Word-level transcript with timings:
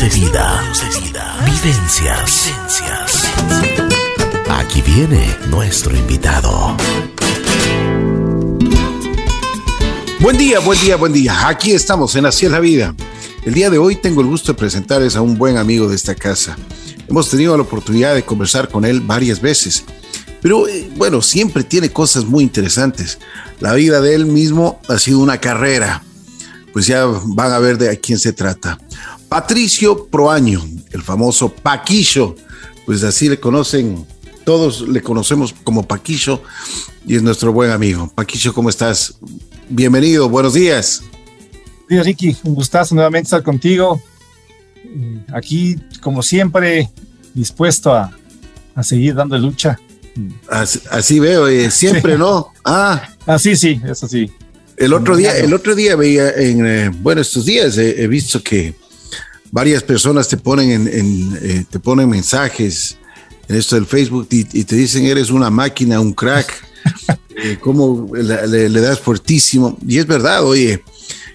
De 0.00 0.08
vida. 0.08 0.64
Vivencias. 1.44 2.50
Aquí 4.48 4.80
viene 4.80 5.36
nuestro 5.50 5.94
invitado. 5.94 6.74
Buen 10.18 10.38
día, 10.38 10.60
buen 10.60 10.80
día, 10.80 10.96
buen 10.96 11.12
día. 11.12 11.46
Aquí 11.46 11.72
estamos 11.72 12.16
en 12.16 12.24
Así 12.24 12.46
es 12.46 12.52
la 12.52 12.58
vida. 12.60 12.94
El 13.44 13.52
día 13.52 13.68
de 13.68 13.76
hoy 13.76 13.96
tengo 13.96 14.22
el 14.22 14.28
gusto 14.28 14.52
de 14.52 14.58
presentarles 14.58 15.14
a 15.14 15.20
un 15.20 15.36
buen 15.36 15.58
amigo 15.58 15.86
de 15.86 15.94
esta 15.94 16.14
casa. 16.14 16.56
Hemos 17.06 17.28
tenido 17.28 17.54
la 17.54 17.62
oportunidad 17.62 18.14
de 18.14 18.24
conversar 18.24 18.70
con 18.70 18.86
él 18.86 19.02
varias 19.02 19.42
veces, 19.42 19.84
pero 20.40 20.66
eh, 20.68 20.90
bueno, 20.96 21.20
siempre 21.20 21.64
tiene 21.64 21.90
cosas 21.90 22.24
muy 22.24 22.42
interesantes. 22.42 23.18
La 23.60 23.74
vida 23.74 24.00
de 24.00 24.14
él 24.14 24.24
mismo 24.24 24.80
ha 24.88 24.98
sido 24.98 25.18
una 25.18 25.38
carrera. 25.38 26.02
Pues 26.72 26.86
ya 26.86 27.04
van 27.04 27.52
a 27.52 27.58
ver 27.58 27.76
de 27.76 27.90
a 27.90 27.96
quién 27.96 28.18
se 28.18 28.32
trata. 28.32 28.78
Patricio 29.32 30.08
Proaño, 30.08 30.62
el 30.90 31.00
famoso 31.00 31.48
Paquillo, 31.48 32.36
pues 32.84 33.02
así 33.02 33.30
le 33.30 33.40
conocen, 33.40 34.04
todos 34.44 34.86
le 34.86 35.00
conocemos 35.00 35.54
como 35.64 35.88
Paquillo 35.88 36.42
y 37.06 37.16
es 37.16 37.22
nuestro 37.22 37.50
buen 37.50 37.70
amigo. 37.70 38.12
Paquillo, 38.14 38.52
¿cómo 38.52 38.68
estás? 38.68 39.14
Bienvenido, 39.70 40.28
buenos 40.28 40.52
días. 40.52 41.02
Días, 41.88 42.04
Ricky, 42.04 42.36
un 42.42 42.54
gustazo 42.54 42.94
nuevamente 42.94 43.24
estar 43.24 43.42
contigo. 43.42 44.02
Aquí, 45.32 45.76
como 46.02 46.22
siempre, 46.22 46.90
dispuesto 47.32 47.90
a, 47.90 48.14
a 48.74 48.82
seguir 48.82 49.14
dando 49.14 49.38
lucha. 49.38 49.80
Así, 50.90 51.20
veo, 51.20 51.48
eh, 51.48 51.70
siempre, 51.70 52.18
¿no? 52.18 52.52
Ah. 52.66 53.08
Así 53.24 53.56
sí, 53.56 53.80
eso 53.82 54.06
sí. 54.06 54.30
El 54.76 54.92
otro 54.92 55.16
día, 55.16 55.34
el 55.38 55.54
otro 55.54 55.74
día 55.74 55.96
veía 55.96 56.32
en, 56.32 56.66
eh, 56.66 56.90
bueno, 57.00 57.22
estos 57.22 57.46
días 57.46 57.78
he 57.78 58.06
visto 58.08 58.42
que 58.42 58.81
varias 59.52 59.84
personas 59.84 60.26
te 60.26 60.36
ponen 60.36 60.88
en, 60.88 61.38
eh, 61.40 61.64
te 61.70 61.78
ponen 61.78 62.08
mensajes 62.08 62.98
en 63.46 63.56
esto 63.56 63.76
del 63.76 63.86
Facebook 63.86 64.26
y, 64.30 64.44
te 64.44 64.74
dicen 64.74 65.04
eres 65.04 65.30
una 65.30 65.50
máquina, 65.50 66.00
un 66.00 66.14
crack, 66.14 66.52
cómo 67.60 68.08
le, 68.14 68.68
le, 68.68 68.80
das 68.80 68.98
fuertísimo. 68.98 69.78
Y 69.86 69.98
es 69.98 70.06
verdad, 70.06 70.44
oye, 70.44 70.82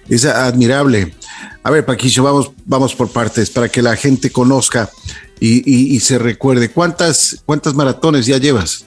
es 0.08 0.24
admirable. 0.26 1.14
A 1.62 1.70
ver, 1.70 1.86
Paquillo, 1.86 2.22
vamos, 2.22 2.50
vamos 2.66 2.94
por 2.94 3.10
partes 3.10 3.50
para 3.50 3.68
que 3.68 3.82
la 3.82 3.96
gente 3.96 4.30
conozca 4.30 4.90
y, 5.40 6.00
se 6.00 6.18
recuerde. 6.18 6.70
¿Cuántas, 6.70 7.42
¿Cuántas 7.46 7.74
maratones 7.74 8.26
ya 8.26 8.38
llevas? 8.38 8.84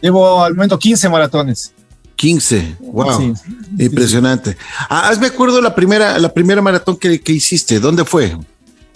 Llevo 0.00 0.42
al 0.42 0.54
momento 0.54 0.78
15 0.78 1.08
maratones. 1.08 1.72
15, 2.18 2.76
wow, 2.80 3.32
impresionante. 3.78 4.56
Ah, 4.90 5.08
hazme 5.08 5.28
acuerdo 5.28 5.60
la 5.60 5.72
primera, 5.72 6.18
la 6.18 6.34
primera 6.34 6.60
maratón 6.60 6.96
que, 6.96 7.20
que 7.20 7.32
hiciste, 7.32 7.78
¿dónde 7.78 8.04
fue? 8.04 8.36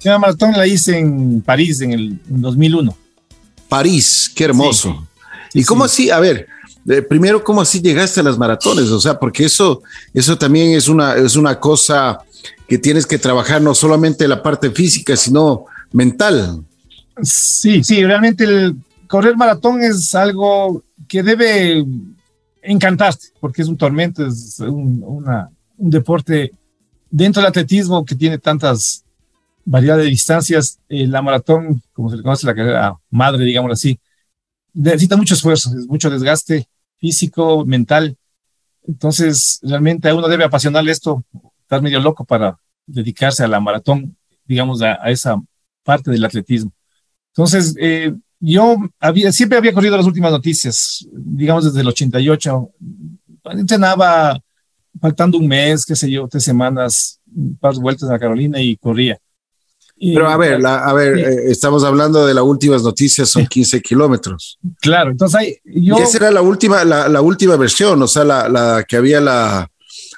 La 0.03 0.19
maratón 0.19 0.51
la 0.53 0.67
hice 0.67 0.98
en 0.98 1.41
París 1.41 1.81
en 1.83 1.93
el 1.93 2.19
2001. 2.27 2.97
París, 3.69 4.28
qué 4.34 4.43
hermoso. 4.43 5.06
¿Y 5.55 5.62
cómo 5.62 5.84
así? 5.84 6.11
A 6.11 6.19
ver, 6.19 6.48
eh, 6.89 7.00
primero, 7.00 7.45
¿cómo 7.45 7.61
así 7.61 7.81
llegaste 7.81 8.19
a 8.19 8.25
las 8.25 8.37
maratones? 8.37 8.89
O 8.89 9.00
sea, 9.00 9.17
porque 9.20 9.45
eso, 9.45 9.83
eso 10.12 10.37
también 10.37 10.73
es 10.73 10.89
una, 10.89 11.15
es 11.15 11.37
una 11.37 11.61
cosa 11.61 12.19
que 12.67 12.77
tienes 12.77 13.06
que 13.06 13.19
trabajar 13.19 13.62
no 13.62 13.73
solamente 13.73 14.27
la 14.27 14.43
parte 14.43 14.73
física, 14.73 15.17
sino 15.17 15.67
mental. 15.93 16.65
Sí, 17.23 17.84
sí, 17.84 18.05
realmente 18.05 18.43
el 18.43 18.75
correr 19.06 19.37
maratón 19.37 19.81
es 19.81 20.12
algo 20.17 20.83
que 21.06 21.23
debe 21.23 21.84
encantarte, 22.63 23.29
porque 23.41 23.63
es 23.63 23.69
un 23.69 23.77
tormento, 23.77 24.27
es 24.27 24.61
un, 24.61 25.03
un 25.05 25.91
deporte 25.91 26.53
dentro 27.11 27.43
del 27.43 27.51
atletismo 27.51 28.05
que 28.05 28.15
tiene 28.15 28.39
tantas 28.39 29.05
variedades 29.65 30.05
de 30.05 30.11
distancias. 30.11 30.79
Eh, 30.89 31.07
la 31.07 31.23
maratón, 31.23 31.83
como 31.93 32.11
se 32.11 32.17
le 32.17 32.23
conoce 32.23 32.47
la 32.47 32.55
carrera 32.55 32.97
madre, 33.11 33.45
digámoslo 33.45 33.75
así, 33.75 33.99
necesita 34.73 35.17
mucho 35.17 35.35
esfuerzo, 35.35 35.71
mucho 35.89 36.11
desgaste 36.11 36.67
físico, 36.99 37.65
mental. 37.67 38.17
Entonces, 38.87 39.61
realmente 39.62 40.09
a 40.09 40.15
uno 40.15 40.28
debe 40.28 40.45
apasionarle 40.45 40.91
esto, 40.91 41.25
estar 41.61 41.83
medio 41.83 42.01
loco 42.01 42.25
para 42.25 42.59
dedicarse 42.87 43.45
a 43.45 43.49
la 43.49 43.61
maratón, 43.61 44.17
digamos, 44.45 44.83
a, 44.83 44.95
esa 45.11 45.41
parte 45.84 46.11
del 46.11 46.25
atletismo. 46.25 46.72
Entonces, 47.28 47.75
eh, 47.78 48.15
yo 48.44 48.76
había, 48.98 49.30
siempre 49.30 49.56
había 49.56 49.72
corrido 49.72 49.97
las 49.97 50.06
últimas 50.06 50.32
noticias, 50.32 51.06
digamos 51.12 51.64
desde 51.64 51.80
el 51.80 51.86
88. 51.86 52.70
Entrenaba 53.53 54.38
faltando 55.00 55.38
un 55.38 55.47
mes, 55.47 55.86
qué 55.86 55.94
sé 55.94 56.10
yo, 56.10 56.26
tres 56.28 56.42
semanas, 56.42 57.20
un 57.34 57.56
par 57.56 57.75
de 57.75 57.80
vueltas 57.80 58.10
a 58.10 58.19
Carolina 58.19 58.60
y 58.60 58.76
corría. 58.76 59.16
Pero 59.97 60.28
a 60.28 60.36
ver, 60.36 60.66
a 60.66 60.92
ver, 60.92 61.19
eh, 61.19 61.50
estamos 61.50 61.84
hablando 61.84 62.26
de 62.26 62.34
las 62.34 62.42
últimas 62.42 62.82
noticias, 62.82 63.28
son 63.28 63.47
15 63.47 63.80
kilómetros. 63.80 64.59
Claro, 64.80 65.12
entonces 65.12 65.38
hay, 65.38 65.56
yo... 65.64 65.97
esa 65.98 66.16
era 66.16 66.30
la 66.32 66.42
última, 66.42 66.84
la, 66.84 67.20
última 67.20 67.54
versión, 67.56 68.03
o 68.03 68.09
sea, 68.09 68.24
la, 68.24 68.84
que 68.88 68.97
había 68.97 69.20
la, 69.20 69.70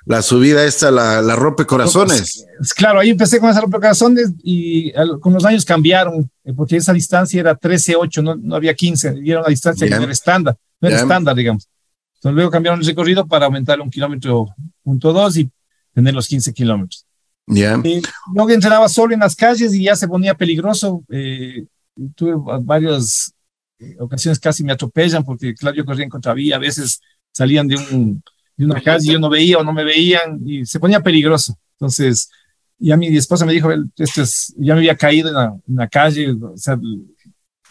la 0.07 0.23
subida 0.23 0.65
esta, 0.65 0.91
la, 0.91 1.23
la 1.23 1.37
rompe 1.37 1.65
corazones. 1.65 2.47
Pues, 2.59 2.75
claro, 2.75 3.01
ahí 3.01 3.11
empecé 3.11 3.41
con 3.41 3.51
esa 3.51 3.61
rompe 3.61 3.79
corazones 3.79 4.33
y 4.43 4.93
con 5.21 5.33
los 5.33 5.45
años 5.45 5.65
cambiaron, 5.65 6.31
eh, 6.45 6.53
porque 6.55 6.77
esa 6.77 6.93
distancia 6.93 7.41
era 7.41 7.59
13.8, 7.59 8.23
no, 8.23 8.37
no 8.37 8.57
había 8.57 8.75
15, 8.75 9.21
y 9.23 9.31
era 9.31 9.41
una 9.41 9.49
distancia 9.49 9.89
que 9.89 9.95
no 9.95 10.03
era 10.03 10.13
estándar, 10.13 10.57
no 10.81 10.89
era 10.89 10.99
estándar, 10.99 11.35
digamos. 11.35 11.69
Entonces 12.17 12.37
luego 12.37 12.51
cambiaron 12.51 12.81
el 12.81 12.87
recorrido 12.87 13.27
para 13.27 13.47
aumentar 13.47 13.81
un 13.81 13.91
kilómetro 13.91 14.47
punto 14.83 15.13
dos 15.13 15.37
y 15.37 15.51
tener 15.95 16.15
los 16.15 16.27
15 16.27 16.53
kilómetros. 16.53 17.07
Yeah. 17.47 17.81
Eh, 17.85 18.01
luego 18.33 18.51
entrenaba 18.51 18.89
solo 18.89 19.15
en 19.15 19.21
las 19.21 19.37
calles 19.37 19.75
y 19.75 19.85
ya 19.85 19.97
se 19.97 20.09
ponía 20.09 20.35
peligroso. 20.35 21.05
Eh, 21.11 21.67
tuve 22.15 22.35
varias 22.63 23.35
eh, 23.79 23.97
ocasiones 23.99 24.39
casi 24.39 24.65
me 24.65 24.73
atropellan 24.73 25.25
porque, 25.25 25.55
claro, 25.55 25.77
yo 25.77 25.85
corría 25.85 26.05
en 26.05 26.11
contravía, 26.11 26.57
a 26.57 26.61
veces 26.61 27.01
salían 27.33 27.69
de, 27.69 27.77
un, 27.77 28.23
de 28.57 28.65
una 28.65 28.81
calle 28.81 29.09
y 29.09 29.13
yo 29.13 29.19
no 29.19 29.29
veía 29.29 29.59
o 29.59 29.65
no 29.65 29.73
me 29.73 29.85
veían 29.85 30.41
y 30.45 30.65
se 30.65 30.81
ponía 30.81 31.01
peligroso. 31.01 31.59
Entonces, 31.73 32.31
ya 32.79 32.97
mi 32.97 33.09
esposa 33.17 33.47
me 33.47 33.53
dijo, 33.53 33.71
esto 33.97 34.23
es, 34.23 34.55
ya 34.57 34.75
me 34.75 34.81
había 34.81 34.97
caído 34.97 35.29
en 35.29 35.35
la, 35.35 35.45
en 35.67 35.77
la 35.77 35.89
calle, 35.89 36.33
o 36.33 36.57
sea, 36.57 36.79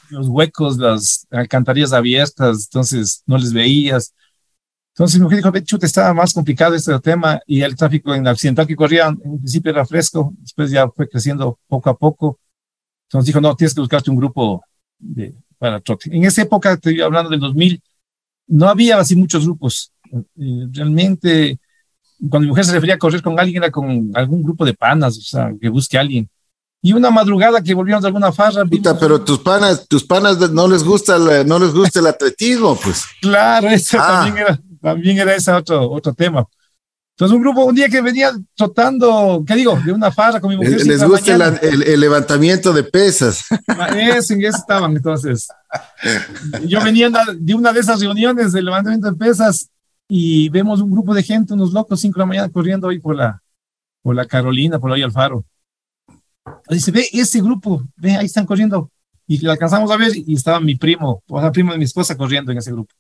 los 0.10 0.28
huecos, 0.28 0.78
las 0.78 1.28
alcantarillas 1.32 1.94
abiertas, 1.94 2.66
entonces 2.66 3.24
no 3.26 3.38
les 3.38 3.54
veías. 3.54 4.14
Entonces 4.94 5.20
mi 5.20 5.24
mujer 5.24 5.38
dijo, 5.38 5.60
chuta, 5.62 5.86
estaba 5.86 6.14
más 6.14 6.34
complicado 6.34 6.76
este 6.76 6.98
tema 7.00 7.40
y 7.48 7.62
el 7.62 7.76
tráfico 7.76 8.14
en 8.14 8.28
accidental 8.28 8.68
que 8.68 8.76
corría 8.76 9.08
en 9.08 9.40
principio 9.40 9.72
era 9.72 9.86
fresco, 9.86 10.34
después 10.38 10.70
ya 10.70 10.88
fue 10.90 11.10
creciendo 11.10 11.60
poco 11.68 11.90
a 11.90 11.98
poco. 11.98 12.40
Entonces 13.08 13.28
dijo, 13.28 13.42
no, 13.42 13.56
tienes 13.56 13.74
que 13.74 13.82
buscarte 13.82 14.12
un 14.12 14.18
grupo 14.18 14.64
de, 15.00 15.34
para 15.58 15.80
trote. 15.80 16.16
En 16.16 16.24
esa 16.26 16.42
época, 16.42 16.74
estoy 16.74 17.02
hablando 17.02 17.30
del 17.30 17.40
2000, 17.40 17.82
no 18.48 18.70
había 18.70 18.98
así 19.00 19.16
muchos 19.16 19.46
grupos. 19.46 19.93
Eh, 20.14 20.68
realmente, 20.72 21.60
cuando 22.30 22.42
mi 22.42 22.48
mujer 22.48 22.66
se 22.66 22.74
refería 22.74 22.96
a 22.96 23.00
correr 23.00 23.22
con 23.22 23.40
alguien, 23.40 23.64
era 23.64 23.72
con 23.72 24.12
algún 24.14 24.44
grupo 24.44 24.66
de 24.66 24.74
panas, 24.74 25.18
o 25.18 25.22
sea, 25.22 25.52
que 25.60 25.70
busque 25.70 25.98
a 25.98 26.02
alguien. 26.02 26.30
Y 26.82 26.92
una 26.94 27.12
madrugada 27.12 27.62
que 27.62 27.74
volvíamos 27.74 28.04
de 28.04 28.08
alguna 28.08 28.32
farra. 28.32 28.64
pero 29.00 29.22
tus 29.22 29.40
panas, 29.40 29.88
tus 29.88 30.04
panas 30.04 30.38
no 30.52 30.68
les 30.68 30.84
gusta, 30.84 31.16
el, 31.16 31.48
no 31.48 31.58
les 31.58 31.74
gusta 31.74 32.00
el 32.00 32.08
atletismo, 32.08 32.76
pues. 32.76 33.06
Claro, 33.22 33.68
eso 33.70 33.98
ah. 34.00 34.24
también 34.26 34.46
era 34.46 34.60
también 34.84 35.18
era 35.18 35.34
ese 35.34 35.52
otro, 35.52 35.90
otro 35.90 36.14
tema. 36.14 36.46
Entonces, 37.16 37.36
un 37.36 37.42
grupo, 37.42 37.64
un 37.64 37.76
día 37.76 37.88
que 37.88 38.02
venía 38.02 38.32
trotando, 38.56 39.44
¿qué 39.48 39.56
digo? 39.56 39.80
De 39.86 39.92
una 39.92 40.12
farra 40.12 40.42
con 40.42 40.50
mi 40.50 40.58
mujer. 40.58 40.86
Les 40.86 41.04
gusta 41.04 41.34
el, 41.62 42.00
levantamiento 42.00 42.74
de 42.74 42.84
pesas. 42.84 43.46
Ah, 43.68 43.98
eso, 43.98 44.34
en 44.34 44.44
eso 44.44 44.58
estaban, 44.58 44.96
entonces. 44.96 45.48
Yo 46.68 46.84
venía 46.84 47.10
de 47.36 47.54
una 47.54 47.72
de 47.72 47.80
esas 47.80 48.02
reuniones 48.02 48.52
de 48.52 48.62
levantamiento 48.62 49.10
de 49.10 49.16
pesas 49.16 49.70
y 50.16 50.48
vemos 50.50 50.80
un 50.80 50.92
grupo 50.92 51.12
de 51.16 51.24
gente, 51.24 51.56
unos 51.56 51.74
locos, 51.74 52.00
cinco 52.00 52.20
de 52.20 52.20
la 52.20 52.26
mañana 52.28 52.50
corriendo 52.50 52.86
hoy 52.86 53.00
por 53.00 53.16
la, 53.16 53.42
por 54.04 54.16
la 54.16 54.28
Carolina, 54.28 54.78
por 54.78 54.92
ahí 54.92 55.02
al 55.02 55.12
faro. 55.12 55.44
Dice, 56.70 56.92
ve 56.92 57.08
ese 57.12 57.42
grupo, 57.42 57.82
ve, 57.96 58.16
ahí 58.16 58.28
están 58.28 58.46
corriendo. 58.46 58.92
Y 59.26 59.40
le 59.40 59.50
alcanzamos 59.50 59.90
a 59.90 59.98
ver 59.98 60.12
y 60.16 60.36
estaba 60.36 60.60
mi 60.60 60.76
primo, 60.76 61.24
o 61.28 61.42
sea, 61.42 61.52
primo 61.52 61.72
de 61.72 61.80
mi 61.80 61.86
esposa 61.86 62.16
corriendo 62.16 62.52
en 62.52 62.60
ese 62.60 62.72
grupo. 62.72 62.94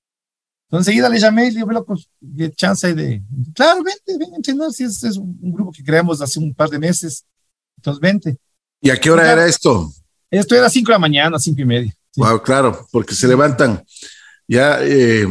Entonces 0.65 0.87
enseguida 0.87 1.07
le 1.07 1.19
llamé 1.19 1.43
y 1.49 1.51
le 1.51 1.59
dije, 1.59 1.71
loco, 1.71 1.95
¿qué 2.35 2.51
chance 2.51 2.87
hay 2.87 2.93
de...? 2.93 3.21
Claro, 3.53 3.83
vente, 3.83 4.17
ven 4.17 4.33
a 4.33 4.37
entrenar, 4.37 4.71
si 4.71 4.83
es, 4.83 5.03
es, 5.03 5.15
un 5.15 5.53
grupo 5.53 5.71
que 5.71 5.83
creamos 5.83 6.19
hace 6.19 6.39
un 6.39 6.51
par 6.51 6.69
de 6.69 6.79
meses. 6.79 7.27
Entonces 7.77 8.01
vente. 8.01 8.37
¿Y 8.81 8.89
a 8.89 8.97
qué 8.99 9.11
hora 9.11 9.31
era 9.31 9.45
esto? 9.45 9.87
Esto 10.31 10.55
era 10.55 10.67
cinco 10.67 10.87
de 10.87 10.93
la 10.93 10.99
mañana, 10.99 11.37
cinco 11.37 11.61
y 11.61 11.65
media. 11.65 11.93
Wow, 12.15 12.41
claro, 12.41 12.87
porque 12.91 13.13
se 13.13 13.27
levantan. 13.27 13.83
Ya 14.47 14.79
eh, 14.81 15.27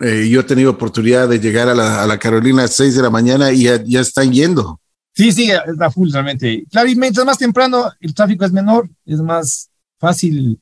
eh, 0.00 0.28
yo 0.28 0.40
he 0.40 0.44
tenido 0.44 0.70
oportunidad 0.70 1.28
de 1.28 1.38
llegar 1.38 1.68
a 1.68 1.74
la, 1.74 2.02
a 2.02 2.06
la 2.06 2.18
Carolina 2.18 2.60
a 2.60 2.62
las 2.62 2.74
seis 2.74 2.94
de 2.94 3.02
la 3.02 3.10
mañana 3.10 3.52
y 3.52 3.64
ya, 3.64 3.82
ya 3.84 4.00
están 4.00 4.32
yendo. 4.32 4.80
Sí, 5.12 5.32
sí, 5.32 5.50
está 5.50 5.90
full 5.90 6.10
realmente. 6.10 6.64
Claro, 6.70 6.88
y 6.88 6.96
mientras 6.96 7.26
más 7.26 7.38
temprano 7.38 7.90
el 8.00 8.14
tráfico 8.14 8.44
es 8.44 8.52
menor, 8.52 8.88
es 9.04 9.20
más 9.20 9.70
fácil 9.98 10.60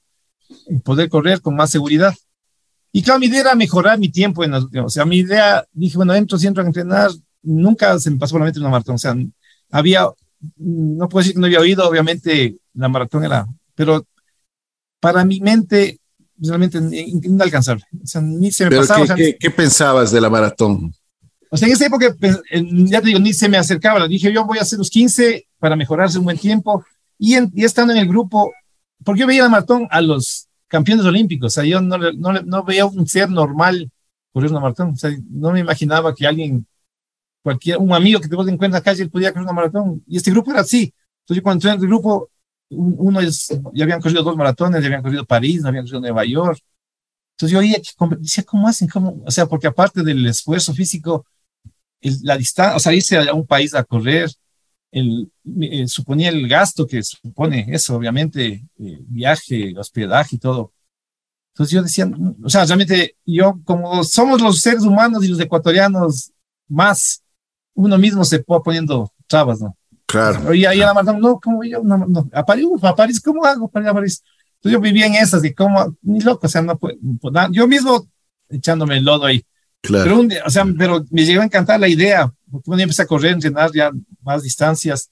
poder 0.82 1.08
correr 1.08 1.40
con 1.40 1.54
más 1.54 1.70
seguridad. 1.70 2.14
Y 2.90 3.02
claro, 3.02 3.20
mi 3.20 3.26
idea 3.26 3.40
era 3.40 3.54
mejorar 3.54 3.98
mi 3.98 4.08
tiempo. 4.08 4.42
En 4.42 4.54
o 4.54 4.88
sea, 4.88 5.04
mi 5.04 5.18
idea, 5.18 5.64
dije, 5.72 5.96
bueno, 5.96 6.14
entro, 6.14 6.38
si 6.38 6.46
entro 6.46 6.62
a 6.62 6.66
entrenar, 6.66 7.10
nunca 7.42 7.98
se 7.98 8.10
me 8.10 8.16
pasó 8.16 8.32
por 8.32 8.40
la 8.40 8.46
mente 8.46 8.60
una 8.60 8.70
maratón. 8.70 8.94
O 8.94 8.98
sea, 8.98 9.14
había 9.70 10.08
no 10.56 11.08
puedo 11.08 11.22
decir 11.22 11.34
que 11.34 11.40
no 11.40 11.46
había 11.46 11.60
oído, 11.60 11.88
obviamente 11.88 12.56
la 12.74 12.88
maratón 12.88 13.24
era, 13.24 13.46
pero 13.74 14.06
para 15.00 15.24
mi 15.24 15.40
mente 15.40 16.00
realmente 16.40 16.78
inalcanzable. 16.92 17.84
O 18.02 18.06
sea, 18.06 18.20
ni 18.20 18.50
se 18.50 18.68
me 18.68 18.76
pasaba. 18.76 19.14
¿qué, 19.14 19.50
pensabas 19.50 20.10
de 20.10 20.20
la 20.20 20.30
maratón? 20.30 20.92
O 21.50 21.56
sea, 21.56 21.66
en 21.66 21.74
esa 21.74 21.86
época, 21.86 22.14
pues, 22.18 22.40
ya 22.50 23.00
te 23.00 23.06
digo, 23.06 23.18
ni 23.18 23.32
se 23.32 23.48
me 23.48 23.56
acercaba. 23.56 24.00
Le 24.00 24.08
dije, 24.08 24.32
yo 24.32 24.44
voy 24.44 24.58
a 24.58 24.62
hacer 24.62 24.78
los 24.78 24.90
15 24.90 25.46
para 25.58 25.76
mejorarse 25.76 26.18
un 26.18 26.24
buen 26.24 26.38
tiempo. 26.38 26.84
Y, 27.18 27.36
y 27.54 27.64
estando 27.64 27.92
en 27.92 28.00
el 28.00 28.08
grupo, 28.08 28.52
porque 29.04 29.20
yo 29.20 29.26
veía 29.26 29.44
la 29.44 29.48
maratón 29.48 29.88
a 29.90 30.00
los 30.00 30.48
campeones 30.68 31.04
olímpicos. 31.04 31.52
O 31.52 31.54
sea, 31.54 31.64
yo 31.64 31.80
no, 31.80 31.96
no, 31.98 32.32
no 32.32 32.64
veía 32.64 32.86
un 32.86 33.06
ser 33.06 33.30
normal 33.30 33.90
correr 34.32 34.50
una 34.50 34.60
maratón. 34.60 34.90
O 34.90 34.96
sea, 34.96 35.10
no 35.30 35.52
me 35.52 35.60
imaginaba 35.60 36.14
que 36.14 36.26
alguien, 36.26 36.66
cualquier, 37.42 37.78
un 37.78 37.92
amigo 37.92 38.20
que 38.20 38.28
te 38.28 38.34
encuentra 38.34 38.66
en 38.66 38.72
la 38.72 38.80
calle 38.82 39.08
podía 39.08 39.32
correr 39.32 39.44
una 39.44 39.52
maratón. 39.52 40.02
Y 40.06 40.16
este 40.16 40.30
grupo 40.30 40.50
era 40.50 40.60
así. 40.60 40.92
Entonces, 41.22 41.36
yo 41.36 41.42
cuando 41.42 41.58
entré 41.58 41.70
en 41.70 41.80
el 41.80 41.86
grupo, 41.86 42.30
uno 42.70 43.20
es, 43.20 43.48
ya 43.72 43.84
habían 43.84 44.00
corrido 44.00 44.22
dos 44.22 44.36
maratones, 44.36 44.80
ya 44.80 44.86
habían 44.86 45.02
corrido 45.02 45.24
París, 45.24 45.62
ya 45.62 45.68
habían 45.68 45.84
corrido 45.84 46.00
Nueva 46.00 46.24
York. 46.24 46.60
Entonces 47.32 47.52
yo 47.52 47.58
oía 47.60 47.76
que 47.76 48.16
decía, 48.18 48.44
¿cómo 48.44 48.68
hacen? 48.68 48.88
¿Cómo? 48.88 49.22
O 49.24 49.30
sea, 49.30 49.46
porque 49.46 49.68
aparte 49.68 50.02
del 50.02 50.26
esfuerzo 50.26 50.74
físico, 50.74 51.26
la 52.22 52.36
distancia, 52.36 52.76
o 52.76 52.80
sea, 52.80 52.92
irse 52.92 53.16
a 53.16 53.32
un 53.32 53.46
país 53.46 53.74
a 53.74 53.84
correr, 53.84 54.30
el, 54.90 55.30
eh, 55.60 55.86
suponía 55.86 56.30
el 56.30 56.48
gasto 56.48 56.86
que 56.86 57.02
supone 57.02 57.66
eso, 57.70 57.96
obviamente, 57.96 58.64
eh, 58.78 58.98
viaje, 59.00 59.74
hospedaje 59.76 60.36
y 60.36 60.38
todo. 60.38 60.72
Entonces 61.52 61.74
yo 61.74 61.82
decía, 61.82 62.10
o 62.42 62.48
sea, 62.48 62.64
realmente 62.64 63.16
yo, 63.26 63.60
como 63.64 64.04
somos 64.04 64.40
los 64.40 64.60
seres 64.60 64.82
humanos 64.82 65.24
y 65.24 65.28
los 65.28 65.40
ecuatorianos 65.40 66.32
más, 66.68 67.22
uno 67.74 67.98
mismo 67.98 68.24
se 68.24 68.38
va 68.38 68.62
poniendo 68.62 69.12
trabas, 69.26 69.60
¿no? 69.60 69.76
Claro. 70.08 70.54
Y 70.54 70.64
ahí 70.64 70.80
a 70.80 70.86
la 70.86 70.94
maratón, 70.94 71.20
no, 71.20 71.38
¿cómo 71.38 71.62
yo? 71.64 71.82
No, 71.84 71.98
no, 71.98 72.30
a 72.32 72.44
París, 72.44 72.66
a 72.80 72.96
París, 72.96 73.20
¿cómo 73.20 73.44
hago 73.44 73.68
para 73.68 73.84
ir 73.84 73.90
a 73.90 73.94
París? 73.94 74.22
Entonces 74.54 74.72
yo 74.72 74.80
vivía 74.80 75.06
en 75.06 75.16
esas 75.16 75.44
y 75.44 75.52
como, 75.52 75.94
ni 76.00 76.20
loco, 76.20 76.46
o 76.46 76.48
sea, 76.48 76.62
no 76.62 76.78
puedo, 76.78 76.96
yo 77.50 77.68
mismo 77.68 78.08
echándome 78.48 78.96
el 78.96 79.04
lodo 79.04 79.26
ahí. 79.26 79.44
Claro. 79.82 80.04
Pero, 80.04 80.20
un, 80.20 80.32
o 80.46 80.50
sea, 80.50 80.64
pero 80.78 81.04
me 81.10 81.26
llegó 81.26 81.42
a 81.42 81.44
encantar 81.44 81.78
la 81.78 81.88
idea, 81.88 82.32
porque 82.50 82.64
bueno, 82.66 82.82
empecé 82.84 83.02
a 83.02 83.06
correr, 83.06 83.32
entrenar 83.32 83.70
ya 83.72 83.90
más 84.22 84.42
distancias 84.42 85.10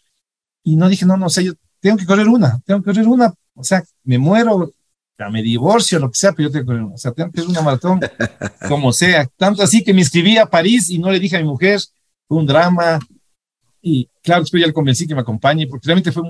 y 0.64 0.76
no 0.76 0.88
dije, 0.88 1.04
no, 1.04 1.19
no, 1.19 1.26
o 1.26 1.31
sea, 1.31 1.44
yo 1.44 1.52
tengo 1.78 1.98
que 1.98 2.06
correr 2.06 2.26
una, 2.26 2.58
tengo 2.64 2.81
que 2.81 2.87
correr 2.87 3.06
una, 3.06 3.34
o 3.54 3.62
sea, 3.62 3.84
me 4.02 4.16
muero, 4.16 4.72
ya 5.19 5.28
me 5.28 5.43
divorcio, 5.43 5.98
lo 5.98 6.10
que 6.10 6.19
sea, 6.19 6.32
pero 6.32 6.48
yo 6.48 6.52
tengo 6.52 6.64
que 6.64 6.66
correr 6.69 6.82
una, 6.84 6.94
o 6.94 6.98
sea, 6.98 7.12
tengo 7.12 7.31
que 7.31 7.40
correr 7.43 7.50
una 7.50 7.62
maratón, 7.62 8.00
como 8.66 8.94
sea. 8.94 9.28
Tanto 9.37 9.62
así 9.62 9.84
que 9.84 9.93
me 9.93 10.00
inscribí 10.00 10.38
a 10.38 10.46
París 10.46 10.88
y 10.88 10.98
no 10.98 11.10
le 11.10 11.20
dije 11.20 11.37
a 11.37 11.40
mi 11.40 11.46
mujer, 11.46 11.81
fue 12.26 12.38
un 12.38 12.46
drama, 12.46 12.98
y 13.88 14.10
claro, 14.20 14.42
después 14.42 14.60
ya 14.60 14.66
le 14.66 14.72
convencí 14.72 15.06
que 15.06 15.14
me 15.14 15.20
acompañe, 15.20 15.68
porque 15.68 15.86
realmente 15.86 16.10
fue 16.10 16.24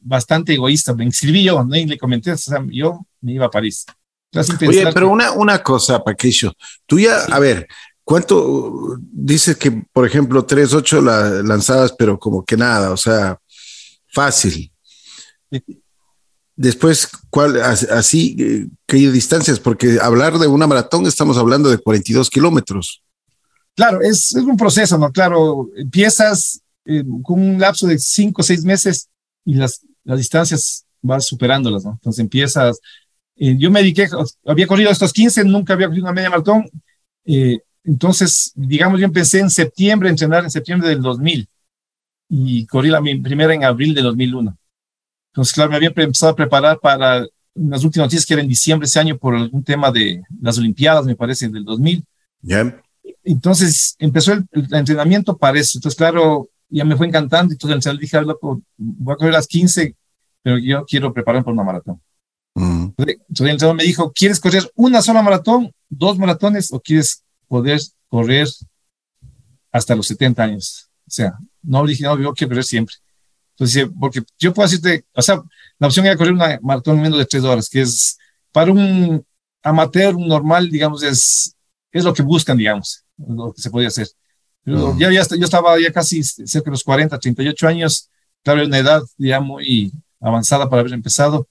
bastante 0.00 0.54
egoísta. 0.54 0.92
Me 0.92 1.04
inscribí 1.04 1.44
yo, 1.44 1.62
¿no? 1.62 1.76
Y 1.76 1.86
le 1.86 1.96
comenté, 1.96 2.32
o 2.32 2.36
sea, 2.36 2.58
yo 2.68 3.06
me 3.20 3.34
iba 3.34 3.46
a 3.46 3.50
París. 3.50 3.86
Oye, 4.66 4.90
pero 4.92 5.08
una, 5.08 5.30
una 5.30 5.62
cosa, 5.62 6.02
Paquillo. 6.02 6.52
Tú 6.84 6.98
ya, 6.98 7.16
a 7.26 7.38
ver, 7.38 7.68
¿cuánto 8.02 8.98
dices 8.98 9.56
que, 9.56 9.70
por 9.70 10.04
ejemplo, 10.04 10.44
3.8 10.44 11.00
la, 11.00 11.42
lanzadas, 11.44 11.94
pero 11.96 12.18
como 12.18 12.44
que 12.44 12.56
nada, 12.56 12.90
o 12.90 12.96
sea, 12.96 13.38
fácil? 14.08 14.72
Después, 16.56 17.08
¿cuál, 17.30 17.60
así, 17.62 18.68
qué 18.84 18.96
distancias? 18.96 19.60
Porque 19.60 19.98
hablar 20.02 20.40
de 20.40 20.48
una 20.48 20.66
maratón 20.66 21.06
estamos 21.06 21.38
hablando 21.38 21.70
de 21.70 21.78
42 21.78 22.30
kilómetros. 22.30 23.00
Claro, 23.76 24.00
es, 24.00 24.34
es, 24.34 24.42
un 24.42 24.56
proceso, 24.56 24.98
¿no? 24.98 25.12
Claro, 25.12 25.68
empiezas 25.76 26.62
eh, 26.86 27.04
con 27.22 27.40
un 27.40 27.58
lapso 27.58 27.86
de 27.86 27.98
cinco 27.98 28.42
o 28.42 28.44
seis 28.44 28.64
meses 28.64 29.08
y 29.44 29.54
las, 29.54 29.80
las 30.04 30.18
distancias 30.18 30.86
vas 31.02 31.26
superándolas, 31.26 31.84
¿no? 31.84 31.92
Entonces 31.92 32.20
empiezas, 32.20 32.80
eh, 33.36 33.56
yo 33.58 33.70
me 33.70 33.80
dediqué, 33.80 34.08
había 34.46 34.66
corrido 34.66 34.90
estos 34.90 35.12
15, 35.12 35.44
nunca 35.44 35.74
había 35.74 35.88
corrido 35.88 36.04
una 36.04 36.12
media 36.12 36.30
maratón, 36.30 36.68
eh, 37.24 37.58
entonces, 37.84 38.52
digamos, 38.54 38.98
yo 38.98 39.06
empecé 39.06 39.38
en 39.38 39.50
septiembre, 39.50 40.08
a 40.08 40.10
entrenar 40.10 40.44
en 40.44 40.50
septiembre 40.50 40.88
del 40.88 41.02
2000 41.02 41.48
y 42.28 42.66
corrí 42.66 42.88
la 42.88 43.00
mi 43.00 43.16
primera 43.20 43.54
en 43.54 43.62
abril 43.62 43.94
del 43.94 44.04
2001. 44.04 44.56
Entonces, 45.32 45.54
claro, 45.54 45.70
me 45.70 45.76
había 45.76 45.92
empezado 45.94 46.32
a 46.32 46.36
preparar 46.36 46.80
para 46.80 47.24
las 47.54 47.84
últimas 47.84 48.06
noticias 48.06 48.26
que 48.26 48.34
era 48.34 48.42
en 48.42 48.48
diciembre 48.48 48.86
ese 48.86 48.98
año 48.98 49.16
por 49.16 49.36
algún 49.36 49.62
tema 49.62 49.92
de 49.92 50.22
las 50.40 50.58
Olimpiadas, 50.58 51.06
me 51.06 51.14
parece, 51.14 51.48
del 51.48 51.64
2000. 51.64 52.04
Ya. 52.42 52.82
Entonces 53.22 53.94
empezó 53.98 54.32
el, 54.32 54.46
el, 54.50 54.74
entrenamiento 54.74 55.36
para 55.36 55.58
eso. 55.58 55.78
Entonces, 55.78 55.96
claro, 55.96 56.48
ya 56.68 56.84
me 56.84 56.96
fue 56.96 57.06
encantando. 57.06 57.52
y 57.52 57.54
Entonces 57.54 57.94
le 57.94 58.00
dije, 58.00 58.20
loco, 58.22 58.62
voy 58.76 59.14
a 59.14 59.16
correr 59.16 59.32
las 59.32 59.46
15, 59.46 59.96
pero 60.42 60.58
yo 60.58 60.84
quiero 60.84 61.12
prepararme 61.12 61.44
por 61.44 61.52
una 61.52 61.64
maratón. 61.64 62.00
Mm. 62.54 62.92
Entonces 62.98 63.62
el 63.62 63.74
me 63.74 63.84
dijo, 63.84 64.12
¿quieres 64.12 64.40
correr 64.40 64.70
una 64.74 65.02
sola 65.02 65.22
maratón, 65.22 65.72
dos 65.88 66.18
maratones 66.18 66.72
o 66.72 66.80
quieres 66.80 67.22
poder 67.48 67.80
correr 68.08 68.48
hasta 69.70 69.94
los 69.94 70.06
70 70.06 70.42
años? 70.42 70.88
O 71.06 71.10
sea, 71.10 71.38
no 71.62 71.86
dije, 71.86 72.04
no, 72.04 72.18
yo 72.18 72.32
quiero 72.32 72.50
correr 72.50 72.64
siempre. 72.64 72.94
Entonces, 73.52 73.88
porque 73.98 74.22
yo 74.38 74.52
puedo 74.52 74.68
decirte, 74.68 75.04
o 75.14 75.22
sea, 75.22 75.42
la 75.78 75.86
opción 75.86 76.04
era 76.06 76.16
correr 76.16 76.32
una 76.32 76.58
maratón 76.62 76.96
en 76.96 77.02
menos 77.02 77.18
de 77.18 77.26
tres 77.26 77.42
horas, 77.42 77.68
que 77.68 77.82
es 77.82 78.18
para 78.52 78.72
un 78.72 79.24
amateur, 79.62 80.14
un 80.14 80.28
normal, 80.28 80.70
digamos, 80.70 81.02
es, 81.02 81.54
es 81.90 82.04
lo 82.04 82.14
que 82.14 82.22
buscan, 82.22 82.56
digamos, 82.56 83.04
lo 83.16 83.52
que 83.52 83.62
se 83.62 83.70
podía 83.70 83.88
hacer. 83.88 84.08
Pero 84.66 84.98
ya, 84.98 85.12
ya, 85.12 85.22
yo 85.22 85.44
estaba 85.44 85.80
ya 85.80 85.92
casi 85.92 86.24
cerca 86.24 86.64
de 86.64 86.72
los 86.72 86.82
40, 86.82 87.16
38 87.20 87.68
años, 87.68 88.10
claro, 88.42 88.66
una 88.66 88.78
edad 88.78 89.00
ya 89.16 89.38
muy 89.38 89.92
avanzada 90.20 90.68
para 90.68 90.80
haber 90.80 90.92
empezado. 90.92 91.48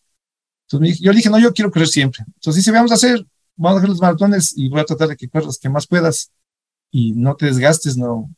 Entonces 0.67 0.99
yo 0.99 1.13
le 1.13 1.17
dije, 1.17 1.29
no, 1.29 1.39
yo 1.39 1.53
quiero 1.53 1.71
correr 1.71 1.87
siempre. 1.87 2.25
Entonces 2.27 2.57
dice, 2.57 2.71
vamos 2.71 2.91
a 2.91 2.95
hacer, 2.95 3.25
vamos 3.55 3.77
a 3.77 3.79
hacer 3.79 3.89
los 3.89 4.01
maratones 4.01 4.53
y 4.57 4.67
voy 4.67 4.81
a 4.81 4.83
tratar 4.83 5.07
de 5.07 5.15
que 5.15 5.29
corras 5.29 5.57
que 5.57 5.69
más 5.69 5.87
puedas 5.87 6.29
y 6.91 7.13
no 7.13 7.37
te 7.37 7.45
desgastes, 7.45 7.95
no, 7.95 8.29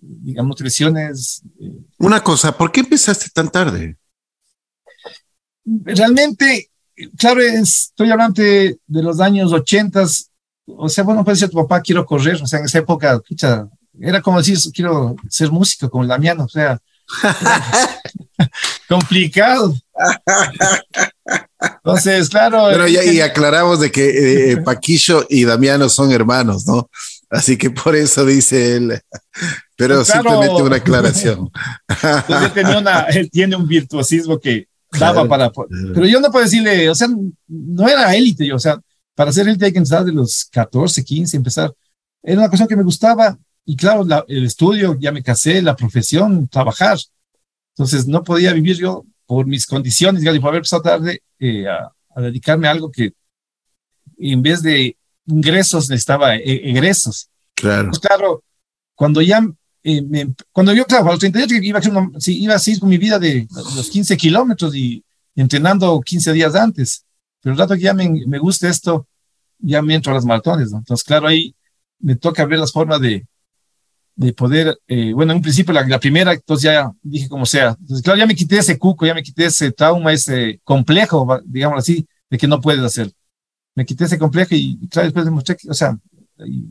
digamos, 0.00 0.48
no 0.48 0.54
te 0.54 0.64
lesiones. 0.64 1.42
Eh. 1.60 1.70
Una 1.98 2.24
cosa, 2.24 2.56
¿por 2.56 2.72
qué 2.72 2.80
empezaste 2.80 3.26
tan 3.34 3.50
tarde? 3.50 3.98
Realmente, 5.66 6.70
claro, 7.18 7.42
estoy 7.42 8.10
hablando 8.10 8.42
de, 8.42 8.78
los 8.86 9.20
años 9.20 9.52
80, 9.52 10.06
o 10.64 10.88
sea, 10.88 11.04
bueno, 11.04 11.22
puede 11.22 11.34
decir 11.34 11.50
tu 11.50 11.58
papá, 11.58 11.82
quiero 11.82 12.06
correr, 12.06 12.42
o 12.42 12.46
sea, 12.46 12.60
en 12.60 12.64
esa 12.64 12.78
época, 12.78 13.12
escucha, 13.12 13.68
era 14.00 14.20
como 14.20 14.38
decir, 14.38 14.58
quiero 14.72 15.16
ser 15.28 15.50
músico 15.50 15.90
como 15.90 16.06
Damiano, 16.06 16.44
o 16.44 16.48
sea, 16.48 16.80
complicado. 18.88 19.74
Entonces, 21.60 22.28
claro. 22.28 22.68
Pero 22.70 22.88
ya 22.88 23.04
y 23.04 23.20
aclaramos 23.20 23.80
de 23.80 23.90
que 23.90 24.52
eh, 24.52 24.56
Paquillo 24.58 25.26
y 25.28 25.44
Damiano 25.44 25.88
son 25.88 26.12
hermanos, 26.12 26.66
¿no? 26.66 26.88
Así 27.30 27.56
que 27.56 27.70
por 27.70 27.96
eso 27.96 28.24
dice 28.26 28.76
él. 28.76 29.00
Pero 29.76 29.96
pues 29.96 30.08
simplemente 30.08 30.62
una 30.62 30.76
aclaración. 30.76 31.50
él 33.14 33.30
tiene 33.30 33.56
un 33.56 33.66
virtuosismo 33.66 34.38
que 34.38 34.66
daba 34.98 35.26
para. 35.26 35.50
Pero 35.50 36.06
yo 36.06 36.20
no 36.20 36.30
puedo 36.30 36.44
decirle, 36.44 36.90
o 36.90 36.94
sea, 36.94 37.08
no 37.48 37.88
era 37.88 38.14
élite, 38.14 38.46
yo, 38.46 38.56
o 38.56 38.58
sea, 38.58 38.78
para 39.14 39.32
ser 39.32 39.48
élite 39.48 39.66
hay 39.66 39.72
que 39.72 39.78
empezar 39.78 40.04
de 40.04 40.12
los 40.12 40.46
14, 40.52 41.02
15, 41.02 41.36
empezar. 41.36 41.72
Era 42.22 42.40
una 42.40 42.50
cosa 42.50 42.66
que 42.66 42.76
me 42.76 42.82
gustaba 42.82 43.38
y 43.64 43.76
claro, 43.76 44.04
el 44.28 44.44
estudio, 44.44 44.96
ya 44.98 45.12
me 45.12 45.22
casé, 45.22 45.62
la 45.62 45.76
profesión, 45.76 46.48
trabajar. 46.48 46.98
Entonces 47.74 48.06
no 48.06 48.22
podía 48.22 48.52
vivir 48.52 48.76
yo 48.76 49.04
por 49.26 49.46
mis 49.46 49.66
condiciones, 49.66 50.22
ya 50.22 50.32
por 50.32 50.48
haber 50.48 50.58
empezado 50.58 50.82
tarde 50.82 51.22
eh, 51.38 51.66
a, 51.68 52.20
dedicarme 52.20 52.68
a 52.68 52.72
algo 52.72 52.90
que 52.90 53.12
en 54.18 54.42
vez 54.42 54.62
de 54.62 54.96
ingresos 55.26 55.88
necesitaba 55.88 56.36
e, 56.36 56.70
egresos. 56.70 57.30
Claro. 57.54 57.90
Pues, 57.90 58.00
claro, 58.00 58.44
cuando 58.94 59.22
ya, 59.22 59.42
eh, 59.84 60.02
me, 60.02 60.34
cuando 60.50 60.74
yo, 60.74 60.84
claro, 60.84 61.08
a 61.08 61.12
los 61.12 61.20
38 61.20 61.54
iba 61.62 61.78
a, 61.78 61.88
una, 61.88 62.20
sí, 62.20 62.42
iba 62.42 62.54
a 62.54 62.58
seguir 62.58 62.80
con 62.80 62.88
mi 62.88 62.98
vida 62.98 63.18
de 63.18 63.46
los 63.76 63.88
15 63.90 64.16
kilómetros 64.16 64.74
y 64.74 65.04
entrenando 65.36 66.00
15 66.00 66.32
días 66.32 66.54
antes. 66.54 67.04
Pero 67.40 67.54
el 67.54 67.58
rato 67.58 67.74
que 67.74 67.80
ya 67.80 67.94
me, 67.94 68.08
me 68.26 68.38
gusta 68.38 68.68
esto, 68.68 69.06
ya 69.58 69.82
me 69.82 69.94
entro 69.94 70.12
a 70.12 70.16
las 70.16 70.24
maratones, 70.24 70.72
¿no? 70.72 70.78
Entonces, 70.78 71.04
claro, 71.04 71.28
ahí 71.28 71.54
me 72.00 72.16
toca 72.16 72.44
ver 72.44 72.58
las 72.58 72.72
formas 72.72 73.00
de, 73.00 73.26
de 74.14 74.32
poder, 74.32 74.78
eh, 74.86 75.12
bueno, 75.12 75.32
en 75.32 75.38
un 75.38 75.42
principio 75.42 75.72
la, 75.72 75.98
primera, 75.98 76.32
entonces 76.32 76.64
ya 76.64 76.92
dije 77.02 77.28
como 77.28 77.46
sea. 77.46 77.76
Entonces, 77.80 78.02
claro, 78.02 78.18
ya 78.18 78.26
me 78.26 78.34
quité 78.34 78.58
ese 78.58 78.78
cuco, 78.78 79.06
ya 79.06 79.14
me 79.14 79.22
quité 79.22 79.46
ese 79.46 79.72
trauma, 79.72 80.12
ese 80.12 80.60
complejo, 80.64 81.40
digamos 81.44 81.78
así, 81.78 82.06
de 82.30 82.38
que 82.38 82.46
no 82.46 82.60
puedes 82.60 82.82
hacer. 82.82 83.10
Me 83.74 83.86
quité 83.86 84.04
ese 84.04 84.18
complejo 84.18 84.54
y, 84.54 84.88
claro, 84.88 85.06
después 85.06 85.24
demostré 85.24 85.56
que, 85.56 85.70
o 85.70 85.74
sea, 85.74 85.96
y, 86.46 86.68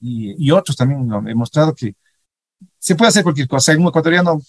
y, 0.00 0.50
otros 0.50 0.76
también 0.76 1.06
¿no? 1.06 1.26
he 1.28 1.34
mostrado 1.34 1.74
que 1.74 1.94
se 2.78 2.94
puede 2.96 3.10
hacer 3.10 3.22
cualquier 3.22 3.48
cosa. 3.48 3.76
Un 3.76 3.86
ecuatoriano, 3.88 4.40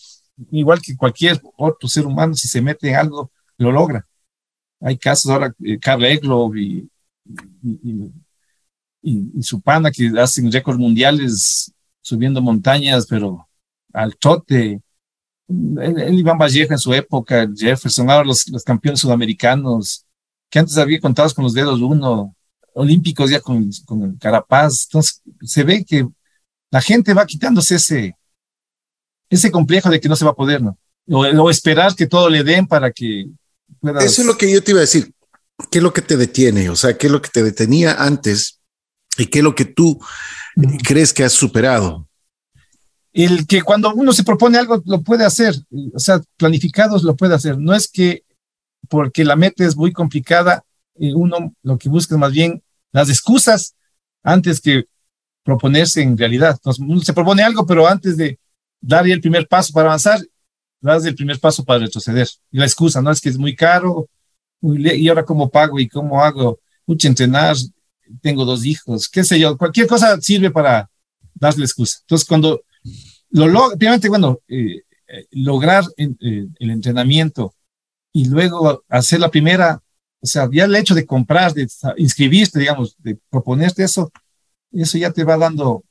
igual 0.51 0.81
que 0.81 0.97
cualquier 0.97 1.39
otro 1.57 1.87
ser 1.87 2.05
humano, 2.05 2.33
si 2.35 2.47
se 2.47 2.61
mete 2.61 2.89
en 2.89 2.95
algo, 2.95 3.31
lo 3.57 3.71
logra. 3.71 4.07
Hay 4.81 4.97
casos 4.97 5.31
ahora, 5.31 5.53
eh, 5.63 5.79
Carla 5.79 6.09
Eglob 6.09 6.55
y, 6.57 6.89
y, 7.63 8.11
y, 9.03 9.43
su 9.43 9.61
pana 9.61 9.91
que 9.91 10.11
hacen 10.19 10.51
récords 10.51 10.79
mundiales 10.79 11.73
subiendo 12.03 12.41
montañas, 12.41 13.07
pero 13.07 13.47
al 13.93 14.15
trote. 14.17 14.81
el, 15.47 16.19
Iván 16.19 16.37
Vallejo 16.37 16.73
en 16.73 16.79
su 16.79 16.93
época, 16.93 17.49
Jefferson, 17.55 18.09
ahora 18.09 18.25
los, 18.25 18.47
los 18.49 18.63
campeones 18.63 18.99
sudamericanos, 18.99 20.05
que 20.51 20.59
antes 20.59 20.77
había 20.77 20.99
contados 20.99 21.33
con 21.33 21.43
los 21.43 21.53
dedos 21.53 21.79
uno, 21.79 22.35
olímpicos 22.73 23.31
ya 23.31 23.39
con, 23.39 23.69
con 23.85 24.03
el 24.03 24.19
Carapaz. 24.19 24.85
Entonces, 24.85 25.21
se 25.41 25.63
ve 25.63 25.83
que 25.83 26.07
la 26.69 26.81
gente 26.81 27.13
va 27.13 27.25
quitándose 27.25 27.75
ese, 27.75 28.15
ese 29.29 29.51
complejo 29.51 29.89
de 29.89 29.99
que 29.99 30.09
no 30.09 30.15
se 30.15 30.25
va 30.25 30.31
a 30.31 30.35
poder, 30.35 30.61
¿no? 30.61 30.77
O, 31.07 31.49
esperar 31.49 31.95
que 31.95 32.07
todo 32.07 32.29
le 32.29 32.43
den 32.43 32.67
para 32.67 32.91
que 32.91 33.29
puedas... 33.79 34.05
Eso 34.05 34.21
es 34.21 34.27
lo 34.27 34.37
que 34.37 34.51
yo 34.51 34.63
te 34.63 34.71
iba 34.71 34.79
a 34.79 34.81
decir. 34.81 35.13
¿Qué 35.69 35.79
es 35.79 35.83
lo 35.83 35.93
que 35.93 36.01
te 36.01 36.17
detiene? 36.17 36.69
O 36.69 36.75
sea, 36.75 36.97
¿qué 36.97 37.07
es 37.07 37.11
lo 37.11 37.21
que 37.21 37.29
te 37.29 37.43
detenía 37.43 37.93
antes 37.93 38.59
y 39.17 39.25
qué 39.27 39.39
es 39.39 39.43
lo 39.43 39.55
que 39.55 39.65
tú 39.65 39.99
crees 40.85 41.13
que 41.13 41.23
has 41.23 41.33
superado? 41.33 42.07
El 43.11 43.45
que 43.45 43.61
cuando 43.61 43.93
uno 43.93 44.11
se 44.11 44.23
propone 44.23 44.57
algo 44.57 44.81
lo 44.85 45.01
puede 45.01 45.23
hacer, 45.23 45.55
o 45.93 45.99
sea, 45.99 46.21
planificados 46.37 47.03
lo 47.03 47.15
puede 47.15 47.35
hacer. 47.35 47.57
No 47.57 47.73
es 47.73 47.87
que 47.87 48.23
porque 48.89 49.23
la 49.23 49.35
meta 49.35 49.65
es 49.65 49.75
muy 49.75 49.91
complicada, 49.91 50.63
eh, 50.95 51.13
uno 51.13 51.53
lo 51.61 51.77
que 51.77 51.89
busca 51.89 52.15
es 52.15 52.19
más 52.19 52.31
bien 52.31 52.63
las 52.91 53.09
excusas 53.09 53.75
antes 54.23 54.59
que 54.59 54.85
proponerse 55.43 56.01
en 56.01 56.17
realidad. 56.17 56.51
Entonces, 56.51 56.83
uno 56.83 57.01
se 57.01 57.13
propone 57.13 57.43
algo, 57.43 57.65
pero 57.65 57.87
antes 57.87 58.17
de 58.17 58.39
dar 58.81 59.07
el 59.07 59.21
primer 59.21 59.47
paso 59.47 59.73
para 59.73 59.89
avanzar, 59.89 60.19
das 60.79 61.05
el 61.05 61.15
primer 61.15 61.39
paso 61.39 61.63
para 61.63 61.79
retroceder. 61.79 62.27
Y 62.51 62.57
la 62.57 62.65
excusa, 62.65 63.01
¿no? 63.01 63.11
Es 63.11 63.21
que 63.21 63.29
es 63.29 63.37
muy 63.37 63.55
caro, 63.55 64.09
y 64.61 65.07
ahora 65.07 65.25
cómo 65.25 65.49
pago 65.49 65.79
y 65.79 65.87
cómo 65.87 66.23
hago, 66.23 66.59
mucho 66.85 67.07
entrenar, 67.07 67.55
tengo 68.21 68.45
dos 68.45 68.65
hijos, 68.65 69.09
qué 69.09 69.23
sé 69.23 69.39
yo, 69.39 69.57
cualquier 69.57 69.87
cosa 69.87 70.19
sirve 70.21 70.51
para 70.51 70.89
darle 71.33 71.65
excusa. 71.65 71.99
Entonces, 72.01 72.27
cuando 72.27 72.61
lo 73.31 73.47
logra, 73.47 73.75
primeramente, 73.75 74.09
bueno, 74.09 74.39
eh, 74.47 74.83
eh, 75.07 75.27
lograr 75.31 75.83
eh, 75.97 76.47
el 76.59 76.69
entrenamiento 76.69 77.53
y 78.11 78.25
luego 78.25 78.83
hacer 78.89 79.19
la 79.19 79.31
primera, 79.31 79.81
o 80.21 80.25
sea, 80.25 80.47
ya 80.51 80.65
el 80.65 80.75
hecho 80.75 80.93
de 80.93 81.05
comprar, 81.05 81.53
de 81.53 81.67
inscribirte, 81.97 82.59
digamos, 82.59 82.95
de 82.99 83.17
proponerte 83.29 83.83
eso, 83.83 84.11
eso 84.71 84.97
ya 84.97 85.11
te 85.11 85.23
va 85.23 85.37
dando 85.37 85.83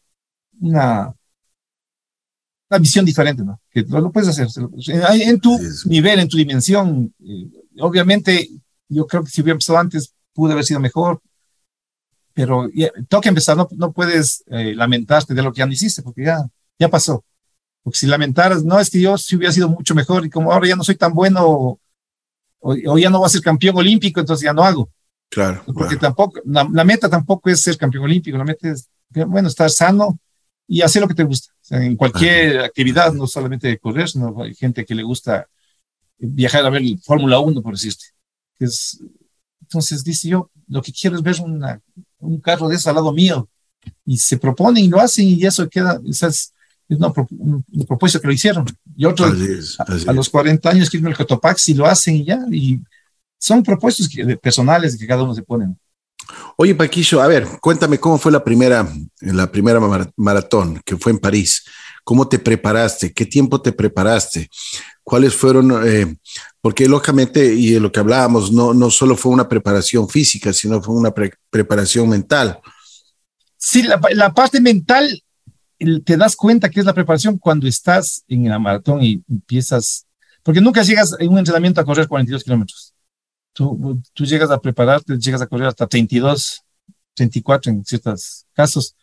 una, 0.60 1.12
una 2.70 2.78
visión 2.78 3.04
diferente, 3.04 3.42
¿no? 3.42 3.60
Que 3.70 3.82
lo, 3.82 4.12
puedes 4.12 4.28
hacer. 4.28 4.46
En, 4.88 5.40
tu 5.40 5.58
nivel, 5.86 6.20
en 6.20 6.28
tu 6.28 6.36
dimensión, 6.36 7.12
obviamente, 7.80 8.48
yo 8.88 9.06
creo 9.06 9.24
que 9.24 9.30
si 9.30 9.40
hubiera 9.40 9.54
empezado 9.54 9.78
antes, 9.78 10.14
pudo 10.32 10.52
haber 10.52 10.64
sido 10.64 10.80
mejor, 10.80 11.20
pero 12.34 12.68
ya, 12.72 12.90
toca 13.08 13.28
empezar, 13.28 13.56
no, 13.56 13.68
no 13.76 13.92
puedes 13.92 14.44
lamentarte 14.46 15.34
de 15.34 15.42
lo 15.42 15.52
que 15.52 15.60
ya 15.60 15.66
no 15.66 15.72
hiciste, 15.72 16.02
porque 16.02 16.24
ya, 16.24 16.38
ya 16.78 16.88
pasó. 16.88 17.24
Porque 17.82 17.98
si 17.98 18.06
lamentaras, 18.06 18.64
no, 18.64 18.78
es 18.78 18.90
que 18.90 19.00
yo 19.00 19.18
si 19.18 19.36
hubiera 19.36 19.52
sido 19.52 19.68
mucho 19.68 19.94
mejor 19.94 20.24
y 20.24 20.30
como 20.30 20.52
ahora 20.52 20.68
ya 20.68 20.76
no 20.76 20.84
soy 20.84 20.94
tan 20.94 21.12
bueno 21.12 21.78
o, 22.60 22.76
ya 22.96 23.10
no 23.10 23.18
voy 23.18 23.26
a 23.26 23.30
ser 23.30 23.40
campeón 23.40 23.76
olímpico, 23.76 24.20
entonces 24.20 24.44
ya 24.44 24.52
no 24.52 24.62
hago. 24.62 24.88
Claro. 25.28 25.64
Porque 25.74 25.96
tampoco, 25.96 26.40
la, 26.44 26.84
meta 26.84 27.08
tampoco 27.08 27.50
es 27.50 27.60
ser 27.60 27.76
campeón 27.76 28.04
olímpico, 28.04 28.38
la 28.38 28.44
meta 28.44 28.70
es, 28.70 28.88
bueno, 29.26 29.48
estar 29.48 29.68
sano 29.68 30.18
y 30.68 30.80
hacer 30.80 31.02
lo 31.02 31.08
que 31.08 31.14
te 31.14 31.24
gusta. 31.24 31.52
en 31.70 31.96
cualquier 31.96 32.60
actividad, 32.60 33.12
no 33.12 33.26
solamente 33.26 33.76
correr, 33.78 34.08
sino 34.08 34.42
hay 34.42 34.54
gente 34.54 34.84
que 34.84 34.94
le 34.94 35.02
gusta 35.02 35.48
viajar 36.18 36.64
a 36.64 36.70
ver 36.70 36.82
Fórmula 37.02 37.40
1, 37.40 37.62
por 37.62 37.74
decirte. 37.74 38.04
Es, 38.60 39.02
entonces 39.60 40.04
dice 40.04 40.28
yo, 40.28 40.50
lo 40.68 40.82
que 40.82 40.92
quiero 40.92 41.16
es 41.16 41.22
ver 41.22 41.40
una, 41.40 41.80
un 42.22 42.40
carro 42.40 42.68
de 42.68 42.76
ese 42.76 42.88
al 42.88 42.96
lado 42.96 43.12
mío. 43.12 43.48
Y 44.06 44.16
se 44.16 44.38
proponen 44.38 44.84
y 44.84 44.88
lo 44.88 45.00
hacen 45.00 45.26
y 45.26 45.44
eso 45.44 45.68
queda, 45.68 46.00
es, 46.08 46.22
es 46.22 46.52
una, 46.88 47.12
un, 47.30 47.64
propósito 47.86 48.20
que 48.20 48.28
lo 48.28 48.32
hicieron. 48.32 48.64
Y 48.96 49.04
otros 49.04 49.76
a, 50.06 50.12
los 50.12 50.28
40 50.28 50.70
años 50.70 50.88
que 50.88 50.98
el 50.98 51.16
Cotopaxi 51.16 51.74
lo 51.74 51.86
hacen 51.86 52.16
y 52.16 52.24
ya. 52.24 52.40
Y 52.50 52.80
son 53.38 53.62
propuestos 53.62 54.08
personales 54.40 54.96
que 54.96 55.06
cada 55.06 55.22
uno 55.22 55.34
se 55.34 55.42
pone. 55.42 55.74
Oye, 56.56 56.74
Paquillo, 56.74 57.20
a 57.20 57.26
ver, 57.26 57.46
cuéntame 57.60 57.98
cómo 57.98 58.18
fue 58.18 58.30
la 58.30 58.44
primera, 58.44 58.88
la 59.20 59.50
primera 59.50 59.80
maratón 60.16 60.80
que 60.84 60.96
fue 60.96 61.12
en 61.12 61.18
París. 61.18 61.64
¿Cómo 62.04 62.28
te 62.28 62.38
preparaste? 62.38 63.12
¿Qué 63.12 63.26
tiempo 63.26 63.60
te 63.60 63.72
preparaste? 63.72 64.48
¿Cuáles 65.04 65.34
fueron? 65.34 65.86
Eh, 65.86 66.16
porque 66.60 66.88
lógicamente, 66.88 67.44
y 67.54 67.72
de 67.72 67.80
lo 67.80 67.90
que 67.90 68.00
hablábamos, 68.00 68.52
no, 68.52 68.72
no 68.72 68.90
solo 68.90 69.16
fue 69.16 69.32
una 69.32 69.48
preparación 69.48 70.08
física, 70.08 70.52
sino 70.52 70.80
fue 70.80 70.94
una 70.94 71.12
preparación 71.50 72.08
mental. 72.08 72.60
Sí, 73.56 73.82
la, 73.82 74.00
la, 74.12 74.32
parte 74.32 74.60
mental 74.60 75.22
te 76.04 76.16
das 76.16 76.36
cuenta 76.36 76.68
que 76.68 76.80
es 76.80 76.86
la 76.86 76.94
preparación 76.94 77.38
cuando 77.38 77.66
estás 77.66 78.24
en 78.28 78.48
la 78.48 78.58
maratón 78.58 79.02
y 79.02 79.22
empiezas, 79.28 80.06
porque 80.42 80.60
nunca 80.60 80.82
llegas 80.82 81.16
en 81.18 81.30
un 81.30 81.38
entrenamiento 81.38 81.80
a 81.80 81.84
correr 81.84 82.06
42 82.06 82.44
kilómetros. 82.44 82.94
Tú, 83.52 84.00
tú 84.14 84.24
llegas 84.24 84.50
a 84.50 84.60
prepararte, 84.60 85.16
llegas 85.18 85.42
a 85.42 85.46
correr 85.46 85.68
hasta 85.68 85.86
32, 85.86 86.62
34 87.14 87.72
en 87.72 87.84
ciertos 87.84 88.46
casos. 88.52 88.96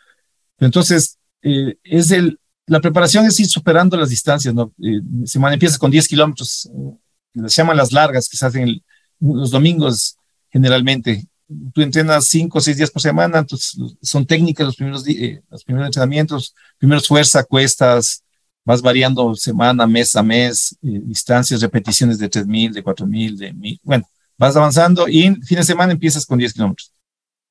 Entonces, 0.58 1.18
eh, 1.42 1.78
es 1.84 2.12
el, 2.12 2.40
la 2.70 2.80
preparación 2.80 3.26
es 3.26 3.40
ir 3.40 3.48
superando 3.48 3.98
las 3.98 4.10
distancias, 4.10 4.54
¿no? 4.54 4.72
Eh, 4.82 5.02
semana 5.26 5.54
empiezas 5.56 5.78
con 5.78 5.92
10 5.92 6.08
kilómetros, 6.08 6.70
eh, 6.74 7.42
se 7.48 7.62
llaman 7.62 7.78
las 7.78 7.92
largas 7.92 8.28
que 8.30 8.38
se 8.38 8.46
hacen 8.46 8.84
los 9.20 9.52
domingos 9.52 10.18
generalmente 10.50 11.28
tú 11.74 11.82
entrenas 11.82 12.28
cinco 12.28 12.60
o 12.60 12.62
seis 12.62 12.78
días 12.78 12.92
por 12.92 13.02
semana, 13.02 13.40
entonces 13.40 13.76
son 14.02 14.26
técnicas 14.26 14.66
los 14.66 14.76
primeros, 14.76 15.08
eh, 15.08 15.42
los 15.50 15.64
primeros 15.64 15.88
entrenamientos, 15.88 16.54
primeros 16.78 17.08
fuerza, 17.08 17.44
cuestas, 17.44 18.24
vas 18.64 18.82
variando 18.82 19.34
semana, 19.36 19.88
mes 19.88 20.16
a 20.16 20.22
mes, 20.22 20.78
eh, 20.84 21.02
distancias, 21.06 21.62
repeticiones 21.62 22.20
de 22.20 22.30
3000, 22.30 22.74
de 22.74 22.84
4000, 22.84 23.38
de 23.38 23.54
1000, 23.54 23.80
bueno, 23.84 24.08
vas 24.38 24.56
avanzando 24.56 25.08
y 25.08 25.24
fin 25.42 25.58
de 25.58 25.64
semana 25.64 25.92
empiezas 25.92 26.26
con 26.26 26.38
10 26.38 26.54
kilómetros, 26.54 26.94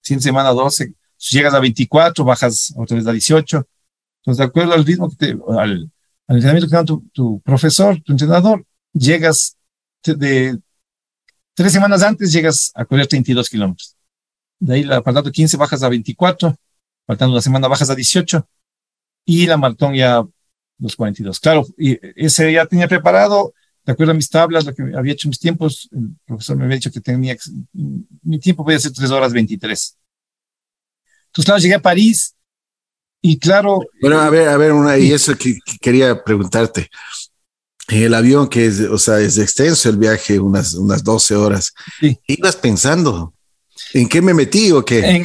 fin 0.02 0.18
de 0.18 0.22
semana 0.22 0.50
12, 0.50 0.94
llegas 1.30 1.54
a 1.54 1.58
24, 1.58 2.24
bajas 2.24 2.72
otra 2.76 2.96
vez 2.96 3.06
a 3.06 3.12
18, 3.12 3.66
entonces 4.20 4.38
de 4.38 4.44
acuerdo 4.44 4.72
al 4.72 4.84
ritmo 4.84 5.08
que 5.08 5.16
te, 5.16 5.30
al, 5.30 5.90
al 6.26 6.36
entrenamiento 6.36 6.66
que 6.66 6.70
te 6.70 6.76
da 6.76 6.84
tu, 6.84 7.04
tu 7.12 7.40
profesor, 7.40 8.00
tu 8.02 8.12
entrenador, 8.12 8.64
llegas 8.92 9.56
de 10.04 10.58
Tres 11.58 11.72
semanas 11.72 12.04
antes 12.04 12.32
llegas 12.32 12.70
a 12.72 12.84
correr 12.84 13.08
32 13.08 13.50
kilómetros. 13.50 13.96
De 14.60 14.74
ahí, 14.74 14.84
faltando 14.84 15.32
15, 15.32 15.56
bajas 15.56 15.82
a 15.82 15.88
24. 15.88 16.56
Faltando 17.04 17.32
una 17.32 17.42
semana, 17.42 17.66
bajas 17.66 17.90
a 17.90 17.96
18. 17.96 18.48
Y 19.24 19.44
la 19.44 19.56
maratón 19.56 19.92
ya 19.92 20.24
los 20.78 20.94
42. 20.94 21.40
Claro, 21.40 21.66
y 21.76 21.98
ese 22.14 22.52
ya 22.52 22.64
tenía 22.66 22.86
preparado, 22.86 23.54
de 23.84 23.92
acuerdo 23.92 24.12
a 24.12 24.14
mis 24.14 24.30
tablas, 24.30 24.66
lo 24.66 24.72
que 24.72 24.84
había 24.96 25.14
hecho 25.14 25.26
mis 25.26 25.40
tiempos, 25.40 25.88
el 25.90 26.10
profesor 26.24 26.56
me 26.56 26.62
había 26.62 26.76
dicho 26.76 26.92
que 26.92 27.00
tenía, 27.00 27.36
mi 27.72 28.38
tiempo 28.38 28.64
podía 28.64 28.78
ser 28.78 28.92
3 28.92 29.10
horas 29.10 29.32
23. 29.32 29.98
Entonces, 31.26 31.44
claro, 31.44 31.60
llegué 31.60 31.74
a 31.74 31.82
París 31.82 32.36
y 33.20 33.38
claro. 33.38 33.80
Bueno, 34.00 34.20
a 34.20 34.30
ver, 34.30 34.48
a 34.48 34.56
ver, 34.56 34.72
una, 34.72 34.98
y 34.98 35.12
eso 35.12 35.36
que 35.36 35.58
quería 35.80 36.22
preguntarte 36.22 36.88
en 37.88 38.02
el 38.02 38.14
avión, 38.14 38.48
que 38.48 38.66
es, 38.66 38.80
o 38.80 38.98
sea, 38.98 39.18
es 39.18 39.38
extenso 39.38 39.88
el 39.88 39.96
viaje, 39.96 40.38
unas, 40.38 40.74
unas 40.74 41.02
12 41.02 41.34
horas. 41.34 41.72
Sí. 42.00 42.18
¿Ibas 42.26 42.56
pensando? 42.56 43.34
¿En 43.94 44.08
qué 44.08 44.20
me 44.20 44.34
metí 44.34 44.70
o 44.72 44.84
qué? 44.84 45.24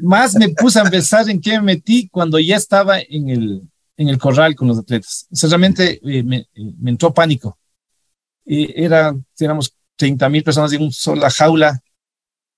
más 0.00 0.34
me 0.34 0.48
puse 0.50 0.80
a 0.80 0.84
pensar 0.84 1.28
en 1.28 1.40
qué 1.40 1.52
me 1.58 1.74
metí 1.74 2.08
cuando 2.08 2.38
ya 2.38 2.56
estaba 2.56 2.98
en 3.00 3.28
el, 3.28 3.62
en 3.96 4.08
el 4.08 4.16
corral 4.16 4.54
con 4.54 4.68
los 4.68 4.78
atletas. 4.78 5.26
O 5.30 5.36
sea, 5.36 5.50
realmente 5.50 6.00
eh, 6.02 6.22
me, 6.22 6.48
me, 6.80 6.90
entró 6.90 7.12
pánico. 7.12 7.58
Y 8.46 8.82
era, 8.82 9.14
éramos 9.38 9.74
30 9.96 10.28
mil 10.30 10.42
personas 10.42 10.72
en 10.72 10.82
una 10.82 10.92
sola 10.92 11.30
jaula. 11.30 11.78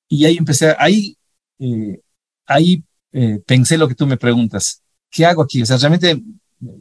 Y 0.09 0.25
ahí 0.25 0.37
empecé, 0.37 0.77
ahí, 0.79 1.17
eh, 1.59 2.01
ahí 2.47 2.85
eh, 3.13 3.41
pensé 3.47 3.77
lo 3.77 3.89
que 3.89 3.95
tú 3.95 4.07
me 4.07 4.17
preguntas. 4.17 4.83
¿Qué 5.11 5.27
hago 5.27 5.43
aquí? 5.43 5.63
O 5.63 5.67
sea, 5.67 5.77
realmente 5.77 6.23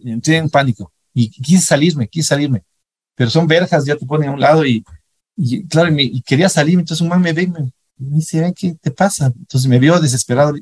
entré 0.05 0.37
en 0.37 0.49
pánico 0.49 0.91
y 1.13 1.29
quise 1.29 1.65
salirme, 1.65 2.07
quise 2.07 2.27
salirme. 2.27 2.63
Pero 3.15 3.29
son 3.29 3.47
verjas, 3.47 3.85
ya 3.85 3.95
te 3.95 4.05
ponen 4.05 4.29
a 4.29 4.33
un 4.33 4.39
lado 4.39 4.65
y, 4.65 4.83
y 5.35 5.67
claro, 5.67 5.93
y, 5.97 6.21
quería 6.21 6.49
salirme. 6.49 6.81
Entonces 6.81 7.01
un 7.01 7.09
man 7.09 7.21
me 7.21 7.33
ve 7.33 7.43
y 7.43 7.47
me, 7.47 7.71
dice, 7.97 8.53
¿qué 8.55 8.75
te 8.75 8.91
pasa? 8.91 9.27
Entonces 9.27 9.67
me 9.67 9.79
vio 9.79 9.99
desesperado, 9.99 10.53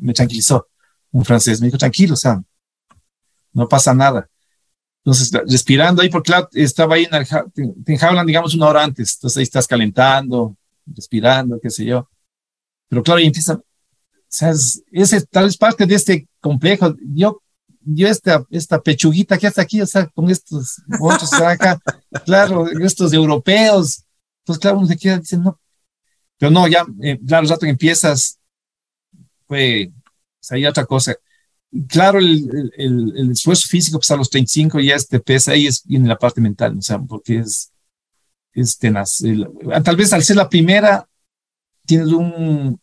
me, 0.00 0.12
tranquilizó. 0.12 0.68
Un 1.10 1.24
francés 1.24 1.60
me 1.60 1.68
dijo, 1.68 1.78
tranquilo, 1.78 2.16
Sam, 2.16 2.44
no 3.52 3.68
pasa 3.68 3.94
nada. 3.94 4.28
Entonces, 5.04 5.30
respirando 5.48 6.02
ahí, 6.02 6.10
porque 6.10 6.28
claro, 6.28 6.48
estaba 6.52 6.96
ahí 6.96 7.08
en 7.10 7.84
te 7.84 7.92
enjaulan, 7.94 8.26
digamos, 8.26 8.54
una 8.54 8.66
hora 8.66 8.84
antes. 8.84 9.14
Entonces 9.14 9.38
ahí 9.38 9.42
estás 9.44 9.66
calentando, 9.66 10.56
respirando, 10.86 11.58
qué 11.60 11.70
sé 11.70 11.84
yo. 11.86 12.08
Pero 12.88 13.02
claro, 13.02 13.20
y 13.20 13.26
empieza, 13.26 13.58
sea, 14.28 14.52
ese 14.92 15.20
tal 15.26 15.44
vez 15.44 15.56
parte 15.56 15.86
de 15.86 15.94
este 15.94 16.28
complejo. 16.40 16.94
Yo 17.14 17.40
yo 17.90 18.08
esta, 18.08 18.44
esta 18.50 18.80
pechuguita 18.80 19.38
que 19.38 19.46
está 19.46 19.62
aquí, 19.62 19.80
o 19.80 19.86
sea, 19.86 20.06
con 20.08 20.28
estos 20.30 20.82
otros 21.00 21.32
acá, 21.34 21.80
claro, 22.24 22.68
estos 22.82 23.12
europeos, 23.12 24.04
pues 24.44 24.58
claro, 24.58 24.78
uno 24.78 24.86
se 24.86 24.96
queda 24.96 25.18
diciendo, 25.18 25.50
no, 25.50 25.60
pero 26.38 26.50
no, 26.50 26.68
ya, 26.68 26.84
eh, 27.02 27.18
claro, 27.26 27.44
el 27.44 27.50
rato 27.50 27.60
que 27.60 27.70
empiezas, 27.70 28.38
pues, 29.46 29.88
hay 30.50 30.66
otra 30.66 30.84
cosa. 30.84 31.14
claro, 31.88 32.18
el, 32.18 32.70
el, 32.76 33.12
el, 33.16 33.30
esfuerzo 33.32 33.68
físico, 33.68 33.98
pues 33.98 34.10
a 34.10 34.16
los 34.16 34.30
35 34.30 34.80
ya 34.80 34.96
te 34.98 35.20
pesa, 35.20 35.52
ahí 35.52 35.66
es, 35.66 35.84
viene 35.84 36.08
la 36.08 36.18
parte 36.18 36.40
mental, 36.40 36.76
o 36.78 36.82
sea, 36.82 36.98
porque 36.98 37.38
es, 37.38 37.72
es 38.52 38.78
tenaz. 38.78 39.22
tal 39.84 39.96
vez 39.96 40.12
al 40.12 40.22
ser 40.22 40.36
la 40.36 40.48
primera, 40.48 41.08
tienes 41.86 42.08
un, 42.08 42.80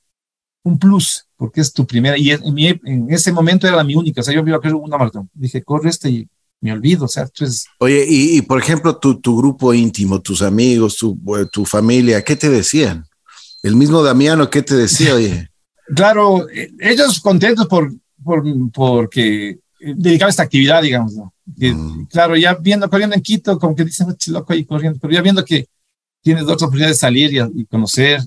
un 0.63 0.79
plus, 0.79 1.24
porque 1.37 1.61
es 1.61 1.73
tu 1.73 1.85
primera, 1.85 2.17
y 2.17 2.31
en, 2.31 2.53
mi, 2.53 2.67
en 2.67 3.07
ese 3.09 3.31
momento 3.31 3.67
era 3.67 3.83
mi 3.83 3.95
única, 3.95 4.21
o 4.21 4.23
sea, 4.23 4.33
yo 4.33 4.41
iba 4.45 4.57
a 4.57 4.59
correr 4.59 4.75
una 4.75 4.97
maratón. 4.97 5.29
Dije, 5.33 5.63
corre 5.63 5.89
este 5.89 6.09
y 6.09 6.27
me 6.61 6.71
olvido, 6.71 7.05
o 7.05 7.07
sea, 7.07 7.23
entonces... 7.23 7.65
Oye, 7.79 8.05
y, 8.07 8.37
y 8.37 8.41
por 8.41 8.59
ejemplo, 8.59 8.97
tu, 8.97 9.19
tu, 9.19 9.37
grupo 9.37 9.73
íntimo, 9.73 10.21
tus 10.21 10.41
amigos, 10.41 10.95
tu, 10.95 11.19
tu 11.51 11.65
familia, 11.65 12.23
¿qué 12.23 12.35
te 12.35 12.49
decían? 12.49 13.05
El 13.61 13.75
mismo 13.75 14.01
Damiano, 14.01 14.49
¿qué 14.49 14.61
te 14.61 14.75
decía, 14.75 15.15
oye? 15.15 15.49
claro, 15.95 16.49
eh, 16.49 16.71
ellos 16.79 17.19
contentos 17.19 17.67
por, 17.67 17.93
por, 18.23 18.43
porque 18.71 19.59
dedicaba 19.79 20.29
esta 20.29 20.43
actividad, 20.43 20.81
digamos, 20.81 21.13
¿no? 21.13 21.33
Que, 21.59 21.73
mm. 21.73 22.07
Claro, 22.07 22.35
ya 22.35 22.55
viendo, 22.55 22.89
corriendo 22.89 23.15
en 23.15 23.21
Quito, 23.21 23.59
como 23.59 23.75
que 23.75 23.83
dicen, 23.83 24.07
loco 24.27 24.53
ahí 24.53 24.65
corriendo, 24.65 24.99
pero 24.99 25.13
ya 25.13 25.21
viendo 25.21 25.43
que 25.43 25.67
tienes 26.21 26.43
otras 26.43 26.63
oportunidades 26.63 26.97
de 26.97 26.99
salir 27.01 27.33
y, 27.33 27.61
y 27.61 27.65
conocer, 27.65 28.21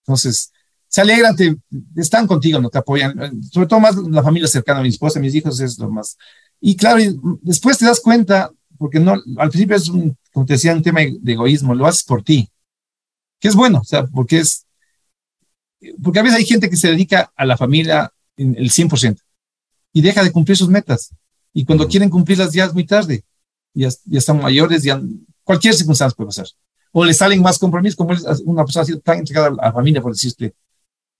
entonces 0.00 0.50
se 0.96 1.02
alegran, 1.02 1.36
te, 1.36 1.54
están 1.94 2.26
contigo, 2.26 2.58
no 2.58 2.70
te 2.70 2.78
apoyan, 2.78 3.38
sobre 3.52 3.66
todo 3.66 3.80
más 3.80 3.96
la 3.96 4.22
familia 4.22 4.48
cercana, 4.48 4.80
mi 4.80 4.88
esposa, 4.88 5.20
mis 5.20 5.34
hijos, 5.34 5.60
es 5.60 5.78
lo 5.78 5.90
más. 5.90 6.16
Y 6.58 6.74
claro, 6.74 6.98
después 7.42 7.76
te 7.76 7.84
das 7.84 8.00
cuenta, 8.00 8.50
porque 8.78 8.98
no, 8.98 9.12
al 9.36 9.50
principio 9.50 9.76
es 9.76 9.90
un, 9.90 10.16
como 10.32 10.46
te 10.46 10.54
decía, 10.54 10.72
un 10.72 10.82
tema 10.82 11.00
de 11.00 11.32
egoísmo, 11.32 11.74
lo 11.74 11.86
haces 11.86 12.02
por 12.02 12.22
ti, 12.22 12.48
que 13.38 13.48
es 13.48 13.54
bueno, 13.54 13.80
o 13.80 13.84
sea, 13.84 14.06
porque 14.06 14.38
es, 14.38 14.64
porque 16.02 16.20
a 16.20 16.22
veces 16.22 16.38
hay 16.38 16.46
gente 16.46 16.70
que 16.70 16.78
se 16.78 16.88
dedica 16.88 17.30
a 17.36 17.44
la 17.44 17.58
familia 17.58 18.10
en 18.38 18.54
el 18.56 18.70
100% 18.70 19.18
y 19.92 20.00
deja 20.00 20.24
de 20.24 20.32
cumplir 20.32 20.56
sus 20.56 20.70
metas. 20.70 21.10
Y 21.52 21.66
cuando 21.66 21.86
quieren 21.88 22.08
cumplirlas 22.08 22.54
ya 22.54 22.64
es 22.64 22.72
muy 22.72 22.86
tarde, 22.86 23.22
ya, 23.74 23.90
ya 24.06 24.18
están 24.18 24.40
mayores, 24.40 24.82
ya 24.82 24.98
cualquier 25.44 25.74
circunstancia 25.74 26.16
puede 26.16 26.28
pasar. 26.28 26.46
O 26.90 27.04
le 27.04 27.12
salen 27.12 27.42
más 27.42 27.58
compromisos, 27.58 27.96
como 27.96 28.14
una 28.46 28.64
persona 28.64 28.82
ha 28.82 28.86
sido 28.86 29.00
tan 29.00 29.18
entregada 29.18 29.48
a 29.48 29.66
la 29.66 29.72
familia, 29.74 30.00
por 30.00 30.12
decirte, 30.12 30.54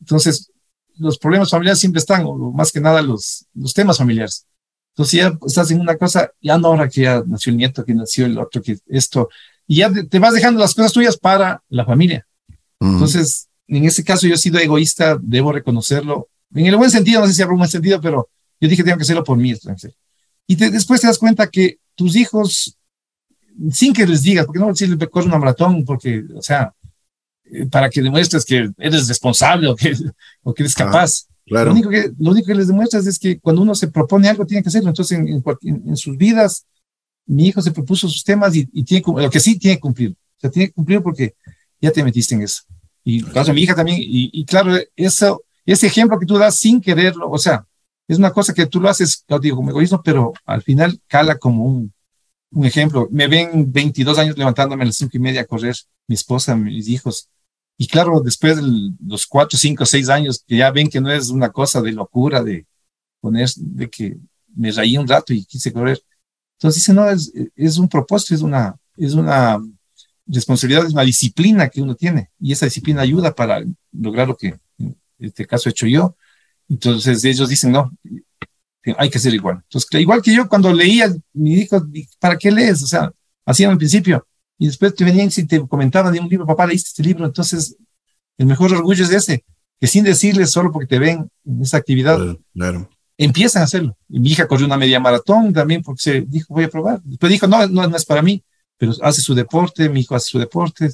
entonces, 0.01 0.51
los 0.99 1.19
problemas 1.19 1.51
familiares 1.51 1.79
siempre 1.79 1.99
están, 1.99 2.25
o 2.25 2.53
más 2.53 2.73
que 2.73 2.81
nada 2.81 3.03
los, 3.03 3.47
los 3.55 3.75
temas 3.75 3.99
familiares. 3.99 4.47
Entonces 4.95 5.21
ya 5.21 5.39
estás 5.47 5.71
en 5.71 5.81
una 5.81 5.97
cosa, 5.97 6.31
ya 6.41 6.57
no 6.57 6.69
ahora 6.69 6.89
que 6.89 7.03
ya 7.03 7.23
nació 7.27 7.51
el 7.51 7.59
nieto, 7.59 7.85
que 7.85 7.95
nació 7.95 8.25
el 8.25 8.39
otro, 8.39 8.63
que 8.63 8.79
esto, 8.87 9.29
y 9.67 9.77
ya 9.77 9.93
te 9.93 10.19
vas 10.19 10.33
dejando 10.33 10.61
las 10.61 10.75
cosas 10.75 10.93
tuyas 10.93 11.19
para 11.19 11.63
la 11.69 11.85
familia. 11.85 12.27
Entonces, 12.81 13.49
en 13.67 13.85
ese 13.85 14.05
caso 14.05 14.27
yo 14.27 14.35
he 14.35 14.39
sido 14.39 14.59
egoísta, 14.59 15.19
debo 15.21 15.53
reconocerlo, 15.53 16.29
en 16.55 16.67
el 16.67 16.77
buen 16.77 16.91
sentido, 16.91 17.21
no 17.21 17.27
sé 17.27 17.35
si 17.35 17.43
habrá 17.43 17.55
un 17.55 17.59
buen 17.59 17.71
sentido, 17.71 18.01
pero 18.01 18.29
yo 18.61 18.69
dije, 18.69 18.83
tengo 18.83 18.97
que 18.97 19.03
hacerlo 19.03 19.25
por 19.25 19.37
mí. 19.37 19.55
Y 20.47 20.55
después 20.55 21.01
te 21.01 21.07
das 21.07 21.19
cuenta 21.19 21.49
que 21.49 21.79
tus 21.95 22.17
hijos, 22.17 22.79
sin 23.71 23.93
que 23.93 24.07
les 24.07 24.23
digas, 24.23 24.47
porque 24.47 24.61
no 24.61 24.69
decirles, 24.69 25.09
corre 25.11 25.27
una 25.27 25.39
maratón, 25.39 25.85
porque, 25.85 26.25
o 26.35 26.43
sea, 26.43 26.73
para 27.71 27.91
que 27.91 28.03
demuestres 28.03 28.45
que 28.45 28.71
eres 28.79 29.09
responsable 29.09 29.69
o 29.69 29.77
que, 29.77 29.95
o 30.43 30.55
que 30.55 30.63
eres 30.63 30.75
ah, 30.77 30.85
capaz. 30.85 31.27
claro. 31.45 31.67
Lo 31.67 31.73
único, 31.73 31.91
que, 31.91 32.11
lo 32.19 32.31
único 32.31 32.47
que 32.47 32.55
les 32.55 32.69
demuestras 32.69 33.07
es 33.07 33.19
que 33.19 33.39
cuando 33.39 33.63
uno 33.63 33.75
se 33.75 33.89
propone 33.89 34.29
algo, 34.29 34.47
tiene 34.47 34.63
que 34.63 34.69
hacerlo. 34.69 34.89
Entonces, 34.89 35.19
en, 35.19 35.43
en, 35.63 35.97
sus 35.97 36.17
vidas, 36.17 36.67
mi 37.27 37.49
hijo 37.49 37.63
se 37.63 37.73
propuso 37.73 38.09
sus 38.09 38.25
temas 38.25 38.55
y, 38.57 38.69
y, 38.73 38.85
tiene 38.85 39.05
lo 39.07 39.31
que 39.31 39.41
sí 39.41 39.59
tiene 39.59 39.77
que 39.77 39.81
cumplir. 39.81 40.11
O 40.11 40.41
sea, 40.41 40.51
tiene 40.51 40.69
que 40.69 40.75
cumplir 40.75 41.03
porque 41.03 41.35
ya 41.81 41.91
te 41.91 42.03
metiste 42.03 42.35
en 42.35 42.43
eso. 42.43 42.63
Y 43.05 43.23
caso 43.23 43.55
mi 43.55 43.63
hija 43.63 43.75
también. 43.75 43.99
Y, 44.01 44.31
y, 44.33 44.45
claro, 44.45 44.77
eso, 44.97 45.45
ese 45.65 45.87
ejemplo 45.87 46.19
que 46.19 46.27
tú 46.27 46.39
das 46.39 46.57
sin 46.57 46.81
quererlo, 46.81 47.31
o 47.31 47.39
sea, 47.39 47.65
es 48.09 48.19
una 48.19 48.33
cosa 48.33 48.55
que 48.55 48.67
tú 48.67 48.81
lo 48.81 48.89
haces, 48.89 49.25
lo 49.29 49.39
digo, 49.39 49.57
como 49.57 49.71
egoísmo, 49.71 50.03
pero 50.03 50.33
al 50.45 50.63
final 50.63 51.01
cala 51.07 51.39
como 51.39 51.65
un, 51.65 51.93
un 52.51 52.65
ejemplo. 52.65 53.09
Me 53.11 53.27
ven 53.29 53.71
22 53.73 54.19
años 54.19 54.39
levantándome 54.39 54.83
a 54.83 54.87
las 54.87 54.97
cinco 54.97 55.17
y 55.17 55.21
media 55.21 55.43
a 55.43 55.45
correr, 55.45 55.77
mi 56.07 56.15
esposa, 56.15 56.57
mis 56.57 56.89
hijos. 56.89 57.29
Y 57.79 57.87
claro, 57.87 58.21
después 58.21 58.57
de 58.57 58.93
los 59.05 59.27
cuatro, 59.27 59.59
cinco, 59.59 59.85
seis 59.85 60.09
años, 60.09 60.43
que 60.47 60.57
ya 60.57 60.71
ven 60.71 60.89
que 60.89 61.01
no 61.01 61.11
es 61.11 61.29
una 61.29 61.51
cosa 61.51 61.83
de 61.83 61.93
locura, 61.93 62.43
de 62.43 62.67
poner, 63.21 63.49
de 63.57 63.91
que 63.91 64.17
me 64.55 64.71
reí 64.71 64.97
un 64.97 65.07
rato 65.07 65.33
y 65.35 65.45
quise 65.45 65.73
correr. 65.73 66.03
Entonces 66.59 66.83
dice, 66.83 66.95
no, 66.95 67.09
es, 67.11 67.33
es 67.55 67.77
un 67.79 67.89
propósito, 67.89 68.35
es 68.35 68.43
una, 68.43 68.75
es 68.97 69.13
una 69.13 69.59
responsabilidad, 70.27 70.87
es 70.87 70.93
una 70.93 71.03
disciplina 71.03 71.69
que 71.69 71.83
uno 71.83 71.95
tiene. 71.95 72.31
Y 72.41 72.53
esa 72.53 72.67
disciplina 72.67 73.03
ayuda 73.03 73.35
para 73.35 73.63
lograr 73.93 74.29
lo 74.29 74.37
que 74.37 74.59
en 74.79 74.97
este 75.19 75.47
caso 75.47 75.69
he 75.69 75.73
hecho 75.73 75.87
yo. 75.87 76.17
Entonces 76.69 77.25
ellos 77.25 77.49
dicen, 77.49 77.73
no, 77.73 77.93
hay 78.97 79.11
que 79.11 79.19
ser 79.19 79.35
igual. 79.35 79.61
Entonces, 79.65 80.01
igual 80.01 80.23
que 80.23 80.35
yo 80.35 80.49
cuando 80.49 80.73
leía, 80.73 81.15
mi 81.33 81.55
hijo, 81.55 81.85
¿para 82.19 82.37
qué 82.37 82.51
lees? 82.51 82.83
O 82.83 82.87
sea, 82.87 83.13
hacían 83.45 83.73
al 83.73 83.79
principio, 83.79 84.27
y 84.59 84.67
después 84.67 84.95
te 84.95 85.05
venían 85.05 85.31
y 85.35 85.45
te 85.45 85.67
comentaban 85.67 86.13
de 86.13 86.21
un 86.21 86.29
libro, 86.29 86.47
papá, 86.47 86.67
leíste 86.67 86.89
este 86.89 87.03
libro, 87.03 87.25
entonces 87.25 87.77
el 88.39 88.47
mejor 88.47 88.73
orgullo 88.73 89.05
es 89.05 89.11
ese, 89.11 89.45
que 89.81 89.87
sin 89.87 90.05
decirles, 90.05 90.51
solo 90.51 90.73
porque 90.73 90.87
te 90.87 90.99
ven 90.99 91.29
en 91.45 91.63
esa 91.63 91.77
actividad, 91.77 92.19
claro, 92.55 92.89
empiezan 93.19 93.63
a 93.63 93.65
hacerlo. 93.65 93.97
Y 94.09 94.21
mi 94.21 94.31
hija 94.31 94.47
corrió 94.47 94.67
una 94.67 94.77
media 94.77 95.01
maratón 95.01 95.53
también 95.53 95.83
porque 95.83 96.03
se 96.03 96.21
dijo, 96.23 96.55
voy 96.55 96.65
a 96.65 96.69
probar. 96.69 97.03
Después 97.03 97.31
dijo, 97.33 97.47
no, 97.47 97.67
no, 97.67 97.87
no 97.87 97.97
es 97.97 98.05
para 98.05 98.23
mí, 98.23 98.43
pero 98.77 98.93
hace 99.03 99.23
su 99.23 99.35
deporte, 99.35 99.89
mi 99.89 100.01
hijo 100.01 100.15
hace 100.15 100.31
su 100.31 100.39
deporte, 100.39 100.91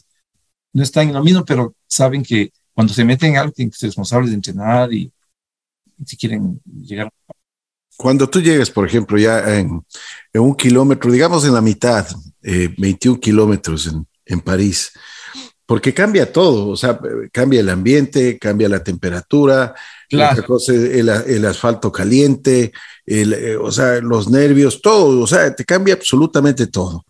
no 0.73 0.83
están 0.83 1.09
en 1.09 1.15
lo 1.15 1.23
mismo, 1.23 1.45
pero 1.45 1.75
saben 1.87 2.23
que 2.23 2.53
cuando 2.73 2.93
se 2.93 3.05
meten 3.05 3.33
en 3.33 3.39
algo 3.39 3.53
tienen 3.53 3.71
que 3.71 3.77
ser 3.77 3.89
responsables 3.89 4.31
de 4.31 4.37
entrenar 4.37 4.93
y, 4.93 5.13
y 5.99 6.05
si 6.05 6.17
quieren 6.17 6.61
llegar. 6.65 7.13
Cuando 7.97 8.29
tú 8.29 8.41
llegues, 8.41 8.71
por 8.71 8.87
ejemplo, 8.87 9.19
ya 9.19 9.59
en, 9.59 9.85
en 10.33 10.41
un 10.41 10.55
kilómetro, 10.55 11.11
digamos 11.11 11.45
en 11.45 11.55
la 11.55 11.61
mitad, 11.61 12.07
21 12.41 13.17
eh, 13.17 13.21
kilómetros 13.21 13.87
en, 13.87 14.07
en 14.27 14.41
París, 14.41 14.93
porque 15.67 15.95
cambia 15.95 16.31
todo, 16.31 16.69
o 16.69 16.77
sea, 16.77 16.99
cambia 17.33 17.61
el 17.61 17.71
ambiente, 17.71 18.39
cambia 18.39 18.69
la 18.69 18.83
temperatura, 18.83 19.75
claro. 20.09 20.45
cosa, 20.45 20.73
el, 20.73 21.09
el, 21.09 21.47
asfalto 21.47 21.91
caliente, 21.91 22.73
el, 23.07 23.33
eh, 23.33 23.57
o 23.57 23.71
sea, 23.71 24.01
los 24.01 24.29
nervios, 24.29 24.83
todo, 24.83 25.23
o 25.23 25.27
sea, 25.27 25.55
te 25.55 25.65
cambia 25.65 25.95
absolutamente 25.95 26.67
todo. 26.67 27.05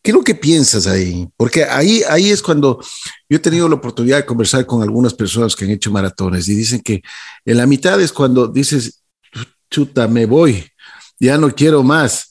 ¿Qué 0.00 0.12
es 0.12 0.14
lo 0.14 0.22
que 0.22 0.36
piensas 0.36 0.86
ahí? 0.86 1.28
Porque 1.36 1.64
ahí, 1.64 2.02
ahí 2.08 2.30
es 2.30 2.40
cuando 2.40 2.80
yo 3.28 3.36
he 3.36 3.40
tenido 3.40 3.68
la 3.68 3.74
oportunidad 3.74 4.18
de 4.18 4.24
conversar 4.24 4.64
con 4.64 4.80
algunas 4.82 5.12
personas 5.12 5.54
que 5.54 5.64
han 5.64 5.72
hecho 5.72 5.90
maratones 5.90 6.48
y 6.48 6.54
dicen 6.54 6.80
que 6.80 7.02
en 7.44 7.56
la 7.56 7.66
mitad 7.66 8.00
es 8.00 8.12
cuando 8.12 8.46
dices, 8.46 9.02
chuta, 9.70 10.08
me 10.08 10.26
voy, 10.26 10.66
ya 11.18 11.38
no 11.38 11.54
quiero 11.54 11.82
más 11.82 12.28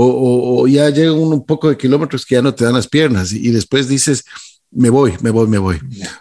o, 0.00 0.66
ya 0.68 0.90
llega 0.90 1.12
un, 1.12 1.44
poco 1.44 1.68
de 1.68 1.76
kilómetros 1.76 2.24
que 2.24 2.36
ya 2.36 2.42
no 2.42 2.54
te 2.54 2.64
dan 2.64 2.74
las 2.74 2.86
piernas 2.86 3.32
y, 3.32 3.50
después 3.50 3.88
dices, 3.88 4.24
me 4.70 4.90
voy, 4.90 5.14
me 5.22 5.30
voy, 5.30 5.48
me 5.48 5.58
voy. 5.58 5.80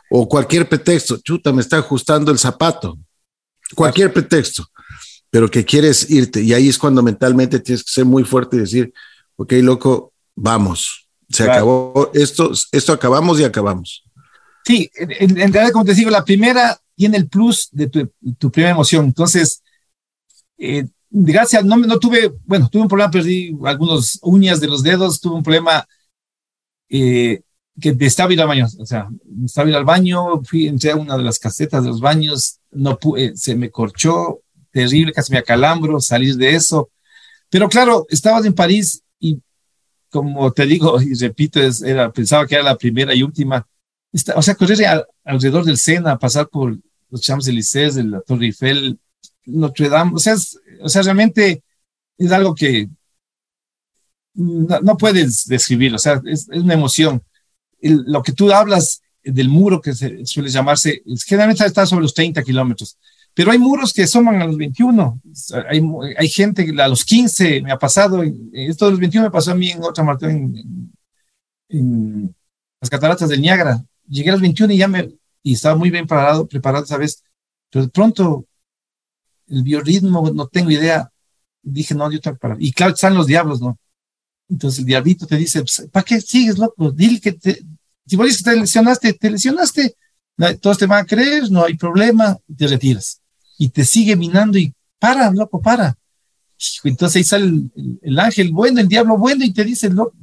O 0.09 0.27
cualquier 0.27 0.67
pretexto, 0.67 1.17
chuta, 1.17 1.53
me 1.53 1.61
está 1.61 1.77
ajustando 1.77 2.31
el 2.31 2.39
zapato. 2.39 2.97
Cualquier 3.75 4.11
pretexto, 4.11 4.65
pero 5.29 5.51
que 5.51 5.63
quieres 5.65 6.09
irte. 6.09 6.41
Y 6.41 6.53
ahí 6.53 6.69
es 6.69 6.77
cuando 6.77 7.03
mentalmente 7.03 7.59
tienes 7.59 7.83
que 7.83 7.91
ser 7.91 8.05
muy 8.05 8.23
fuerte 8.23 8.55
y 8.55 8.61
decir, 8.61 8.93
ok, 9.35 9.53
loco, 9.61 10.13
vamos. 10.35 11.07
Se 11.29 11.43
acabó 11.43 12.09
esto, 12.13 12.51
esto 12.71 12.93
acabamos 12.93 13.39
y 13.39 13.43
acabamos. 13.43 14.03
Sí, 14.65 14.89
en, 14.95 15.53
realidad, 15.53 15.71
como 15.71 15.85
te 15.85 15.93
digo, 15.93 16.09
la 16.09 16.25
primera 16.25 16.79
tiene 16.95 17.17
el 17.17 17.27
plus 17.27 17.69
de 17.71 17.87
tu, 17.87 18.11
tu 18.37 18.49
primera 18.49 18.71
emoción. 18.71 19.05
Entonces, 19.05 19.61
eh, 20.57 20.85
gracias, 21.09 21.63
no, 21.65 21.77
no 21.77 21.99
tuve, 21.99 22.33
bueno, 22.45 22.69
tuve 22.69 22.83
un 22.83 22.87
problema, 22.87 23.11
perdí 23.11 23.55
algunas 23.63 24.19
uñas 24.21 24.59
de 24.59 24.67
los 24.67 24.83
dedos, 24.83 25.19
tuve 25.19 25.35
un 25.35 25.43
problema 25.43 25.87
eh, 26.89 27.41
que 27.79 27.95
estaba 27.99 28.33
ir 28.33 28.41
al 28.41 28.47
baño, 28.47 28.67
o 28.79 28.85
sea, 28.85 29.07
estaba 29.45 29.69
ir 29.69 29.75
al 29.75 29.85
baño, 29.85 30.43
fui, 30.43 30.67
entré 30.67 30.91
a 30.91 30.95
una 30.95 31.17
de 31.17 31.23
las 31.23 31.39
casetas 31.39 31.83
de 31.83 31.89
los 31.89 32.01
baños, 32.01 32.59
no 32.71 32.97
pude, 32.97 33.35
se 33.37 33.55
me 33.55 33.69
corchó, 33.69 34.41
terrible, 34.71 35.13
casi 35.13 35.31
me 35.31 35.39
acalambro, 35.39 35.99
salir 35.99 36.35
de 36.35 36.55
eso. 36.55 36.89
Pero 37.49 37.69
claro, 37.69 38.05
estabas 38.09 38.45
en 38.45 38.53
París 38.53 39.03
y 39.19 39.41
como 40.09 40.51
te 40.51 40.65
digo 40.65 41.01
y 41.01 41.13
repito, 41.15 41.59
era, 41.85 42.11
pensaba 42.11 42.47
que 42.47 42.55
era 42.55 42.63
la 42.63 42.77
primera 42.77 43.13
y 43.13 43.23
última. 43.23 43.67
o 44.35 44.41
sea, 44.41 44.55
correr 44.55 45.05
alrededor 45.23 45.65
del 45.65 45.77
Sena, 45.77 46.17
pasar 46.17 46.49
por 46.49 46.77
los 47.09 47.21
Champs-Élysées, 47.21 47.95
la 48.03 48.21
Torre 48.21 48.47
Eiffel, 48.47 48.99
Notre 49.47 49.89
Dame, 49.89 50.11
o 50.15 50.19
sea, 50.19 50.35
o 50.81 50.89
sea, 50.89 51.01
realmente 51.01 51.63
es 52.17 52.31
algo 52.31 52.53
que 52.53 52.89
no, 54.33 54.97
puedes 54.97 55.45
describir, 55.47 55.95
o 55.95 55.97
sea, 55.97 56.21
es, 56.25 56.47
una 56.49 56.75
emoción. 56.75 57.23
lo 57.81 58.21
que 58.21 58.33
tú 58.33 58.51
hablas 58.51 59.01
del 59.23 59.49
muro 59.49 59.81
que 59.81 59.93
se, 59.93 60.25
suele 60.25 60.49
llamarse, 60.49 61.01
generalmente 61.25 61.65
está 61.65 61.85
sobre 61.85 62.03
los 62.03 62.13
30 62.13 62.43
kilómetros, 62.43 62.97
pero 63.33 63.51
hay 63.51 63.57
muros 63.57 63.93
que 63.93 64.05
suman 64.05 64.41
a 64.41 64.45
los 64.45 64.57
21, 64.57 65.21
hay, 65.69 65.81
hay 66.17 66.29
gente 66.29 66.71
a 66.79 66.87
los 66.87 67.03
15, 67.03 67.61
me 67.61 67.71
ha 67.71 67.79
pasado, 67.79 68.23
esto 68.53 68.85
de 68.85 68.91
los 68.91 68.99
21 68.99 69.27
me 69.27 69.31
pasó 69.31 69.51
a 69.51 69.55
mí 69.55 69.71
en 69.71 69.83
otra 69.83 70.03
maratón 70.03 70.31
en, 70.31 70.91
en, 71.69 72.35
las 72.79 72.89
cataratas 72.89 73.29
del 73.29 73.41
Niágara, 73.41 73.83
llegué 74.07 74.29
a 74.29 74.33
los 74.33 74.41
21 74.41 74.73
y 74.73 74.77
ya 74.77 74.87
me, 74.87 75.09
y 75.41 75.53
estaba 75.53 75.75
muy 75.75 75.89
bien 75.89 76.05
preparado, 76.05 76.47
preparado 76.47 76.83
esa 76.83 76.97
vez, 76.97 77.23
pero 77.71 77.85
de 77.85 77.91
pronto 77.91 78.45
el 79.47 79.63
biorritmo, 79.63 80.29
no 80.31 80.47
tengo 80.47 80.71
idea, 80.71 81.09
dije, 81.61 81.95
no, 81.95 82.11
yo 82.11 82.19
tengo 82.19 82.35
que 82.35 82.41
parar. 82.41 82.57
Y 82.59 82.71
claro, 82.71 82.93
están 82.93 83.15
los 83.15 83.27
diablos, 83.27 83.61
¿no? 83.61 83.77
Entonces 84.49 84.79
el 84.79 84.85
diablito 84.85 85.27
te 85.27 85.35
dice, 85.35 85.59
pues, 85.59 85.87
¿para 85.91 86.03
qué 86.03 86.21
sigues, 86.21 86.57
loco? 86.57 86.91
Dile 86.91 87.19
que 87.19 87.33
te, 87.33 87.61
si 88.05 88.15
vos 88.15 88.27
dices 88.27 88.43
que 88.43 88.51
te 88.51 88.59
lesionaste, 88.59 89.13
te 89.13 89.29
lesionaste, 89.29 89.95
todos 90.61 90.77
te 90.77 90.85
van 90.85 91.03
a 91.03 91.05
creer, 91.05 91.51
no 91.51 91.65
hay 91.65 91.75
problema, 91.75 92.37
te 92.55 92.67
retiras. 92.67 93.21
Y 93.57 93.69
te 93.69 93.83
sigue 93.83 94.15
minando 94.15 94.57
y 94.57 94.73
para, 94.99 95.31
loco, 95.31 95.61
para. 95.61 95.97
Entonces 96.83 97.17
ahí 97.17 97.23
sale 97.23 97.69
el, 98.01 98.19
ángel 98.19 98.51
bueno, 98.51 98.79
el 98.79 98.87
diablo 98.87 99.17
bueno, 99.17 99.43
y 99.43 99.51
te 99.51 99.63
dice, 99.63 99.89
loco, 99.89 100.13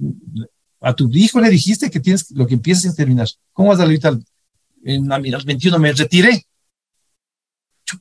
a 0.80 0.94
tu 0.94 1.10
hijo 1.12 1.40
le 1.40 1.50
dijiste 1.50 1.90
que 1.90 2.00
tienes 2.00 2.30
lo 2.30 2.46
que 2.46 2.54
empiezas 2.54 2.92
a 2.92 2.96
terminar. 2.96 3.28
¿Cómo 3.52 3.70
vas 3.70 3.80
a 3.80 3.84
evitar? 3.84 4.18
En 4.84 5.08
los 5.08 5.44
21 5.44 5.78
me 5.78 5.92
retiré. 5.92 6.46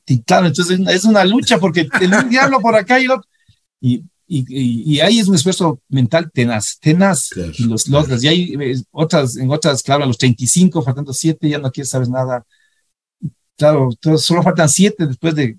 Y 0.06 0.22
claro, 0.22 0.46
entonces 0.46 0.80
es 0.88 1.04
una 1.04 1.24
lucha 1.24 1.58
porque 1.58 1.88
el 2.00 2.28
diablo 2.28 2.60
por 2.60 2.74
acá 2.74 2.98
y, 3.00 3.04
lo, 3.04 3.20
y 3.80 4.04
y, 4.26 4.94
y, 4.94 5.00
ahí 5.00 5.18
es 5.18 5.28
un 5.28 5.34
esfuerzo 5.34 5.82
mental 5.88 6.30
tenaz, 6.32 6.78
tenaz, 6.80 7.30
y 7.58 7.64
los 7.64 7.88
logras. 7.88 8.22
Y 8.24 8.28
hay 8.28 8.54
eh, 8.58 8.82
otras, 8.90 9.36
en 9.36 9.50
otras, 9.50 9.82
claro, 9.82 10.04
a 10.04 10.06
los 10.06 10.16
35, 10.16 10.82
faltando 10.82 11.12
7, 11.12 11.48
ya 11.48 11.58
no 11.58 11.70
quieres 11.70 11.90
saber 11.90 12.08
nada. 12.08 12.44
Claro, 13.56 13.90
solo 14.16 14.42
faltan 14.42 14.68
7 14.68 15.06
después 15.06 15.34
de, 15.34 15.58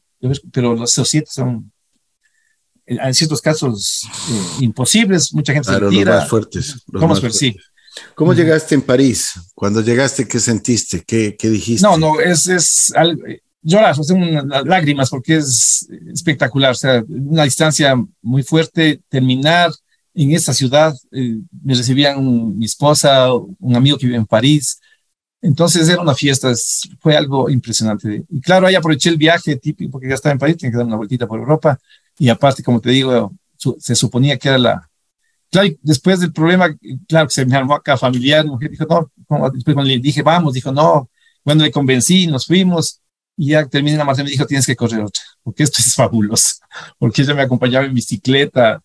pero 0.52 0.76
los 0.76 0.92
7 0.92 1.28
son, 1.32 1.72
en 2.88 3.14
ciertos 3.14 3.40
casos, 3.40 4.04
eh, 4.30 4.64
imposibles. 4.64 5.32
Mucha 5.34 5.54
gente 5.54 5.68
claro, 5.68 5.92
se 5.92 5.98
Los 5.98 6.06
más 6.06 6.30
fuertes. 6.30 6.84
Los 6.88 7.08
más 7.08 7.20
fuertes. 7.20 7.40
Sí. 7.40 7.56
¿Cómo 8.16 8.34
llegaste 8.34 8.76
en 8.76 8.82
París? 8.82 9.34
Cuando 9.54 9.80
llegaste, 9.82 10.28
¿qué 10.28 10.40
sentiste? 10.40 11.04
¿Qué, 11.06 11.38
qué 11.38 11.50
dijiste? 11.50 11.88
No, 11.88 11.98
no, 11.98 12.20
es, 12.20 12.48
es 12.48 12.92
lloras, 13.66 13.98
o 13.98 14.04
sea, 14.04 14.16
lágrimas, 14.64 15.10
porque 15.10 15.38
es 15.38 15.88
espectacular, 16.14 16.72
o 16.72 16.76
sea, 16.76 17.04
una 17.08 17.44
distancia 17.44 17.96
muy 18.22 18.44
fuerte, 18.44 19.02
terminar 19.10 19.72
en 20.14 20.32
esa 20.32 20.54
ciudad, 20.54 20.96
eh, 21.12 21.40
me 21.64 21.74
recibían 21.74 22.58
mi 22.58 22.66
esposa, 22.66 23.34
un 23.34 23.76
amigo 23.76 23.98
que 23.98 24.06
vive 24.06 24.18
en 24.18 24.26
París, 24.26 24.80
entonces 25.42 25.90
era 25.90 26.02
una 26.02 26.16
fiesta, 26.16 26.54
fue 27.00 27.18
algo 27.18 27.50
impresionante. 27.50 28.24
Y 28.30 28.40
claro, 28.40 28.68
ahí 28.68 28.76
aproveché 28.76 29.10
el 29.10 29.18
viaje 29.18 29.56
típico, 29.58 29.92
porque 29.92 30.08
ya 30.08 30.16
estaba 30.16 30.34
en 30.34 30.40
París, 30.40 30.58
tenía 30.58 30.72
que 30.72 30.78
dar 30.78 30.86
una 30.86 30.96
vueltita 30.96 31.28
por 31.28 31.40
Europa, 31.40 31.78
y 32.18 32.30
aparte, 32.30 32.64
como 32.64 32.80
te 32.80 32.92
digo, 32.92 33.34
se 33.80 33.96
suponía 33.96 34.38
que 34.38 34.48
era 34.48 34.58
la... 34.58 34.90
Claro, 35.50 35.70
después 35.82 36.20
del 36.20 36.32
problema, 36.32 36.76
claro, 37.08 37.28
que 37.28 37.34
se 37.34 37.46
me 37.46 37.56
armó 37.56 37.76
acá 37.76 37.98
familiar, 37.98 38.46
mujer 38.46 38.70
dijo, 38.70 38.86
no, 38.86 39.12
después 39.52 39.74
cuando 39.74 39.84
le 39.84 40.00
dije, 40.00 40.22
vamos, 40.22 40.54
dijo, 40.54 40.72
no, 40.72 41.10
bueno, 41.44 41.64
le 41.64 41.72
convencí, 41.72 42.28
nos 42.28 42.46
fuimos, 42.46 43.02
y 43.38 43.50
ya 43.50 43.66
terminé 43.66 43.98
la 43.98 44.06
maratón 44.06 44.26
y 44.26 44.26
me 44.26 44.32
dijo, 44.32 44.46
tienes 44.46 44.66
que 44.66 44.76
correr 44.76 45.02
otra, 45.02 45.22
porque 45.44 45.64
esto 45.64 45.78
es 45.80 45.94
fabuloso. 45.94 46.56
Porque 47.00 47.22
ella 47.22 47.34
me 47.34 47.42
acompañaba 47.42 47.86
en 47.86 47.94
bicicleta 47.94 48.82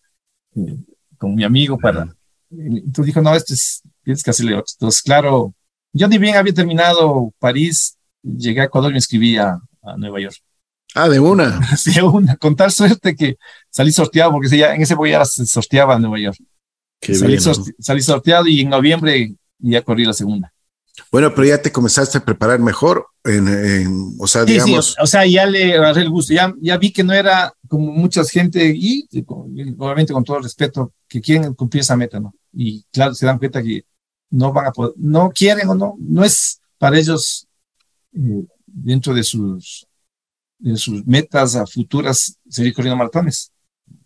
eh, 0.55 0.77
con 1.17 1.35
mi 1.35 1.43
amigo 1.43 1.77
para... 1.77 2.07
Entonces 2.49 3.05
dijo, 3.05 3.21
no, 3.21 3.35
esto 3.35 3.53
es, 3.53 3.81
tienes 4.03 4.23
que 4.23 4.29
hacerle 4.29 4.55
otra. 4.55 4.71
Entonces, 4.73 5.01
claro, 5.01 5.53
yo 5.93 6.07
ni 6.07 6.17
bien 6.17 6.35
había 6.35 6.53
terminado 6.53 7.33
París, 7.39 7.97
llegué 8.21 8.61
a 8.61 8.65
Ecuador 8.65 8.91
y 8.91 8.93
me 8.93 8.99
escribí 8.99 9.37
a, 9.37 9.59
Nueva 9.97 10.19
York. 10.19 10.35
Ah, 10.93 11.09
de 11.09 11.19
una. 11.19 11.59
Sí, 11.77 11.93
de 11.93 12.03
una, 12.03 12.35
con 12.37 12.55
tal 12.55 12.71
suerte 12.71 13.15
que 13.15 13.37
salí 13.69 13.91
sorteado, 13.91 14.31
porque 14.31 14.55
ya, 14.57 14.75
en 14.75 14.81
ese 14.81 14.95
ya 15.09 15.25
se 15.25 15.45
sorteaba 15.45 15.95
a 15.95 15.99
Nueva 15.99 16.19
York. 16.19 16.37
salí, 17.01 17.37
salí 17.79 18.01
sorteado 18.01 18.47
y 18.47 18.61
en 18.61 18.69
noviembre 18.69 19.33
ya 19.59 19.81
corrí 19.81 20.05
la 20.05 20.13
segunda. 20.13 20.53
Bueno, 21.11 21.33
pero 21.33 21.47
ya 21.47 21.61
te 21.61 21.71
comenzaste 21.71 22.17
a 22.17 22.25
preparar 22.25 22.59
mejor, 22.59 23.07
en, 23.23 24.15
o 24.19 24.27
sea, 24.27 24.45
digamos. 24.45 24.95
o, 24.99 25.07
sea, 25.07 25.25
ya 25.25 25.45
le 25.45 25.75
agarré 25.75 26.01
el 26.01 26.09
gusto, 26.09 26.33
ya, 26.33 26.53
ya 26.61 26.77
vi 26.77 26.91
que 26.91 27.03
no 27.03 27.13
era 27.13 27.53
como 27.67 27.91
mucha 27.91 28.23
gente, 28.25 28.73
y, 28.75 29.07
obviamente 29.77 30.13
con 30.13 30.23
todo 30.23 30.37
el 30.37 30.43
respeto, 30.43 30.93
que 31.07 31.21
quieren 31.21 31.53
cumplir 31.53 31.81
esa 31.81 31.95
meta, 31.95 32.19
¿no? 32.19 32.33
Y 32.53 32.83
claro, 32.91 33.13
se 33.13 33.25
dan 33.25 33.37
cuenta 33.37 33.63
que 33.63 33.85
no 34.29 34.51
van 34.51 34.67
a 34.67 34.71
poder, 34.71 34.93
no 34.97 35.29
quieren 35.29 35.69
o 35.69 35.75
no, 35.75 35.95
no 35.99 36.23
es 36.23 36.59
para 36.77 36.97
ellos 36.97 37.47
eh, 38.13 38.43
dentro 38.65 39.13
de 39.13 39.23
sus, 39.23 39.87
de 40.57 40.77
sus 40.77 41.05
metas 41.05 41.55
a 41.55 41.65
futuras 41.65 42.37
seguir 42.49 42.73
corriendo 42.73 42.97
maratones. 42.97 43.50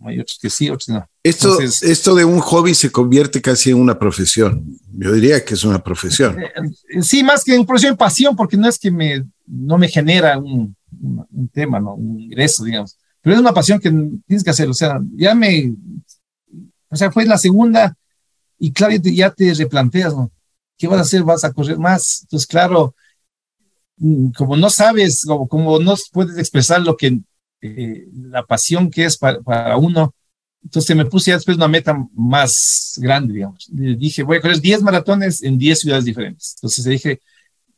Hay 0.02 0.19
otros 0.19 0.38
que 0.41 0.50
sí, 0.50 0.69
otros 0.69 0.89
no. 0.89 1.08
Esto, 1.24 1.60
esto 1.60 2.15
de 2.15 2.26
un 2.26 2.39
hobby 2.39 2.76
se 2.76 2.91
convierte 2.91 3.41
casi 3.41 3.71
en 3.71 3.78
una 3.78 3.98
profesión. 3.98 4.78
Yo 4.91 5.12
diría 5.12 5.43
que 5.43 5.56
es 5.56 5.63
una 5.63 5.84
profesión. 5.84 6.38
Eh, 6.89 7.02
sí, 7.02 7.24
más 7.24 7.43
que 7.43 7.56
en 7.56 7.65
profesión, 7.65 7.98
pasión, 7.98 8.36
porque 8.36 8.58
no 8.58 8.67
es 8.67 8.78
que 8.78 8.91
me, 8.91 9.26
no 9.45 9.78
me 9.78 9.88
genera 9.88 10.38
un, 10.38 10.76
un, 11.02 11.50
tema, 11.50 11.80
¿no? 11.80 11.95
un 11.95 12.19
ingreso, 12.19 12.63
digamos. 12.63 12.98
Pero 13.21 13.36
es 13.36 13.41
una 13.41 13.54
pasión 13.54 13.80
que 13.80 13.89
tienes 14.26 14.43
que 14.43 14.50
hacer. 14.50 14.69
O 14.69 14.74
sea, 14.74 15.00
ya 15.15 15.34
me. 15.34 15.74
O 16.89 16.95
sea, 16.95 17.12
fue 17.12 17.26
la 17.26 17.38
segunda 17.38 17.95
y 18.58 18.71
claro, 18.71 18.95
ya 18.95 19.32
te, 19.32 19.54
replanteas, 19.54 20.15
¿no? 20.15 20.32
¿Qué 20.78 20.88
vas 20.88 21.00
a 21.00 21.02
hacer? 21.02 21.24
¿Vas 21.24 21.43
a 21.43 21.54
correr 21.54 21.78
más? 21.78 22.21
Entonces, 22.24 22.48
claro, 22.48 22.95
mm, 23.98 24.30
como 24.32 24.58
no 24.58 24.69
sabes, 24.69 25.24
como, 25.26 25.48
como 25.48 25.80
no 25.80 25.95
puedes 26.12 26.38
expresar 26.38 26.82
lo 26.82 26.95
que 26.95 27.19
eh, 27.62 28.08
la 28.13 28.44
pasión 28.44 28.89
que 28.89 29.06
es 29.06 29.18
para, 29.18 29.78
uno. 29.78 30.13
Entonces 30.63 30.96
me 30.96 31.06
puse 31.06 31.30
ya 31.30 31.36
después 31.36 31.58
una 31.58 31.68
meta 31.68 31.96
más 32.15 32.96
grande, 32.98 33.34
digamos. 33.34 33.68
dije, 33.70 34.24
voy 34.24 34.38
a 34.38 34.41
correr 34.41 34.60
10 34.60 34.82
maratones 34.82 35.44
en 35.44 35.58
10 35.58 35.80
ciudades 35.80 36.06
diferentes. 36.06 36.56
Entonces 36.58 36.86
dije, 36.86 37.22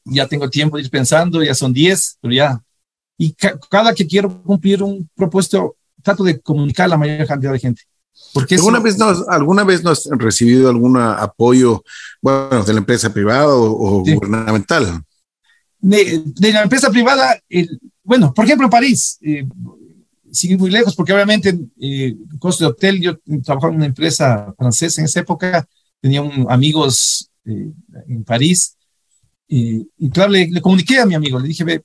ya 0.06 0.28
tengo 0.28 0.50
tiempo 0.50 0.78
de 0.78 0.84
ir 0.84 0.90
pensando, 0.90 1.44
ya 1.44 1.54
son 1.54 1.74
10, 1.74 2.18
pero 2.22 2.34
ya. 2.34 2.62
Y 3.18 3.36
cada 3.70 3.94
que 3.94 4.08
quiero 4.08 4.42
cumplir 4.44 4.84
un 4.84 5.10
propósito, 5.16 5.76
trato 6.02 6.24
de 6.24 6.40
comunicar 6.40 6.86
a 6.86 6.90
la 6.90 6.98
mayor 6.98 7.28
cantidad 7.28 7.52
de 7.52 7.60
gente. 7.60 7.82
Porque 8.34 8.56
¿Alguna, 8.56 8.80
vez 8.80 8.98
no, 8.98 9.14
¿Alguna 9.28 9.64
vez 9.64 9.84
no 9.84 9.92
has 9.92 10.08
recibido 10.12 10.70
algún 10.70 10.98
apoyo, 10.98 11.84
bueno, 12.22 12.64
de 12.64 12.74
la 12.74 12.80
empresa 12.80 13.12
privada 13.12 13.48
o, 13.48 14.00
gubernamental? 14.00 15.02
De, 15.80 16.24
de, 16.26 16.52
la 16.52 16.64
empresa 16.64 16.90
privada, 16.90 17.40
el, 17.50 17.80
bueno, 18.04 18.34
por 18.34 18.46
ejemplo, 18.46 18.70
París, 18.70 19.20
eh, 19.22 19.46
sigue 20.32 20.58
muy 20.58 20.70
lejos 20.70 20.96
porque 20.96 21.14
obviamente 21.14 21.58
eh, 21.80 22.16
costo 22.40 22.64
de 22.64 22.72
hotel, 22.72 23.02
yo 23.02 23.18
trabajaba 23.44 23.72
en 23.72 23.78
una 23.78 23.86
empresa 23.86 24.54
francesa 24.58 25.02
en 25.02 25.06
esa 25.06 25.20
época, 25.20 25.68
tenía 26.02 26.22
amigos 26.50 27.30
eh, 27.46 27.72
en 28.08 28.24
París 28.24 28.76
y 29.50 30.10
claro, 30.10 30.32
le, 30.32 30.62
comuniqué 30.62 31.00
a 31.00 31.06
mi 31.06 31.16
amigo, 31.16 31.40
le 31.40 31.48
dije, 31.48 31.82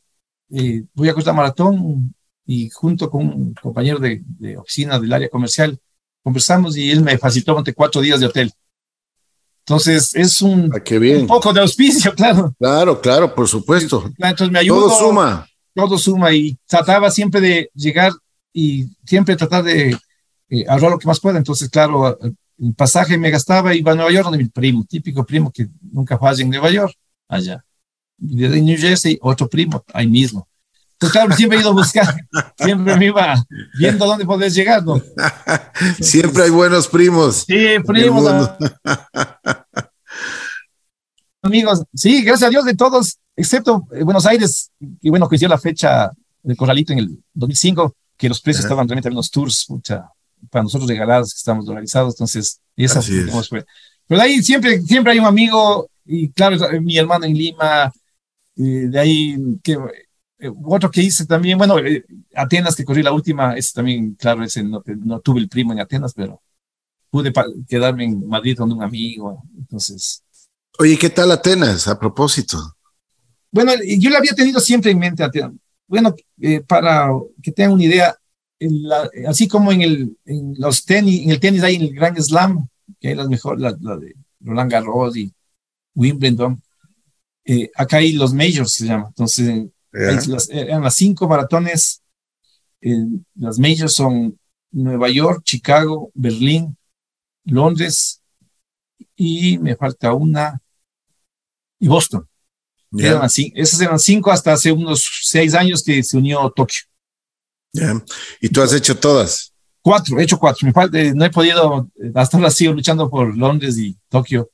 eh, 0.50 0.84
voy 0.94 1.08
a 1.08 1.14
cortar 1.14 1.34
maratón 1.34 2.14
y 2.44 2.68
junto 2.70 3.08
con 3.08 3.26
un 3.26 3.54
compañero 3.54 3.98
de, 3.98 4.22
oficina 4.56 4.98
del 4.98 5.12
área 5.12 5.28
comercial 5.28 5.78
conversamos 6.22 6.76
y 6.76 6.90
él 6.90 7.02
me 7.02 7.18
facilitó 7.18 7.56
ante 7.56 7.72
cuatro 7.72 8.00
días 8.00 8.20
de 8.20 8.26
hotel. 8.26 8.52
Entonces 9.72 10.14
es 10.14 10.42
un, 10.42 10.70
ah, 10.74 11.18
un 11.18 11.26
poco 11.26 11.52
de 11.52 11.60
auspicio, 11.60 12.14
claro. 12.16 12.54
Claro, 12.58 13.00
claro, 13.00 13.34
por 13.34 13.48
supuesto. 13.48 14.10
Entonces 14.18 14.50
me 14.50 14.58
ayudó. 14.58 14.88
Todo 14.88 14.98
suma 14.98 15.46
todo 15.74 15.98
suma 15.98 16.32
y 16.32 16.56
trataba 16.66 17.10
siempre 17.10 17.40
de 17.40 17.70
llegar 17.74 18.12
y 18.52 18.86
siempre 19.04 19.36
tratar 19.36 19.64
de 19.64 19.96
eh, 20.50 20.64
ahorrar 20.68 20.92
lo 20.92 20.98
que 20.98 21.06
más 21.06 21.20
pueda. 21.20 21.38
Entonces, 21.38 21.68
claro, 21.68 22.18
el 22.20 22.74
pasaje 22.74 23.16
me 23.16 23.30
gastaba 23.30 23.74
y 23.74 23.78
iba 23.78 23.92
a 23.92 23.94
Nueva 23.94 24.12
York 24.12 24.24
donde 24.24 24.38
mi 24.38 24.48
primo, 24.48 24.84
típico 24.88 25.24
primo 25.24 25.50
que 25.50 25.68
nunca 25.90 26.18
falla 26.18 26.42
en 26.42 26.50
Nueva 26.50 26.70
York, 26.70 26.94
allá. 27.28 27.64
de 28.18 28.60
New 28.60 28.78
Jersey, 28.78 29.18
otro 29.22 29.48
primo, 29.48 29.82
ahí 29.92 30.06
mismo. 30.06 30.46
Entonces, 30.92 31.12
claro, 31.12 31.34
siempre 31.34 31.58
he 31.58 31.60
ido 31.62 31.70
a 31.70 31.74
buscar, 31.74 32.14
siempre 32.58 32.96
me 32.96 33.06
iba 33.06 33.34
viendo 33.76 34.06
dónde 34.06 34.24
podés 34.24 34.54
llegar, 34.54 34.84
¿no? 34.84 35.02
siempre 36.00 36.44
hay 36.44 36.50
buenos 36.50 36.86
primos. 36.86 37.44
Sí, 37.46 37.78
primos. 37.84 38.50
Amigos, 41.42 41.82
sí, 41.92 42.22
gracias 42.22 42.46
a 42.46 42.50
Dios 42.50 42.64
de 42.64 42.74
todos 42.74 43.18
excepto 43.36 43.86
eh, 43.92 44.04
Buenos 44.04 44.26
Aires, 44.26 44.70
y 45.00 45.10
bueno, 45.10 45.28
coincidió 45.28 45.48
la 45.48 45.58
fecha 45.58 46.10
del 46.42 46.56
Corralito 46.56 46.92
en 46.92 47.00
el 47.00 47.18
2005, 47.34 47.94
que 48.16 48.28
los 48.28 48.40
precios 48.40 48.64
estaban 48.64 48.86
realmente 48.86 49.08
en 49.08 49.14
unos 49.14 49.30
tours, 49.30 49.66
para 50.50 50.62
nosotros 50.62 50.88
regalados, 50.88 51.32
que 51.32 51.38
estamos 51.38 51.66
dolarizados, 51.66 52.14
entonces, 52.14 52.60
esa 52.76 53.00
fue. 53.02 53.64
Pero 54.06 54.20
de 54.20 54.26
ahí 54.26 54.42
siempre, 54.42 54.80
siempre 54.82 55.12
hay 55.12 55.18
un 55.18 55.26
amigo, 55.26 55.88
y 56.04 56.30
claro, 56.30 56.56
mi 56.80 56.96
hermano 56.96 57.24
en 57.24 57.34
Lima, 57.34 57.92
de 58.54 58.98
ahí, 58.98 59.36
que, 59.62 59.78
eh, 60.38 60.52
otro 60.64 60.90
que 60.90 61.02
hice 61.02 61.26
también, 61.26 61.58
bueno, 61.58 61.78
eh, 61.78 62.04
Atenas, 62.34 62.74
que 62.74 62.84
corrí 62.84 63.02
la 63.02 63.12
última, 63.12 63.56
ese 63.56 63.72
también, 63.74 64.14
claro, 64.14 64.44
ese 64.44 64.62
no, 64.62 64.82
no 64.86 65.20
tuve 65.20 65.40
el 65.40 65.48
primo 65.48 65.72
en 65.72 65.80
Atenas, 65.80 66.12
pero 66.14 66.42
pude 67.10 67.32
quedarme 67.68 68.04
en 68.04 68.26
Madrid 68.26 68.56
con 68.56 68.70
un 68.70 68.82
amigo, 68.82 69.42
entonces. 69.56 70.22
Oye, 70.78 70.98
¿qué 70.98 71.10
tal 71.10 71.30
Atenas, 71.30 71.86
a 71.86 71.98
propósito? 71.98 72.76
Bueno, 73.50 73.72
yo 73.98 74.10
la 74.10 74.18
había 74.18 74.34
tenido 74.34 74.60
siempre 74.60 74.90
en 74.90 74.98
mente. 74.98 75.24
Bueno, 75.86 76.14
eh, 76.40 76.60
para 76.60 77.10
que 77.42 77.52
tengan 77.52 77.74
una 77.74 77.84
idea, 77.84 78.16
así 79.28 79.46
como 79.46 79.70
en, 79.72 79.82
el, 79.82 80.16
en 80.24 80.54
los 80.56 80.84
tenis, 80.84 81.22
en 81.22 81.30
el 81.30 81.40
tenis 81.40 81.62
hay 81.62 81.76
en 81.76 81.82
el 81.82 81.94
Grand 81.94 82.18
Slam, 82.18 82.66
que 82.98 83.08
hay 83.08 83.14
las 83.14 83.28
mejores, 83.28 83.60
la, 83.60 83.96
de 83.96 84.14
Roland 84.40 84.70
Garros 84.70 85.16
y 85.16 85.30
Wimbledon, 85.94 86.62
eh, 87.44 87.70
acá 87.74 87.98
hay 87.98 88.12
los 88.12 88.32
majors, 88.32 88.72
se 88.72 88.86
llama. 88.86 89.08
Entonces, 89.08 89.68
eran 89.92 90.82
las 90.82 90.94
cinco 90.94 91.28
maratones. 91.28 92.02
las 93.34 93.58
majors 93.58 93.92
son 93.92 94.38
Nueva 94.70 95.10
York, 95.10 95.42
Chicago, 95.44 96.10
Berlín, 96.14 96.78
Londres 97.44 98.21
y 99.22 99.58
me 99.58 99.76
falta 99.76 100.12
una 100.12 100.60
y 101.78 101.86
Boston. 101.86 102.26
Eran 102.98 103.22
así, 103.22 103.52
esas 103.56 103.80
eran 103.80 103.98
cinco 103.98 104.30
hasta 104.30 104.52
hace 104.52 104.70
unos 104.70 105.08
seis 105.22 105.54
años 105.54 105.82
que 105.82 106.02
se 106.02 106.16
unió 106.16 106.52
Tokio. 106.54 106.82
¿Y 108.40 108.48
tú 108.50 108.60
has 108.60 108.74
hecho 108.74 108.98
todas? 108.98 109.54
Cuatro, 109.80 110.18
he 110.18 110.24
hecho 110.24 110.38
cuatro. 110.38 110.66
Me 110.66 110.72
falta, 110.72 110.98
no 111.14 111.24
he 111.24 111.30
podido, 111.30 111.88
hasta 112.14 112.36
ahora 112.36 112.50
sigo 112.50 112.74
luchando 112.74 113.08
por 113.08 113.34
Londres 113.36 113.78
y 113.78 113.96
Tokio. 114.08 114.50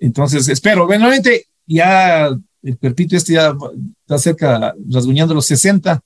Entonces, 0.00 0.48
espero. 0.48 0.86
Bueno, 0.86 1.10
ya 1.66 2.28
el 2.62 2.76
perpito 2.78 3.16
este 3.16 3.34
ya 3.34 3.54
está 4.00 4.18
cerca, 4.18 4.74
rasguñando 4.88 5.34
los 5.34 5.46
60. 5.46 6.00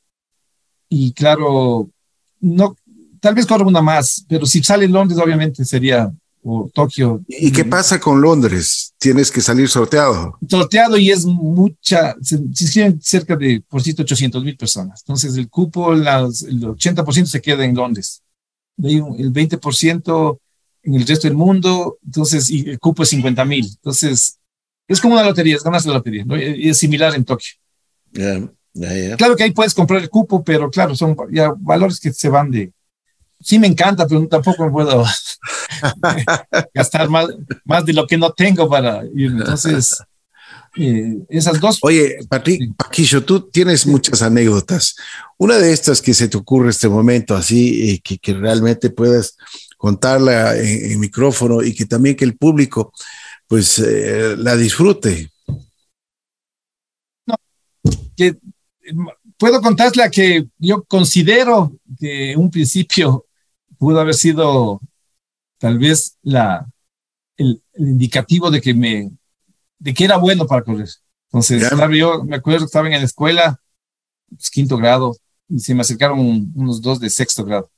Y 0.88 1.12
claro, 1.12 1.90
no, 2.40 2.76
tal 3.20 3.34
vez 3.34 3.46
corra 3.46 3.64
una 3.64 3.82
más, 3.82 4.24
pero 4.28 4.46
si 4.46 4.62
sale 4.62 4.88
Londres, 4.88 5.20
obviamente 5.22 5.64
sería 5.64 6.12
o 6.42 6.70
Tokio. 6.72 7.22
¿Y 7.28 7.52
qué 7.52 7.64
pasa 7.64 8.00
con 8.00 8.20
Londres? 8.20 8.94
Tienes 8.98 9.30
que 9.30 9.40
salir 9.40 9.68
sorteado. 9.68 10.38
Sorteado 10.48 10.96
y 10.96 11.10
es 11.10 11.24
mucha, 11.24 12.14
se, 12.20 12.36
inscriben 12.36 13.00
cerca 13.00 13.36
de, 13.36 13.62
por 13.68 13.82
cierto, 13.82 14.02
800 14.02 14.44
mil 14.44 14.56
personas. 14.56 15.02
Entonces 15.02 15.36
el 15.36 15.48
cupo, 15.48 15.94
las, 15.94 16.42
el 16.42 16.62
80% 16.62 17.26
se 17.26 17.40
queda 17.40 17.64
en 17.64 17.74
Londres. 17.74 18.22
De 18.76 18.88
ahí 18.88 18.96
el 18.96 19.32
20% 19.32 20.38
en 20.84 20.94
el 20.94 21.06
resto 21.06 21.28
del 21.28 21.36
mundo, 21.36 21.98
entonces, 22.04 22.50
y 22.50 22.70
el 22.70 22.78
cupo 22.78 23.04
es 23.04 23.10
50 23.10 23.44
mil. 23.44 23.64
Entonces, 23.64 24.38
es 24.88 25.00
como 25.00 25.14
una 25.14 25.22
lotería, 25.22 25.56
es 25.56 25.62
ganas 25.62 25.86
la 25.86 25.94
lotería, 25.94 26.24
¿no? 26.24 26.34
es 26.36 26.78
similar 26.78 27.14
en 27.14 27.24
Tokio. 27.24 27.52
Claro 29.16 29.36
que 29.36 29.44
ahí 29.44 29.52
puedes 29.52 29.74
comprar 29.74 30.02
el 30.02 30.10
cupo, 30.10 30.42
pero 30.42 30.70
claro, 30.70 30.96
son 30.96 31.16
ya 31.30 31.52
valores 31.56 32.00
que 32.00 32.12
se 32.12 32.28
van 32.28 32.50
de, 32.50 32.72
sí 33.42 33.58
me 33.58 33.66
encanta, 33.66 34.06
pero 34.06 34.26
tampoco 34.28 34.70
puedo 34.70 35.04
gastar 36.74 37.08
más, 37.08 37.26
más 37.64 37.84
de 37.84 37.92
lo 37.92 38.06
que 38.06 38.16
no 38.16 38.32
tengo 38.32 38.68
para 38.68 39.04
ir. 39.14 39.32
Entonces, 39.32 40.02
eh, 40.76 41.18
esas 41.28 41.60
dos. 41.60 41.78
Oye, 41.82 42.18
Paquillo, 42.28 43.24
tú 43.24 43.50
tienes 43.50 43.86
muchas 43.86 44.22
anécdotas. 44.22 44.96
Una 45.36 45.58
de 45.58 45.72
estas 45.72 46.00
que 46.00 46.14
se 46.14 46.28
te 46.28 46.36
ocurre 46.36 46.66
en 46.66 46.70
este 46.70 46.88
momento, 46.88 47.34
así, 47.34 47.90
eh, 47.90 48.00
que, 48.02 48.18
que, 48.18 48.32
realmente 48.34 48.90
puedas 48.90 49.36
contarla 49.76 50.56
en, 50.56 50.98
micrófono 50.98 51.62
y 51.62 51.74
que 51.74 51.84
también 51.84 52.16
que 52.16 52.24
el 52.24 52.36
público, 52.36 52.92
pues, 53.46 53.78
eh, 53.78 54.34
la 54.38 54.56
disfrute. 54.56 55.30
No, 57.26 57.34
que 58.16 58.38
puedo 59.36 59.60
contarla 59.60 60.10
que 60.10 60.46
yo 60.58 60.84
considero 60.84 61.76
que 61.98 62.34
un 62.36 62.50
principio 62.50 63.26
pudo 63.82 63.98
haber 63.98 64.14
sido 64.14 64.80
tal 65.58 65.76
vez 65.76 66.16
la, 66.22 66.70
el, 67.36 67.60
indicativo 67.76 68.48
de 68.48 68.60
que 68.60 68.74
me, 68.74 69.10
de 69.80 69.92
que 69.92 70.04
era 70.04 70.18
bueno 70.18 70.46
para 70.46 70.62
correr. 70.62 70.88
Entonces, 71.26 71.68
yo 71.98 72.22
me 72.22 72.36
acuerdo 72.36 72.60
que 72.60 72.66
estaba 72.66 72.86
en 72.86 72.92
la 72.92 73.02
escuela, 73.02 73.60
pues, 74.28 74.50
quinto 74.50 74.76
grado, 74.76 75.16
y 75.48 75.58
se 75.58 75.74
me 75.74 75.80
acercaron 75.80 76.20
unos 76.54 76.80
dos 76.80 77.00
de 77.00 77.10
sexto 77.10 77.44
grado. 77.44 77.72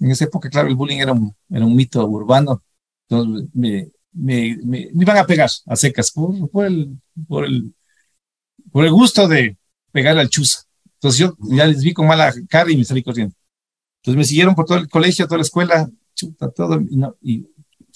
En 0.00 0.10
esa 0.10 0.24
época, 0.24 0.48
claro, 0.48 0.68
el 0.68 0.76
bullying 0.76 1.00
era 1.00 1.12
un, 1.12 1.36
era 1.50 1.66
un 1.66 1.76
mito 1.76 2.02
urbano. 2.06 2.62
Entonces, 3.06 3.50
me, 3.52 3.90
me, 4.12 4.56
me, 4.64 4.88
iban 4.94 5.18
a 5.18 5.26
pegar 5.26 5.50
a 5.66 5.76
secas 5.76 6.10
por, 6.10 6.48
por, 6.48 6.64
el, 6.64 6.98
por, 7.28 7.44
el, 7.44 7.74
por 8.72 8.86
el 8.86 8.92
gusto 8.92 9.28
de 9.28 9.58
pegar 9.92 10.16
al 10.16 10.30
chuzo. 10.30 10.60
Entonces 10.94 11.18
yo 11.18 11.36
ya 11.54 11.66
les 11.66 11.82
vi 11.82 11.92
con 11.92 12.06
mala 12.06 12.32
cara 12.48 12.72
y 12.72 12.78
me 12.78 12.84
salí 12.86 13.02
corriendo. 13.02 13.36
Entonces 14.04 14.18
me 14.18 14.24
siguieron 14.24 14.54
por 14.54 14.66
todo 14.66 14.76
el 14.76 14.86
colegio, 14.86 15.24
toda 15.24 15.38
la 15.38 15.44
escuela, 15.44 15.88
chuta, 16.14 16.50
todo, 16.50 16.78
y, 16.78 16.96
no, 16.98 17.16
y 17.22 17.48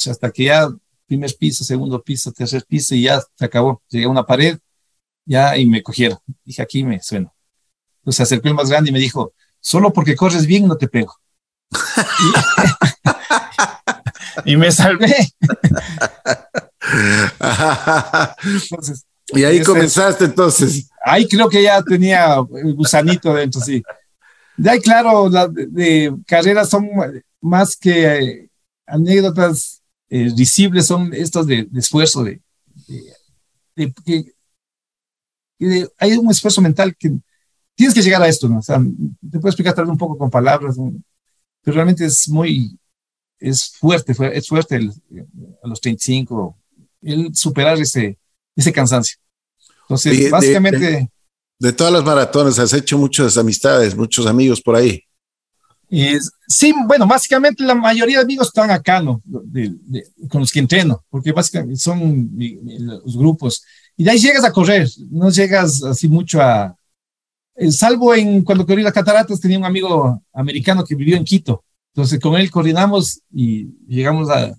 hasta 0.08 0.30
que 0.30 0.44
ya 0.44 0.70
primer 1.06 1.36
piso, 1.38 1.64
segundo 1.64 2.02
piso, 2.02 2.32
tercer 2.32 2.64
piso, 2.66 2.94
y 2.94 3.02
ya 3.02 3.20
se 3.34 3.44
acabó. 3.44 3.82
Llegué 3.90 4.06
a 4.06 4.08
una 4.08 4.24
pared, 4.24 4.58
ya, 5.26 5.54
y 5.58 5.66
me 5.66 5.82
cogieron. 5.82 6.16
Dije, 6.46 6.62
aquí 6.62 6.82
me 6.82 6.98
sueno. 7.02 7.34
Entonces 7.98 8.16
se 8.16 8.22
acercó 8.22 8.48
el 8.48 8.54
más 8.54 8.70
grande 8.70 8.88
y 8.88 8.92
me 8.94 8.98
dijo, 8.98 9.34
solo 9.60 9.92
porque 9.92 10.16
corres 10.16 10.46
bien 10.46 10.66
no 10.66 10.78
te 10.78 10.88
pego. 10.88 11.14
y, 14.46 14.56
me 14.56 14.72
salvé. 14.72 15.14
y 19.34 19.44
ahí 19.44 19.62
comenzaste 19.62 20.24
entonces. 20.24 20.88
Ahí 21.04 21.28
creo 21.28 21.50
que 21.50 21.62
ya 21.62 21.82
tenía 21.82 22.36
el 22.54 22.74
gusanito 22.74 23.34
dentro, 23.34 23.60
sí. 23.60 23.82
De 24.58 24.70
ahí, 24.70 24.80
claro, 24.80 25.28
las 25.28 25.48
de, 25.54 26.14
carreras 26.26 26.68
son 26.68 26.90
más 27.40 27.76
que 27.76 28.06
eh, 28.06 28.50
anécdotas 28.86 29.82
eh, 30.10 30.32
visibles, 30.34 30.86
son 30.86 31.14
estas 31.14 31.46
de, 31.46 31.68
esfuerzo, 31.76 32.24
de, 32.24 32.42
que 34.04 34.34
hay 35.98 36.16
un 36.16 36.30
esfuerzo 36.30 36.60
mental 36.60 36.96
que 36.96 37.12
tienes 37.76 37.94
que 37.94 38.02
llegar 38.02 38.20
a 38.20 38.28
esto, 38.28 38.48
¿no? 38.48 38.58
O 38.58 38.62
sea, 38.62 38.78
te 38.78 39.38
puedo 39.38 39.48
explicar 39.48 39.74
tal 39.74 39.84
vez 39.84 39.92
un 39.92 39.98
poco 39.98 40.18
con 40.18 40.28
palabras, 40.28 40.76
pero 41.62 41.74
realmente 41.76 42.04
es 42.04 42.28
muy, 42.28 42.76
es 43.38 43.70
fuerte, 43.78 44.12
es 44.34 44.48
fuerte 44.48 44.76
a 45.62 45.68
los 45.68 45.80
35, 45.80 46.58
el 47.02 47.32
superar 47.32 47.78
ese, 47.78 48.18
ese 48.56 48.72
cansancio. 48.72 49.18
Entonces, 49.82 50.30
básicamente... 50.30 51.08
De 51.58 51.72
todas 51.72 51.92
las 51.92 52.04
maratones, 52.04 52.58
has 52.58 52.72
hecho 52.72 52.96
muchas 52.96 53.36
amistades, 53.36 53.96
muchos 53.96 54.26
amigos 54.26 54.60
por 54.60 54.76
ahí. 54.76 55.02
sí, 56.46 56.72
bueno, 56.86 57.06
básicamente 57.06 57.64
la 57.64 57.74
mayoría 57.74 58.18
de 58.18 58.24
amigos 58.24 58.48
están 58.48 58.70
acá, 58.70 59.02
¿no? 59.02 59.20
con 60.28 60.40
los 60.40 60.52
que 60.52 60.60
entreno, 60.60 61.04
porque 61.10 61.32
básicamente 61.32 61.76
son 61.76 62.30
los 62.80 63.16
grupos. 63.16 63.64
Y 63.96 64.04
de 64.04 64.12
ahí 64.12 64.18
llegas 64.18 64.44
a 64.44 64.52
correr, 64.52 64.88
no 65.10 65.30
llegas 65.30 65.82
así 65.82 66.08
mucho 66.08 66.40
a... 66.40 66.76
Eh, 67.56 67.72
salvo 67.72 68.14
en 68.14 68.44
cuando 68.44 68.64
corrí 68.64 68.82
las 68.82 68.92
cataratas, 68.92 69.40
tenía 69.40 69.58
un 69.58 69.64
amigo 69.64 70.22
americano 70.32 70.84
que 70.84 70.94
vivió 70.94 71.16
en 71.16 71.24
Quito. 71.24 71.64
Entonces 71.92 72.20
con 72.20 72.36
él 72.36 72.52
coordinamos 72.52 73.20
y 73.32 73.66
llegamos 73.88 74.30
a, 74.30 74.54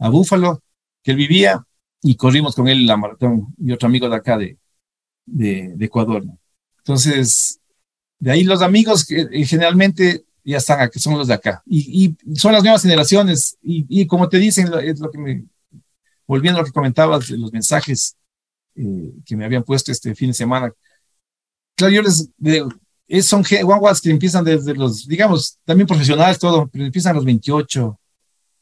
a 0.00 0.08
Búfalo, 0.08 0.60
que 1.04 1.12
él 1.12 1.16
vivía, 1.16 1.64
y 2.02 2.16
corrimos 2.16 2.56
con 2.56 2.66
él 2.66 2.86
la 2.86 2.96
maratón 2.96 3.54
y 3.56 3.70
otro 3.70 3.86
amigo 3.86 4.08
de 4.08 4.16
acá 4.16 4.36
de, 4.36 4.58
de, 5.26 5.74
Ecuador. 5.80 6.24
Entonces, 6.78 7.60
de 8.18 8.30
ahí 8.30 8.44
los 8.44 8.62
amigos 8.62 9.04
que 9.04 9.20
eh, 9.20 9.44
generalmente 9.44 10.24
ya 10.44 10.58
están 10.58 10.80
aquí, 10.80 10.98
son 10.98 11.18
los 11.18 11.28
de 11.28 11.34
acá. 11.34 11.62
Y, 11.66 12.16
son 12.36 12.52
las 12.52 12.62
nuevas 12.62 12.82
generaciones. 12.82 13.56
Y, 13.62 14.06
como 14.06 14.28
te 14.28 14.38
dicen, 14.38 14.70
es 14.82 15.00
lo 15.00 15.10
que 15.10 15.18
me, 15.18 15.44
volviendo 16.26 16.58
a 16.58 16.62
lo 16.62 16.66
que 16.66 16.72
comentabas 16.72 17.28
de 17.28 17.38
los 17.38 17.52
mensajes 17.52 18.16
eh, 18.74 19.12
que 19.24 19.36
me 19.36 19.44
habían 19.44 19.62
puesto 19.62 19.90
este 19.90 20.14
fin 20.14 20.28
de 20.28 20.34
semana. 20.34 20.72
Claro, 21.76 21.94
yo 21.94 22.02
les, 22.02 22.28
es, 23.08 23.26
son 23.26 23.44
guaguas 23.62 24.00
que 24.00 24.10
empiezan 24.10 24.44
desde 24.44 24.74
los, 24.74 25.06
digamos, 25.06 25.58
también 25.64 25.86
profesionales, 25.86 26.38
todo, 26.38 26.70
empiezan 26.72 27.12
a 27.12 27.16
los 27.16 27.24
28 27.24 27.98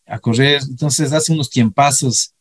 a 0.07 0.19
correr, 0.19 0.61
entonces 0.69 1.13
hace 1.13 1.33
unos 1.33 1.49
tiempazos 1.49 2.35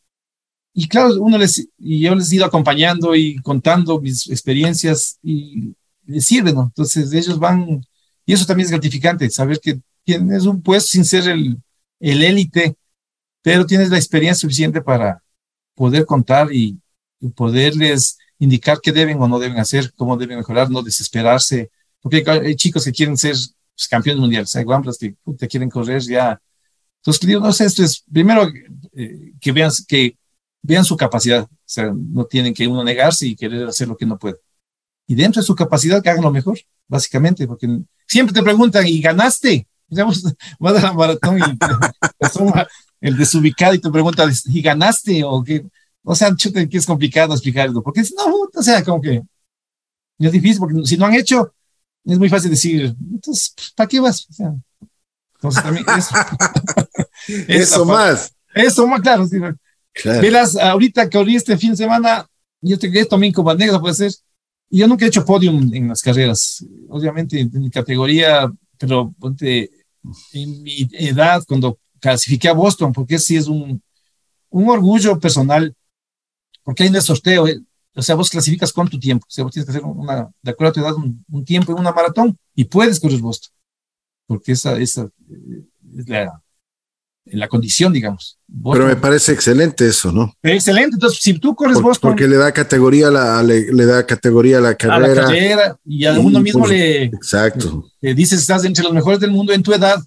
y 0.74 0.88
claro, 0.88 1.14
uno 1.20 1.36
les, 1.36 1.68
y 1.78 2.00
yo 2.00 2.14
les 2.14 2.32
he 2.32 2.36
ido 2.36 2.46
acompañando 2.46 3.14
y 3.14 3.36
contando 3.36 4.00
mis 4.00 4.28
experiencias 4.30 5.18
y 5.22 5.74
les 6.06 6.24
sirve, 6.24 6.52
¿no? 6.52 6.64
Entonces 6.64 7.12
ellos 7.12 7.38
van, 7.38 7.84
y 8.24 8.32
eso 8.32 8.46
también 8.46 8.66
es 8.66 8.70
gratificante, 8.70 9.28
saber 9.30 9.60
que 9.60 9.80
tienes 10.04 10.46
un 10.46 10.62
puesto 10.62 10.88
sin 10.88 11.04
ser 11.04 11.28
el, 11.28 11.58
élite, 12.00 12.74
pero 13.42 13.66
tienes 13.66 13.90
la 13.90 13.98
experiencia 13.98 14.40
suficiente 14.40 14.80
para 14.80 15.22
poder 15.74 16.06
contar 16.06 16.52
y, 16.52 16.78
poderles 17.36 18.18
indicar 18.40 18.80
qué 18.82 18.90
deben 18.90 19.22
o 19.22 19.28
no 19.28 19.38
deben 19.38 19.60
hacer, 19.60 19.92
cómo 19.94 20.16
deben 20.16 20.38
mejorar, 20.38 20.68
no 20.68 20.82
desesperarse, 20.82 21.70
porque 22.00 22.24
hay, 22.26 22.56
chicos 22.56 22.84
que 22.84 22.90
quieren 22.90 23.16
ser 23.16 23.36
pues, 23.76 23.86
campeones 23.88 24.20
mundiales, 24.20 24.56
hay 24.56 24.64
guambras 24.64 24.98
que 24.98 25.14
te 25.38 25.46
quieren 25.46 25.70
correr 25.70 26.02
ya. 26.02 26.40
Entonces, 26.96 27.28
digo, 27.28 27.38
no 27.38 27.52
sé, 27.52 27.66
esto 27.66 27.84
es 27.84 28.02
primero 28.12 28.50
eh, 28.94 29.34
que 29.40 29.52
vean 29.52 29.70
que 29.86 30.16
vean 30.62 30.84
su 30.84 30.96
capacidad. 30.96 31.44
O 31.44 31.48
sea, 31.64 31.92
no 31.94 32.24
tienen 32.24 32.54
que 32.54 32.66
uno 32.66 32.82
negarse 32.84 33.26
y 33.26 33.36
querer 33.36 33.66
hacer 33.66 33.88
lo 33.88 33.96
que 33.96 34.06
no 34.06 34.18
puede. 34.18 34.36
Y 35.06 35.14
dentro 35.14 35.42
de 35.42 35.46
su 35.46 35.54
capacidad 35.54 36.02
que 36.02 36.10
hagan 36.10 36.22
lo 36.22 36.30
mejor, 36.30 36.58
básicamente, 36.86 37.46
porque 37.46 37.68
siempre 38.06 38.32
te 38.32 38.42
preguntan, 38.42 38.86
¿y 38.86 39.00
ganaste? 39.00 39.66
Digamos, 39.88 40.22
vas 40.58 40.76
a 40.76 40.86
la 40.86 40.92
maratón 40.94 41.38
y 41.38 41.42
el 43.00 43.16
desubicado 43.16 43.74
y 43.74 43.78
te 43.78 43.90
pregunta, 43.90 44.24
¿y 44.46 44.62
ganaste? 44.62 45.22
O 45.24 45.42
qué? 45.42 45.66
O 46.04 46.14
sea, 46.14 46.34
chute, 46.34 46.68
que 46.68 46.78
es 46.78 46.86
complicado 46.86 47.34
explicarlo, 47.34 47.82
porque 47.82 48.02
no, 48.16 48.48
o 48.54 48.62
sea, 48.62 48.82
como 48.82 49.00
que 49.00 49.22
es 50.18 50.32
difícil, 50.32 50.58
porque 50.58 50.84
si 50.84 50.96
no 50.96 51.06
han 51.06 51.14
hecho, 51.14 51.54
es 52.04 52.18
muy 52.18 52.28
fácil 52.28 52.50
decir, 52.50 52.94
entonces, 53.10 53.54
¿para 53.76 53.88
qué 53.88 54.00
vas? 54.00 54.26
O 54.28 54.32
sea, 54.32 54.54
entonces 55.34 55.62
también 55.62 55.84
eso. 55.98 56.14
eso 57.48 57.84
más. 57.84 58.34
Eso 58.54 58.86
más, 58.86 59.00
claro. 59.00 59.26
Sí, 59.94 60.08
Verás, 60.08 60.56
ahorita 60.56 61.08
que 61.08 61.18
corrí 61.18 61.36
este 61.36 61.56
fin 61.58 61.72
de 61.72 61.76
semana, 61.76 62.26
yo 62.60 62.78
te 62.78 62.90
quedé 62.90 63.04
también 63.04 63.32
como 63.32 63.50
anécdota, 63.50 63.80
puede 63.80 63.94
ser. 63.94 64.12
Y 64.70 64.78
yo 64.78 64.88
nunca 64.88 65.04
he 65.04 65.08
hecho 65.08 65.24
podium 65.24 65.72
en 65.74 65.88
las 65.88 66.00
carreras. 66.00 66.64
Obviamente 66.88 67.40
en 67.40 67.50
mi 67.52 67.70
categoría, 67.70 68.50
pero 68.78 69.12
ponte, 69.18 69.70
en 70.32 70.62
mi 70.62 70.88
edad, 70.92 71.44
cuando 71.46 71.78
clasifiqué 72.00 72.48
a 72.48 72.52
Boston, 72.52 72.92
porque 72.92 73.18
sí 73.18 73.36
es 73.36 73.46
un, 73.46 73.82
un 74.50 74.68
orgullo 74.68 75.18
personal, 75.18 75.74
porque 76.62 76.84
hay 76.84 76.88
un 76.88 77.00
sorteo, 77.00 77.46
eh, 77.46 77.60
o 77.94 78.02
sea, 78.02 78.14
vos 78.14 78.30
clasificas 78.30 78.72
con 78.72 78.88
tu 78.88 78.98
tiempo, 78.98 79.26
o 79.28 79.30
sea, 79.30 79.44
vos 79.44 79.52
tienes 79.52 79.66
que 79.66 79.72
hacer 79.72 79.84
una, 79.84 80.30
de 80.40 80.50
acuerdo 80.50 80.70
a 80.70 80.72
tu 80.72 80.80
edad, 80.80 80.94
un, 80.94 81.44
tiempo 81.44 81.72
en 81.72 81.78
una 81.78 81.92
maratón 81.92 82.38
y 82.54 82.64
puedes 82.64 82.98
correr 82.98 83.20
Boston, 83.20 83.52
porque 84.26 84.52
esa, 84.52 84.78
esa 84.78 85.02
eh, 85.02 85.64
es 85.96 86.08
la, 86.08 86.42
la 87.24 87.48
condición, 87.48 87.92
digamos. 87.92 88.38
Pero 88.72 88.86
me 88.86 88.96
parece 88.96 89.32
excelente 89.32 89.86
eso, 89.86 90.12
¿no? 90.12 90.34
Excelente. 90.42 90.94
Entonces, 90.94 91.20
si 91.20 91.34
tú 91.34 91.54
corres 91.54 91.74
Por, 91.74 91.84
Boston. 91.84 92.10
Porque 92.10 92.26
le 92.26 92.36
da 92.36 92.52
categoría 92.52 93.08
a 93.08 93.10
la, 93.10 93.42
le, 93.42 93.86
da 93.86 94.04
categoría 94.04 94.58
a 94.58 94.60
la 94.60 94.74
carrera. 94.74 94.96
A 94.96 95.08
la 95.08 95.14
carrera 95.14 95.76
y 95.84 96.04
a 96.04 96.18
uno 96.18 96.40
mismo 96.40 96.60
pues, 96.60 96.72
le. 96.72 97.02
Exacto. 97.04 97.84
Le 98.00 98.14
dices, 98.14 98.40
estás 98.40 98.64
entre 98.64 98.84
los 98.84 98.92
mejores 98.92 99.20
del 99.20 99.30
mundo 99.30 99.52
en 99.52 99.62
tu 99.62 99.72
edad, 99.72 100.02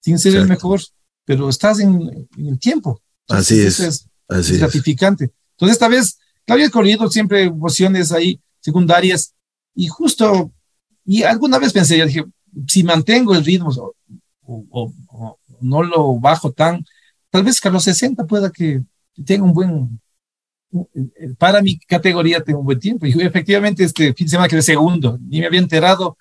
sin 0.00 0.18
ser 0.18 0.36
el 0.36 0.46
mejor, 0.46 0.80
pero 1.24 1.48
estás 1.48 1.80
en, 1.80 2.28
el 2.36 2.58
tiempo. 2.58 3.00
Así 3.28 3.60
es. 3.60 3.80
es, 3.80 4.08
así 4.28 4.58
gratificante. 4.58 5.30
Entonces, 5.52 5.74
esta 5.74 5.88
vez, 5.88 6.18
Claudia 6.46 6.70
corrido 6.70 7.10
siempre 7.10 7.44
emociones 7.44 8.12
ahí 8.12 8.40
secundarias 8.60 9.34
y 9.74 9.88
justo, 9.88 10.52
y 11.04 11.24
alguna 11.24 11.58
vez 11.58 11.72
pensé, 11.72 11.98
yo 11.98 12.06
dije, 12.06 12.24
si 12.68 12.84
mantengo 12.84 13.34
el 13.34 13.44
ritmo 13.44 13.70
o, 13.76 14.64
o 14.70 14.92
no 15.62 15.82
lo 15.82 16.18
bajo 16.18 16.52
tan, 16.52 16.84
tal 17.30 17.44
vez 17.44 17.60
que 17.60 17.68
a 17.68 17.70
los 17.70 17.84
60 17.84 18.24
pueda 18.26 18.50
que 18.50 18.82
tenga 19.24 19.44
un 19.44 19.52
buen, 19.52 20.00
para 21.38 21.62
mi 21.62 21.78
categoría 21.78 22.42
tengo 22.42 22.60
un 22.60 22.66
buen 22.66 22.80
tiempo. 22.80 23.06
Y 23.06 23.12
efectivamente 23.20 23.84
este 23.84 24.14
fin 24.14 24.26
de 24.26 24.30
semana 24.30 24.48
quedé 24.48 24.62
segundo, 24.62 25.18
ni 25.28 25.40
me 25.40 25.46
había 25.46 25.60
enterado 25.60 26.16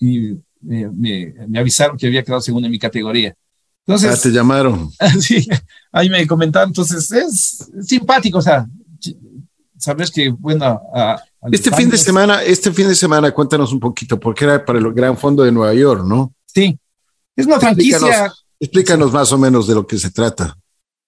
y 0.00 0.38
me, 0.60 1.34
avisaron 1.56 1.96
que 1.96 2.06
había 2.06 2.22
quedado 2.22 2.40
segundo 2.40 2.66
en 2.66 2.72
mi 2.72 2.78
categoría. 2.78 3.34
Entonces, 3.86 4.18
ah, 4.18 4.22
te 4.22 4.30
llamaron. 4.30 4.90
Sí, 5.20 5.48
ahí 5.92 6.10
me 6.10 6.26
comentaron, 6.26 6.70
entonces 6.70 7.10
es 7.10 7.70
simpático, 7.80 8.38
o 8.38 8.42
sea, 8.42 8.66
sabes 9.78 10.10
que, 10.10 10.28
bueno, 10.28 10.80
este 11.50 11.70
fin 11.70 11.88
de 11.88 11.96
semana, 11.96 12.42
este 12.42 12.72
fin 12.72 12.88
de 12.88 12.94
semana, 12.94 13.30
cuéntanos 13.30 13.72
un 13.72 13.80
poquito, 13.80 14.18
porque 14.18 14.44
era 14.44 14.64
para 14.64 14.78
el 14.78 14.92
Gran 14.92 15.16
Fondo 15.16 15.42
de 15.42 15.52
Nueva 15.52 15.72
York, 15.74 16.04
¿no? 16.04 16.34
Sí, 16.46 16.78
es 17.36 17.46
una 17.46 17.60
franquicia 17.60 18.32
Explícanos 18.60 19.12
más 19.12 19.32
o 19.32 19.38
menos 19.38 19.66
de 19.66 19.74
lo 19.74 19.86
que 19.86 19.98
se 19.98 20.10
trata. 20.10 20.56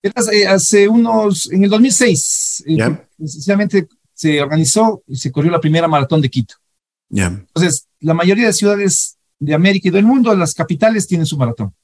Eh, 0.02 0.46
hace 0.46 0.88
unos, 0.88 1.50
en 1.50 1.64
el 1.64 1.70
2006, 1.70 2.64
eh, 2.66 2.98
precisamente 3.16 3.88
se 4.14 4.40
organizó 4.40 5.02
y 5.06 5.16
se 5.16 5.30
corrió 5.30 5.50
la 5.50 5.60
primera 5.60 5.88
maratón 5.88 6.20
de 6.20 6.30
Quito. 6.30 6.54
Ya. 7.08 7.26
Entonces, 7.26 7.86
la 8.00 8.14
mayoría 8.14 8.46
de 8.46 8.52
ciudades 8.52 9.18
de 9.38 9.54
América 9.54 9.88
y 9.88 9.90
del 9.90 10.04
mundo, 10.04 10.34
las 10.34 10.54
capitales 10.54 11.06
tienen 11.06 11.26
su 11.26 11.36
maratón, 11.36 11.74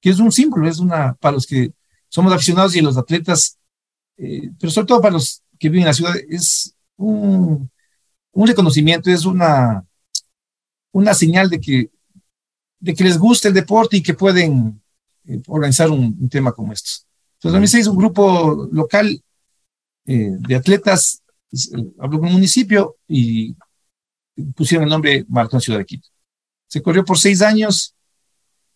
que 0.00 0.10
es 0.10 0.18
un 0.18 0.32
símbolo, 0.32 0.68
es 0.68 0.78
una, 0.78 1.14
para 1.14 1.32
los 1.34 1.46
que 1.46 1.72
somos 2.08 2.32
aficionados 2.32 2.74
y 2.74 2.80
los 2.80 2.96
atletas, 2.96 3.58
eh, 4.16 4.50
pero 4.58 4.70
sobre 4.70 4.86
todo 4.86 5.00
para 5.00 5.14
los 5.14 5.42
que 5.58 5.68
viven 5.68 5.82
en 5.82 5.88
la 5.88 5.94
ciudad, 5.94 6.14
es 6.28 6.74
un, 6.96 7.70
un 8.32 8.46
reconocimiento, 8.46 9.10
es 9.10 9.24
una, 9.24 9.84
una 10.92 11.14
señal 11.14 11.50
de 11.50 11.60
que, 11.60 11.90
de 12.78 12.94
que 12.94 13.04
les 13.04 13.18
gusta 13.18 13.48
el 13.48 13.54
deporte 13.54 13.96
y 13.96 14.02
que 14.02 14.14
pueden 14.14 14.80
eh, 15.26 15.40
organizar 15.46 15.90
un, 15.90 16.28
tema 16.28 16.52
como 16.52 16.72
estos. 16.72 17.06
Entonces, 17.42 17.70
se 17.70 17.80
hizo 17.80 17.92
un 17.92 17.98
grupo 17.98 18.68
local 18.72 19.22
eh, 20.06 20.30
de 20.38 20.54
atletas, 20.54 21.22
eh, 21.52 21.92
habló 21.98 22.18
con 22.18 22.28
el 22.28 22.34
municipio 22.34 22.96
y 23.08 23.56
pusieron 24.54 24.84
el 24.84 24.90
nombre 24.90 25.24
Maratón 25.28 25.60
Ciudad 25.60 25.78
de 25.78 25.86
Quito. 25.86 26.08
Se 26.66 26.82
corrió 26.82 27.04
por 27.04 27.18
seis 27.18 27.40
años 27.42 27.94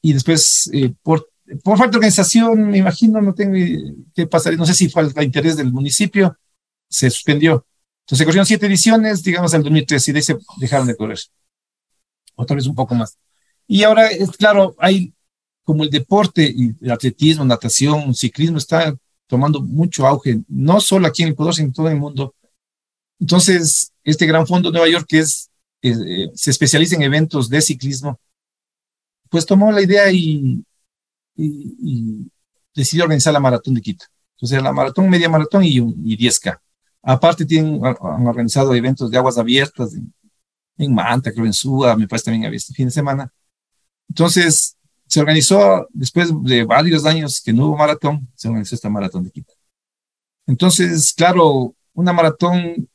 y 0.01 0.13
después, 0.13 0.71
por, 1.03 1.29
por 1.65 1.77
falta 1.77 1.93
de 1.93 1.97
organización, 1.99 2.71
me 2.71 2.79
imagino, 2.79 3.21
no 3.21 3.35
tengo 3.35 3.55
qué 4.15 4.27
pasaría, 4.27 4.59
no 4.59 4.67
sé 4.67 4.75
si 4.75 4.89
fue 4.89 5.03
el 5.03 5.23
interés 5.25 5.57
del 5.57 5.73
municipio, 5.73 6.39
se 6.89 7.11
suspendió. 7.11 7.67
Entonces 8.03 8.19
se 8.19 8.25
corrieron 8.25 8.47
siete 8.47 8.67
ediciones, 8.67 9.23
digamos, 9.23 9.53
en 9.53 9.59
el 9.59 9.65
2013 9.65 10.11
y 10.11 10.15
de 10.15 10.19
ahí 10.19 10.23
se 10.23 10.39
dejaron 10.59 10.87
de 10.87 10.97
correr. 10.97 11.19
Otra 12.37 12.55
vez 12.55 12.67
un 12.67 12.75
poco 12.75 12.95
más. 12.95 13.19
Y 13.67 13.83
ahora, 13.83 14.07
es 14.07 14.31
claro, 14.31 14.75
hay 14.79 15.13
como 15.69 15.83
el 15.83 15.91
deporte 15.91 16.51
y 16.51 16.75
el 16.81 16.91
atletismo, 16.91 17.45
natación, 17.45 18.15
ciclismo 18.15 18.57
está 18.57 18.97
tomando 19.27 19.61
mucho 19.61 20.07
auge, 20.07 20.41
no 20.49 20.81
solo 20.81 21.07
aquí 21.07 21.25
en 21.25 21.29
Ecuador, 21.29 21.55
sino 21.55 21.67
en 21.67 21.73
todo 21.75 21.91
el 21.91 21.97
mundo. 21.97 22.35
Entonces, 23.21 23.93
este 24.03 24.25
gran 24.25 24.47
fondo 24.47 24.71
de 24.71 24.79
Nueva 24.79 24.91
York, 24.91 25.05
que 25.07 25.19
es, 25.19 25.51
eh, 25.83 26.31
se 26.35 26.53
especializa 26.53 26.97
en 26.97 27.03
eventos 27.03 27.51
de 27.51 27.61
ciclismo, 27.61 28.19
pues 29.29 29.45
tomó 29.45 29.71
la 29.71 29.83
idea 29.83 30.11
y, 30.11 30.65
y, 31.37 32.31
decidió 32.75 33.05
organizar 33.05 33.35
la 33.35 33.41
maratón 33.41 33.75
de 33.75 33.83
Quito. 33.83 34.07
Entonces, 34.37 34.63
la 34.63 34.73
maratón, 34.73 35.11
media 35.11 35.29
maratón 35.29 35.65
y, 35.65 35.77
y 35.77 36.17
10K. 36.17 36.59
Aparte, 37.03 37.45
tienen, 37.45 37.79
han 37.85 38.27
organizado 38.27 38.75
eventos 38.75 39.11
de 39.11 39.19
aguas 39.19 39.37
abiertas 39.37 39.93
en, 39.93 40.15
en 40.79 40.95
Manta, 40.95 41.31
creo 41.31 41.45
en 41.45 41.53
Suba, 41.53 41.95
me 41.95 42.09
parece 42.09 42.25
también 42.25 42.47
había 42.47 42.57
este 42.57 42.73
fin 42.73 42.87
de 42.87 42.93
semana. 42.93 43.31
Entonces, 44.09 44.78
se 45.09 45.21
organizó 45.21 45.89
después 45.91 46.31
de 46.43 46.65
varios 46.65 47.07
años 47.07 47.41
que 47.43 47.53
no 47.53 47.67
hubo 47.67 47.77
maratón, 47.77 48.29
se 48.35 48.49
organizó 48.49 48.75
esta 48.75 48.91
maratón 48.91 49.25
de 49.25 49.31
Quito. 49.31 49.55
Entonces, 50.47 51.13
claro, 51.15 51.75
una 51.95 52.13
maratón, 52.13 52.89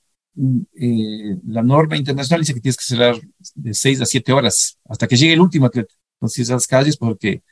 eh, 0.76 1.38
la 1.47 1.63
norma 1.63 1.97
internacional 1.97 2.41
dice 2.41 2.54
que 2.54 2.62
tienes 2.62 2.78
que 2.78 2.86
cerrar 2.86 3.15
de 3.56 3.73
seis 3.73 3.99
a 3.99 4.06
siete 4.06 4.32
horas 4.32 4.78
hasta 4.86 5.08
que 5.08 5.17
llegue 5.17 5.34
el 5.34 5.41
último 5.41 5.65
atleta. 5.65 5.93
Entonces, 6.15 6.47
esas 6.47 6.67
calles, 6.67 6.97
porque 6.97 7.43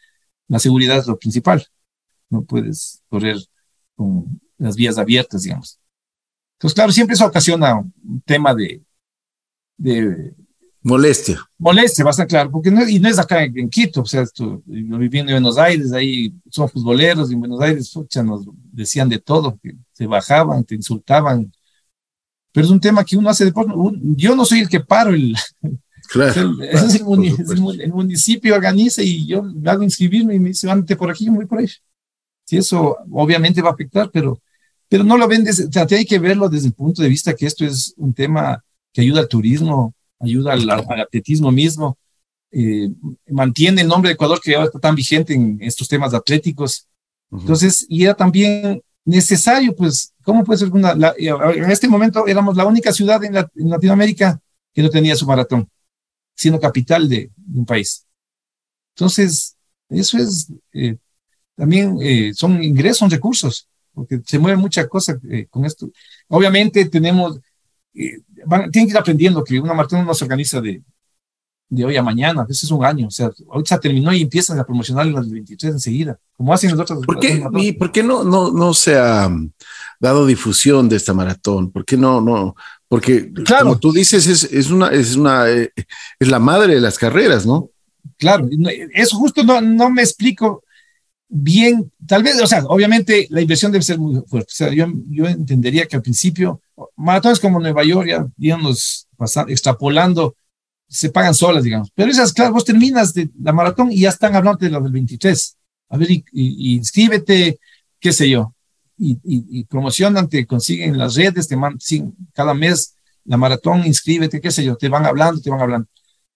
la 0.47 0.59
seguridad 0.59 0.97
es 0.99 1.07
lo 1.07 1.17
principal. 1.17 1.65
No 2.29 2.43
puedes 2.43 3.03
correr 3.09 3.37
con 3.95 4.39
las 4.57 4.75
vías 4.75 4.97
abiertas, 4.97 5.43
digamos. 5.43 5.79
Entonces, 6.57 6.75
claro, 6.75 6.91
siempre 6.91 7.15
eso 7.15 7.25
ocasiona 7.25 7.77
un 7.77 8.21
tema 8.25 8.53
de, 8.53 8.83
de 9.77 10.35
Molestia. 10.83 11.39
Molestia, 11.59 12.03
bastante 12.03 12.29
claro, 12.31 12.49
porque 12.49 12.71
no, 12.71 12.87
y 12.87 12.99
no 12.99 13.07
es 13.07 13.19
acá 13.19 13.43
en, 13.43 13.69
Quito, 13.69 14.01
o 14.01 14.05
sea, 14.05 14.21
esto, 14.21 14.63
viviendo 14.65 15.31
en 15.31 15.35
Buenos 15.35 15.57
Aires, 15.57 15.91
ahí 15.93 16.33
son 16.49 16.67
futboleros, 16.69 17.29
y 17.29 17.33
en 17.35 17.39
Buenos 17.39 17.61
Aires 17.61 17.91
fucha, 17.91 18.23
nos 18.23 18.45
decían 18.71 19.07
de 19.07 19.19
todo, 19.19 19.59
que 19.61 19.75
se 19.93 20.07
bajaban, 20.07 20.63
te 20.63 20.73
insultaban, 20.73 21.51
pero 22.51 22.65
es 22.65 22.71
un 22.71 22.79
tema 22.79 23.05
que 23.05 23.15
uno 23.15 23.29
hace 23.29 23.45
deporte, 23.45 23.73
yo 24.15 24.35
no 24.35 24.43
soy 24.43 24.61
el 24.61 24.69
que 24.69 24.79
paro 24.79 25.13
el... 25.13 25.35
Claro, 26.09 26.61
es 26.61 26.95
el, 26.95 27.05
municipio 27.93 28.53
organiza 28.53 29.01
y 29.01 29.25
yo 29.27 29.43
me 29.43 29.69
hago 29.69 29.81
inscribirme 29.81 30.35
y 30.35 30.39
me 30.39 30.49
dice, 30.49 30.69
ándate 30.69 30.97
por 30.97 31.09
aquí, 31.09 31.29
muy 31.29 31.45
por 31.45 31.59
ahí. 31.59 31.67
Sí, 32.43 32.57
eso 32.57 32.97
obviamente 33.11 33.61
va 33.61 33.69
a 33.69 33.73
afectar, 33.73 34.09
pero, 34.11 34.41
pero 34.89 35.05
no 35.05 35.15
lo 35.15 35.25
ven 35.25 35.45
desde, 35.45 35.67
o 35.67 35.71
sea, 35.71 35.87
hay 35.89 36.03
que 36.03 36.19
verlo 36.19 36.49
desde 36.49 36.67
el 36.67 36.73
punto 36.73 37.01
de 37.01 37.07
vista 37.07 37.33
que 37.33 37.45
esto 37.45 37.63
es 37.63 37.93
un 37.95 38.13
tema 38.13 38.61
que 38.91 38.99
ayuda 38.99 39.21
al 39.21 39.29
turismo, 39.29 39.95
ayuda 40.21 40.53
al, 40.53 40.69
atletismo 40.69 41.51
mismo, 41.51 41.97
eh, 42.51 42.89
mantiene 43.29 43.81
el 43.81 43.87
nombre 43.87 44.09
de 44.09 44.13
Ecuador 44.13 44.39
que 44.41 44.55
ahora 44.55 44.65
está 44.65 44.79
tan 44.79 44.95
vigente 44.95 45.33
en 45.33 45.57
estos 45.61 45.87
temas 45.87 46.13
atléticos. 46.13 46.87
Entonces, 47.31 47.85
y 47.87 48.03
era 48.03 48.13
también 48.13 48.81
necesario, 49.05 49.73
pues, 49.75 50.13
¿cómo 50.23 50.43
puede 50.43 50.59
ser 50.59 50.69
una? 50.71 50.91
en 51.17 51.71
este 51.71 51.87
momento 51.87 52.27
éramos 52.27 52.57
la 52.57 52.65
única 52.65 52.91
ciudad 52.91 53.23
en, 53.23 53.33
Latinoamérica 53.69 54.39
que 54.73 54.81
no 54.81 54.89
tenía 54.89 55.15
su 55.15 55.25
maratón, 55.25 55.69
siendo 56.35 56.59
capital 56.59 57.07
de, 57.07 57.31
un 57.53 57.65
país. 57.65 58.05
Entonces, 58.95 59.55
eso 59.89 60.17
es, 60.17 60.51
eh, 60.73 60.97
también 61.55 61.97
eh, 62.01 62.33
son 62.33 62.61
ingresos, 62.61 62.97
son 62.97 63.09
recursos, 63.09 63.69
porque 63.93 64.21
se 64.25 64.39
mueve 64.39 64.57
mucha 64.57 64.87
cosa 64.87 65.17
con 65.49 65.65
esto. 65.65 65.89
Obviamente 66.27 66.85
tenemos, 66.89 67.39
tienen 68.71 68.87
que 68.87 68.93
ir 68.93 68.97
aprendiendo 68.97 69.43
que 69.43 69.59
una 69.59 69.73
maratón 69.73 70.05
no 70.05 70.13
se 70.13 70.25
organiza 70.25 70.61
de, 70.61 70.81
de 71.71 71.85
hoy 71.85 71.95
a 71.95 72.03
mañana, 72.03 72.41
a 72.41 72.45
veces 72.45 72.65
es 72.65 72.71
un 72.71 72.83
año, 72.83 73.07
o 73.07 73.11
sea, 73.11 73.31
hoy 73.47 73.63
se 73.65 73.79
terminó 73.79 74.11
y 74.13 74.21
empiezan 74.21 74.59
a 74.59 74.65
promocionar 74.65 75.05
las 75.05 75.29
23 75.29 75.73
enseguida, 75.73 76.19
como 76.35 76.53
hacen 76.53 76.71
los 76.71 76.79
otros. 76.79 77.05
¿Por 77.05 77.19
qué, 77.19 77.41
y 77.55 77.71
¿por 77.71 77.91
qué 77.91 78.03
no, 78.03 78.25
no, 78.25 78.51
no 78.51 78.73
se 78.73 78.97
ha 78.97 79.29
dado 79.99 80.25
difusión 80.25 80.89
de 80.89 80.97
esta 80.97 81.13
maratón? 81.13 81.71
¿Por 81.71 81.85
qué 81.85 81.95
no, 81.95 82.19
no? 82.19 82.55
Porque, 82.89 83.31
claro. 83.31 83.67
como 83.67 83.79
tú 83.79 83.93
dices, 83.93 84.27
es, 84.27 84.43
es 84.43 84.69
una, 84.69 84.89
es 84.89 85.15
una, 85.15 85.49
eh, 85.49 85.71
es 86.19 86.27
la 86.27 86.39
madre 86.39 86.75
de 86.75 86.81
las 86.81 86.97
carreras, 86.97 87.45
¿no? 87.45 87.69
Claro, 88.17 88.49
eso 88.93 89.15
justo 89.15 89.43
no, 89.43 89.61
no 89.61 89.89
me 89.89 90.01
explico 90.01 90.63
bien, 91.33 91.89
tal 92.05 92.21
vez, 92.21 92.39
o 92.41 92.47
sea, 92.47 92.65
obviamente 92.65 93.27
la 93.29 93.39
inversión 93.39 93.71
debe 93.71 93.83
ser 93.83 93.97
muy 93.97 94.21
fuerte. 94.27 94.49
O 94.51 94.55
sea, 94.55 94.73
yo, 94.73 94.87
yo 95.09 95.25
entendería 95.25 95.85
que 95.85 95.95
al 95.95 96.01
principio, 96.01 96.61
maratones 96.95 97.39
como 97.39 97.59
Nueva 97.59 97.83
York, 97.83 98.07
ya, 98.07 98.25
digamos, 98.35 99.07
extrapolando, 99.47 100.35
se 100.87 101.09
pagan 101.09 101.33
solas, 101.33 101.63
digamos. 101.63 101.89
Pero 101.95 102.11
esas, 102.11 102.33
claro, 102.33 102.53
vos 102.53 102.65
terminas 102.65 103.13
de 103.13 103.29
la 103.41 103.53
maratón 103.53 103.91
y 103.91 104.01
ya 104.01 104.09
están 104.09 104.35
hablando 104.35 104.59
de 104.59 104.69
la 104.69 104.79
del 104.79 104.91
23. 104.91 105.57
A 105.89 105.97
ver, 105.97 106.11
y, 106.11 106.23
inscríbete, 106.75 107.59
qué 107.99 108.11
sé 108.11 108.29
yo, 108.29 108.53
y, 108.97 109.17
y, 109.23 109.63
promocionan, 109.65 110.29
te 110.29 110.45
consiguen 110.45 110.97
las 110.97 111.15
redes, 111.15 111.47
te 111.47 111.55
mandan 111.55 111.79
cada 112.33 112.53
mes 112.53 112.95
la 113.25 113.37
maratón, 113.37 113.85
inscríbete, 113.85 114.41
qué 114.41 114.51
sé 114.51 114.63
yo, 114.63 114.75
te 114.75 114.89
van 114.89 115.05
hablando, 115.05 115.41
te 115.41 115.49
van 115.49 115.61
hablando. 115.61 115.87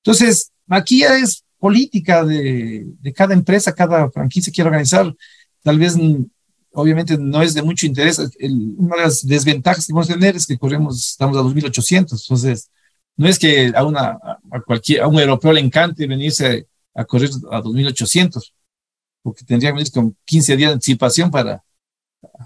Entonces, 0.04 0.52
aquí 0.68 1.00
ya 1.00 1.18
es 1.18 1.44
política 1.60 2.24
de, 2.24 2.86
de 3.00 3.14
cada 3.14 3.34
empresa, 3.34 3.74
cada 3.74 4.10
franquicia 4.12 4.54
quiere 4.54 4.70
organizar. 4.70 5.14
Tal 5.64 5.80
vez, 5.80 5.96
obviamente, 6.76 7.18
no 7.18 7.42
es 7.42 7.54
de 7.54 7.64
mucho 7.64 7.86
interés. 7.86 8.20
una 8.20 8.96
de 8.98 9.02
las 9.02 9.26
desventajas 9.26 9.86
que 9.86 9.94
vamos 9.94 10.10
a 10.10 10.14
tener 10.14 10.36
es 10.36 10.46
que 10.46 10.58
corremos, 10.58 11.12
estamos 11.12 11.38
a 11.38 11.42
2.800. 11.42 12.22
Entonces, 12.22 12.70
no 13.18 13.28
es 13.28 13.40
que 13.40 13.72
a, 13.76 13.84
una, 13.84 14.18
a, 14.52 14.62
cualquier, 14.66 15.02
a 15.02 15.08
un 15.08 15.20
europeo 15.20 15.54
le 15.54 15.62
encante 15.62 16.06
venirse 16.08 16.68
a 16.94 17.06
correr 17.06 17.30
a 17.52 17.62
2.800, 17.62 18.52
porque 19.22 19.44
tendría 19.44 19.72
que 19.72 19.78
venir 19.78 19.92
con 19.92 20.16
15 20.26 20.58
días 20.58 20.70
de 20.70 20.74
anticipación 20.74 21.32
para 21.32 21.64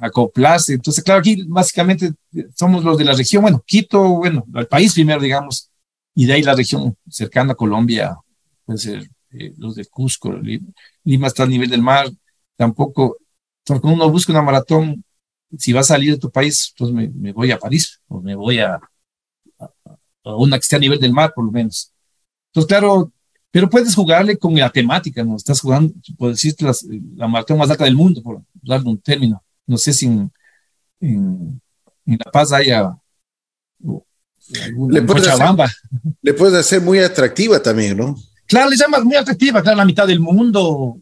acoplarse. 0.02 0.74
Entonces, 0.74 1.04
claro, 1.04 1.20
aquí 1.20 1.44
básicamente 1.48 2.14
somos 2.56 2.84
los 2.84 2.98
de 2.98 3.06
la 3.06 3.14
región, 3.14 3.42
bueno, 3.42 3.64
Quito, 3.66 4.02
bueno, 4.10 4.46
el 4.56 4.68
país 4.68 4.94
primero, 4.94 5.22
digamos, 5.22 5.70
y 6.16 6.26
de 6.26 6.34
ahí 6.34 6.44
la 6.44 6.56
región 6.56 6.96
cercana 7.10 7.54
a 7.54 7.56
Colombia, 7.56 8.18
puede 8.66 8.80
ser 8.80 9.10
eh, 9.32 9.54
los 9.58 9.76
de 9.76 9.86
Cusco, 9.86 10.34
Lima, 11.04 11.28
está 11.28 11.44
al 11.44 11.50
nivel 11.50 11.70
del 11.70 11.82
mar, 11.82 12.10
tampoco, 12.56 13.18
cuando 13.78 13.94
uno 13.94 14.10
busca 14.10 14.32
una 14.32 14.42
maratón, 14.42 15.04
si 15.58 15.74
va 15.74 15.82
a 15.82 15.84
salir 15.84 16.14
de 16.14 16.20
tu 16.20 16.32
país, 16.32 16.74
pues 16.78 16.92
me, 16.92 17.10
me 17.10 17.32
voy 17.32 17.52
a 17.52 17.60
París, 17.60 18.00
o 18.08 18.22
me 18.22 18.36
voy 18.36 18.60
a, 18.60 18.80
a, 19.60 20.36
una 20.36 20.58
que 20.58 20.62
esté 20.62 20.76
a 20.76 20.80
nivel 20.80 21.00
del 21.00 21.14
mar, 21.14 21.34
por 21.34 21.46
lo 21.46 21.52
menos. 21.52 21.92
Entonces, 22.48 22.68
claro, 22.68 23.12
pero 23.52 23.70
puedes 23.70 23.96
jugarle 23.96 24.38
con 24.38 24.56
la 24.56 24.70
temática, 24.70 25.24
¿no? 25.24 25.36
Estás 25.36 25.60
jugando, 25.60 25.94
puedes 26.18 26.42
decir, 26.42 26.56
la, 26.60 26.74
la 27.16 27.28
maratón 27.28 27.58
más 27.58 27.70
alta 27.70 27.84
del 27.86 27.96
mundo, 27.96 28.22
por 28.22 28.42
darle 28.62 28.90
un 28.90 29.02
término. 29.02 29.44
No 29.66 29.78
sé 29.78 29.94
si 29.94 30.06
en, 30.06 30.32
en, 31.00 31.62
La 32.06 32.32
Paz 32.32 32.52
haya 32.52 32.96
le 34.90 35.02
puedes, 35.04 35.28
hacer, 35.28 35.70
le 36.22 36.34
puedes 36.34 36.60
hacer 36.60 36.82
muy 36.82 37.00
atractiva 37.00 37.62
también, 37.62 37.98
¿no? 37.98 38.16
Claro, 38.48 38.70
le 38.70 38.78
llamas 38.78 39.04
muy 39.04 39.16
atractiva, 39.16 39.62
claro, 39.62 39.78
la 39.78 39.86
mitad 39.86 40.08
del 40.08 40.20
mundo. 40.20 41.00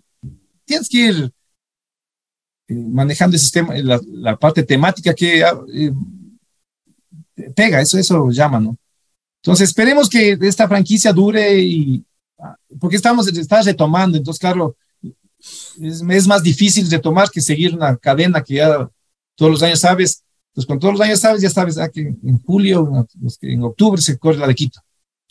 Tienes 0.65 0.89
que 0.89 0.97
ir 0.97 1.31
manejando 2.67 3.35
el 3.35 3.39
sistema, 3.39 3.75
la, 3.77 3.99
la, 4.05 4.35
parte 4.35 4.63
temática 4.63 5.13
que 5.13 5.43
ah, 5.43 5.57
eh, 5.73 5.91
pega, 7.55 7.81
eso, 7.81 7.97
eso 7.97 8.29
llama, 8.29 8.59
¿no? 8.59 8.77
Entonces, 9.41 9.69
esperemos 9.69 10.09
que 10.09 10.37
esta 10.41 10.67
franquicia 10.67 11.13
dure 11.13 11.57
y, 11.59 12.03
ah, 12.39 12.55
porque 12.79 12.97
estamos, 12.97 13.27
estás 13.27 13.65
retomando, 13.65 14.17
entonces, 14.17 14.39
claro, 14.39 14.75
es, 15.79 16.01
es, 16.01 16.27
más 16.27 16.43
difícil 16.43 16.89
retomar 16.89 17.29
que 17.29 17.41
seguir 17.41 17.73
una 17.73 17.95
cadena 17.95 18.43
que 18.43 18.55
ya 18.55 18.89
todos 19.35 19.51
los 19.51 19.63
años 19.63 19.79
sabes. 19.79 20.23
Pues 20.53 20.65
con 20.65 20.79
todos 20.79 20.95
los 20.95 21.01
años 21.01 21.19
sabes, 21.19 21.41
ya 21.41 21.51
sabes 21.51 21.77
ah, 21.77 21.87
que 21.87 22.01
en 22.01 22.41
julio, 22.43 23.07
en 23.41 23.63
octubre 23.63 24.01
se 24.01 24.17
corre 24.17 24.37
la 24.37 24.47
de 24.47 24.55
Quito. 24.55 24.81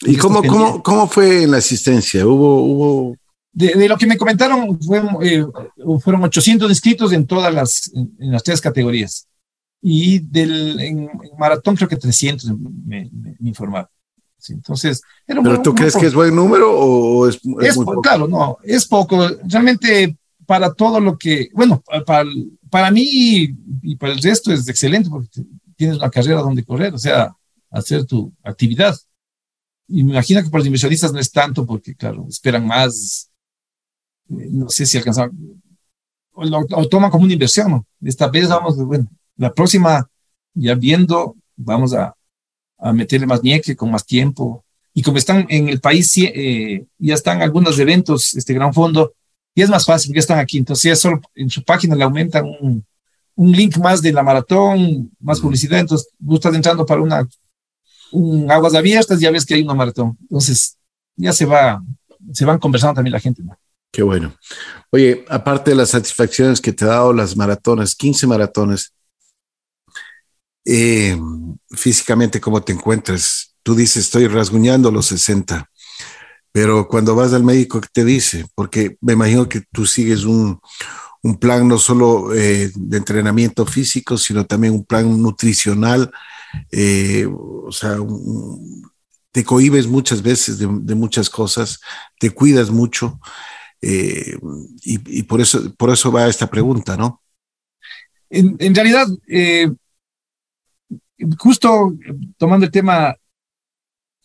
¿Y 0.03 0.16
cómo, 0.16 0.43
cómo, 0.43 0.82
cómo 0.82 1.09
fue 1.09 1.47
la 1.47 1.57
asistencia? 1.57 2.26
¿Hubo, 2.26 2.62
hubo... 2.62 3.16
De, 3.57 3.88
lo 3.88 3.96
que 3.96 4.07
me 4.07 4.18
comentaron, 4.18 4.78
fue, 4.82 5.02
eh, 5.22 5.42
fueron 6.00 6.22
800 6.24 6.68
inscritos 6.70 7.11
en 7.14 7.26
todas 7.26 7.54
las, 7.54 7.90
en, 7.94 8.30
las 8.30 8.42
tres 8.42 8.61
categorías. 8.61 9.26
Y 9.80 10.18
del, 10.18 10.78
en, 10.78 11.09
maratón 11.38 11.74
creo 11.74 11.88
que 11.88 11.96
300 11.96 12.50
me, 12.50 13.09
me, 13.11 13.11
me 13.38 13.48
informaron. 13.48 13.88
entonces, 14.50 15.00
¿Pero 15.26 15.62
tú 15.62 15.74
crees 15.74 15.96
que 15.96 16.04
es 16.04 16.12
buen 16.12 16.36
número 16.36 16.70
o 16.70 17.26
es, 17.26 17.36
es, 17.62 17.76
muy 17.76 17.86
poco? 17.86 18.02
Claro, 18.02 18.28
no, 18.28 18.59
es 18.62 18.84
poco. 18.84 19.26
Realmente 19.44 20.18
para 20.44 20.74
todo 20.74 21.00
lo 21.00 21.16
que, 21.16 21.48
bueno, 21.54 21.82
para, 22.04 22.28
para 22.68 22.90
mí 22.90 23.54
y 23.82 23.96
para 23.96 24.12
el 24.12 24.20
resto 24.20 24.52
es 24.52 24.68
excelente 24.68 25.09
porque 25.09 25.46
tienes 25.76 25.96
una 25.96 26.11
carrera 26.11 26.42
donde 26.42 26.62
correr, 26.62 26.92
o 26.92 26.98
sea, 26.98 27.34
hacer 27.70 28.04
tu 28.04 28.34
actividad. 28.42 28.94
Y 29.88 30.04
me 30.04 30.12
imagino 30.12 30.42
que 30.42 30.50
para 30.50 30.59
los 30.59 30.66
inversionistas 30.66 31.11
no 31.11 31.20
es 31.20 31.32
tanto 31.32 31.64
porque, 31.64 31.94
claro, 31.94 32.26
esperan 32.28 32.66
más, 32.66 33.30
no 34.28 34.68
sé 34.68 34.86
si 34.86 34.98
alcanzan, 34.98 35.30
o 36.32 36.44
lo, 36.44 36.64
toman 36.88 37.10
como 37.10 37.24
una 37.24 37.32
inversión, 37.32 37.70
¿no? 37.70 37.86
Esta 38.02 38.28
vez 38.28 38.48
vamos, 38.48 38.76
bueno, 38.84 39.08
la 39.36 39.52
próxima, 39.52 40.08
ya 40.54 40.74
viendo, 40.74 41.36
vamos 41.56 41.94
a, 41.94 42.14
a 42.78 42.92
meterle 42.92 43.26
más 43.26 43.42
nieque 43.42 43.76
con 43.76 43.90
más 43.90 44.04
tiempo. 44.04 44.64
Y 44.92 45.02
como 45.02 45.18
están 45.18 45.46
en 45.48 45.68
el 45.68 45.80
país, 45.80 46.12
eh, 46.16 46.86
ya 46.98 47.14
están 47.14 47.42
algunos 47.42 47.78
eventos, 47.78 48.34
este 48.34 48.54
gran 48.54 48.72
fondo, 48.72 49.14
y 49.54 49.62
es 49.62 49.70
más 49.70 49.86
fácil, 49.86 50.12
ya 50.14 50.20
están 50.20 50.38
aquí. 50.38 50.58
Entonces, 50.58 50.84
ya 50.84 50.96
solo 50.96 51.20
en 51.34 51.50
su 51.50 51.62
página 51.62 51.94
le 51.94 52.04
aumentan 52.04 52.44
un, 52.44 52.84
un 53.34 53.52
link 53.52 53.78
más 53.78 54.02
de 54.02 54.12
la 54.12 54.22
maratón, 54.22 55.10
más 55.20 55.40
publicidad. 55.40 55.80
Entonces, 55.80 56.08
tú 56.18 56.34
estás 56.34 56.54
entrando 56.54 56.84
para 56.84 57.00
una 57.00 57.26
aguas 58.48 58.74
abiertas, 58.74 59.20
ya 59.20 59.30
ves 59.30 59.44
que 59.44 59.54
hay 59.54 59.62
una 59.62 59.74
maratón. 59.74 60.16
Entonces, 60.22 60.76
ya 61.16 61.32
se 61.32 61.44
va, 61.44 61.82
se 62.32 62.44
van 62.44 62.58
conversando 62.58 62.94
también 62.94 63.12
la 63.12 63.20
gente. 63.20 63.42
¿no? 63.42 63.56
Qué 63.93 64.03
bueno. 64.03 64.34
Oye, 64.91 65.24
aparte 65.28 65.70
de 65.70 65.76
las 65.76 65.91
satisfacciones 65.91 66.61
que 66.61 66.72
te 66.72 66.84
ha 66.84 66.89
dado 66.89 67.12
las 67.12 67.37
maratones, 67.37 67.95
15 67.95 68.26
maratones, 68.26 68.93
eh, 70.64 71.16
físicamente, 71.70 72.41
¿cómo 72.41 72.62
te 72.62 72.72
encuentras? 72.72 73.55
Tú 73.62 73.74
dices, 73.74 74.05
estoy 74.05 74.26
rasguñando 74.26 74.91
los 74.91 75.07
60, 75.07 75.70
pero 76.53 76.89
cuando 76.89 77.14
vas 77.14 77.32
al 77.32 77.45
médico, 77.45 77.80
¿qué 77.80 77.89
te 77.93 78.05
dice? 78.05 78.47
Porque 78.55 78.97
me 79.01 79.14
imagino 79.14 79.49
que 79.49 79.62
tú 79.72 79.87
sigues 79.87 80.24
un, 80.24 80.61
un 81.22 81.39
plan 81.39 81.66
no 81.66 81.78
solo 81.78 82.34
eh, 82.34 82.70
de 82.74 82.97
entrenamiento 82.97 83.64
físico, 83.64 84.18
sino 84.18 84.45
también 84.45 84.74
un 84.74 84.84
plan 84.84 85.22
nutricional 85.22 86.11
eh, 86.70 87.26
o 87.28 87.70
sea, 87.72 87.97
te 89.32 89.45
cohibes 89.45 89.87
muchas 89.87 90.22
veces 90.22 90.59
de, 90.59 90.66
muchas 90.66 91.28
cosas, 91.28 91.80
te 92.18 92.30
cuidas 92.30 92.70
mucho, 92.70 93.20
eh, 93.82 94.38
y, 94.82 95.22
por, 95.24 95.40
eso, 95.40 95.72
por 95.74 95.90
eso 95.90 96.10
va 96.10 96.28
esta 96.28 96.48
pregunta, 96.48 96.96
¿no? 96.96 97.22
En, 98.28 98.74
realidad, 98.74 99.06
eh, 99.28 99.70
justo 101.38 101.94
tomando 102.36 102.66
el 102.66 102.72
tema, 102.72 103.14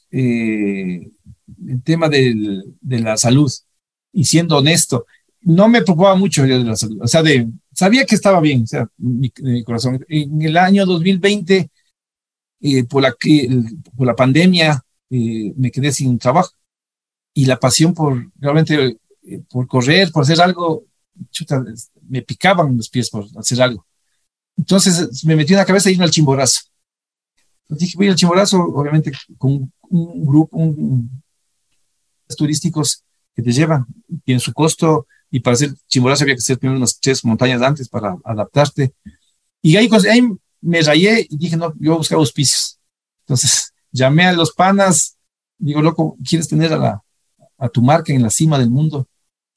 el 0.09 1.11
tema 1.83 2.09
de 2.09 2.99
la 2.99 3.15
salud 3.17 3.51
y 4.11 4.25
siendo 4.25 4.57
honesto, 4.57 5.05
no 5.41 5.67
me 5.67 5.81
preocupaba 5.81 6.15
mucho 6.15 6.43
de 6.43 6.63
la 6.63 6.75
salud, 6.75 6.99
o 7.01 7.07
sea, 7.07 7.23
de, 7.23 7.47
sabía 7.73 8.05
que 8.05 8.15
estaba 8.15 8.39
bien, 8.39 8.63
o 8.63 8.67
sea, 8.67 8.87
mi, 8.97 9.31
mi 9.41 9.63
corazón. 9.63 10.03
En 10.07 10.41
el 10.41 10.57
año 10.57 10.85
2020 10.85 11.69
eh, 12.63 12.83
por, 12.83 13.01
la, 13.01 13.15
por 13.97 14.05
la 14.05 14.15
pandemia 14.15 14.83
eh, 15.09 15.51
me 15.55 15.71
quedé 15.71 15.91
sin 15.91 16.19
trabajo 16.19 16.51
y 17.33 17.45
la 17.45 17.59
pasión 17.59 17.93
por 17.93 18.29
realmente 18.39 18.99
eh, 19.23 19.41
por 19.49 19.67
correr, 19.67 20.11
por 20.11 20.23
hacer 20.23 20.41
algo, 20.41 20.85
me 22.07 22.21
picaban 22.21 22.75
los 22.77 22.89
pies 22.89 23.09
por 23.09 23.25
hacer 23.37 23.61
algo. 23.61 23.85
Entonces 24.57 25.23
me 25.25 25.35
metí 25.35 25.53
en 25.53 25.59
la 25.59 25.65
cabeza 25.65 25.89
irme 25.89 26.03
al 26.03 26.11
chimborazo. 26.11 26.61
Dije, 27.69 27.95
voy 27.97 28.09
al 28.09 28.15
chimborazo, 28.15 28.59
obviamente 28.61 29.11
con 29.37 29.71
un, 29.89 30.25
grupo 30.25 30.57
un, 30.57 31.23
turísticos 32.35 33.03
que 33.33 33.41
te 33.41 33.51
llevan, 33.51 33.85
tienen 34.25 34.39
su 34.39 34.53
costo, 34.53 35.07
y 35.29 35.39
para 35.39 35.53
hacer 35.53 35.73
chimborazo 35.87 36.23
había 36.23 36.35
que 36.35 36.39
hacer 36.39 36.59
primero 36.59 36.77
unas 36.77 36.99
tres 36.99 37.23
montañas 37.23 37.61
antes 37.61 37.87
para 37.87 38.17
adaptarte. 38.25 38.93
Y 39.61 39.77
ahí, 39.77 39.89
me 40.59 40.81
rayé 40.81 41.25
y 41.29 41.37
dije, 41.37 41.57
no, 41.57 41.73
yo 41.79 41.97
buscaba 41.97 42.19
auspicios. 42.19 42.79
Entonces 43.21 43.73
llamé 43.91 44.25
a 44.25 44.33
los 44.33 44.51
panas, 44.51 45.17
digo, 45.57 45.81
loco, 45.81 46.17
¿quieres 46.27 46.47
tener 46.47 46.73
a, 46.73 47.01
a 47.57 47.69
tu 47.69 47.81
marca 47.81 48.13
en 48.13 48.21
la 48.21 48.29
cima 48.29 48.59
del 48.59 48.69
mundo? 48.69 49.07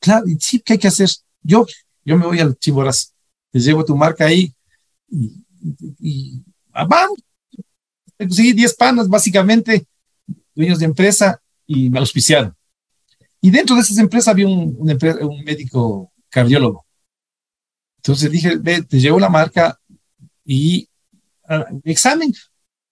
Claro, 0.05 0.29
y 0.29 0.37
sí, 0.39 0.61
¿qué 0.61 0.75
hay 0.75 0.79
que 0.79 0.89
hacer? 0.89 1.09
Yo, 1.43 1.65
yo 2.05 2.19
me 2.19 2.27
voy 2.27 2.39
al 2.39 2.59
Chiboras, 2.59 3.15
te 3.51 3.59
llevo 3.59 3.87
tu 3.87 3.97
marca 3.97 4.27
ahí 4.27 4.53
y, 5.09 5.33
y, 5.99 6.43
ah, 6.75 6.85
vamos. 6.85 7.19
Conseguí 8.19 8.53
10 8.53 8.75
panas, 8.75 9.09
básicamente, 9.09 9.87
dueños 10.55 10.79
de 10.79 10.85
empresa, 10.85 11.41
y 11.67 11.89
me 11.89 12.01
auspiciaron. 12.01 12.55
Y 13.41 13.51
dentro 13.51 13.75
de 13.75 13.81
esas 13.81 13.97
empresas 13.97 14.29
había 14.29 14.47
un, 14.47 14.77
un, 14.79 14.99
un 15.23 15.43
médico 15.43 16.13
cardiólogo. 16.29 16.85
Entonces 17.97 18.31
dije, 18.31 18.57
ve, 18.59 18.83
te 18.83 19.01
llevo 19.01 19.19
la 19.19 19.31
marca 19.31 19.81
y 20.45 20.87
examen. 21.85 22.31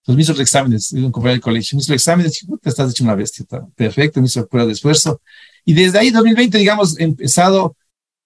Pues 0.02 0.16
me 0.16 0.22
hizo 0.22 0.32
los 0.32 0.40
exámenes, 0.40 0.92
un 0.92 1.12
compañero 1.12 1.34
del 1.34 1.42
colegio, 1.42 1.76
me 1.76 1.82
hizo 1.82 1.92
los 1.92 2.00
exámenes, 2.00 2.32
dije, 2.32 2.46
te 2.60 2.70
estás 2.70 2.90
hecho 2.90 3.04
una 3.04 3.14
bestia, 3.14 3.42
está 3.42 3.66
perfecto, 3.76 4.18
me 4.18 4.26
hizo 4.28 4.46
prueba 4.48 4.66
de 4.66 4.72
esfuerzo. 4.72 5.20
Y 5.64 5.74
desde 5.74 5.98
ahí, 5.98 6.10
2020, 6.10 6.58
digamos, 6.58 6.98
he 6.98 7.04
empezado 7.04 7.76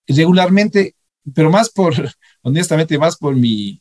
regularmente, 0.07 0.95
pero 1.35 1.51
más 1.51 1.71
por, 1.71 1.95
honestamente, 2.43 2.99
más 2.99 3.17
por 3.17 3.35
mi, 3.35 3.81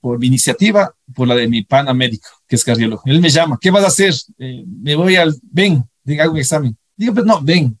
por 0.00 0.18
mi 0.18 0.26
iniciativa, 0.28 0.94
por 1.14 1.28
la 1.28 1.34
de 1.34 1.48
mi 1.48 1.62
pana 1.62 1.94
médico, 1.94 2.28
que 2.46 2.56
es 2.56 2.64
cardiólogo. 2.64 3.02
Él 3.06 3.20
me 3.20 3.30
llama, 3.30 3.58
¿qué 3.60 3.70
vas 3.70 3.84
a 3.84 3.88
hacer? 3.88 4.14
Eh, 4.38 4.64
me 4.66 4.94
voy 4.94 5.16
al, 5.16 5.34
ven, 5.42 5.84
hago 6.20 6.32
un 6.32 6.38
examen. 6.38 6.76
Digo, 6.96 7.14
pues 7.14 7.26
no, 7.26 7.40
ven. 7.42 7.78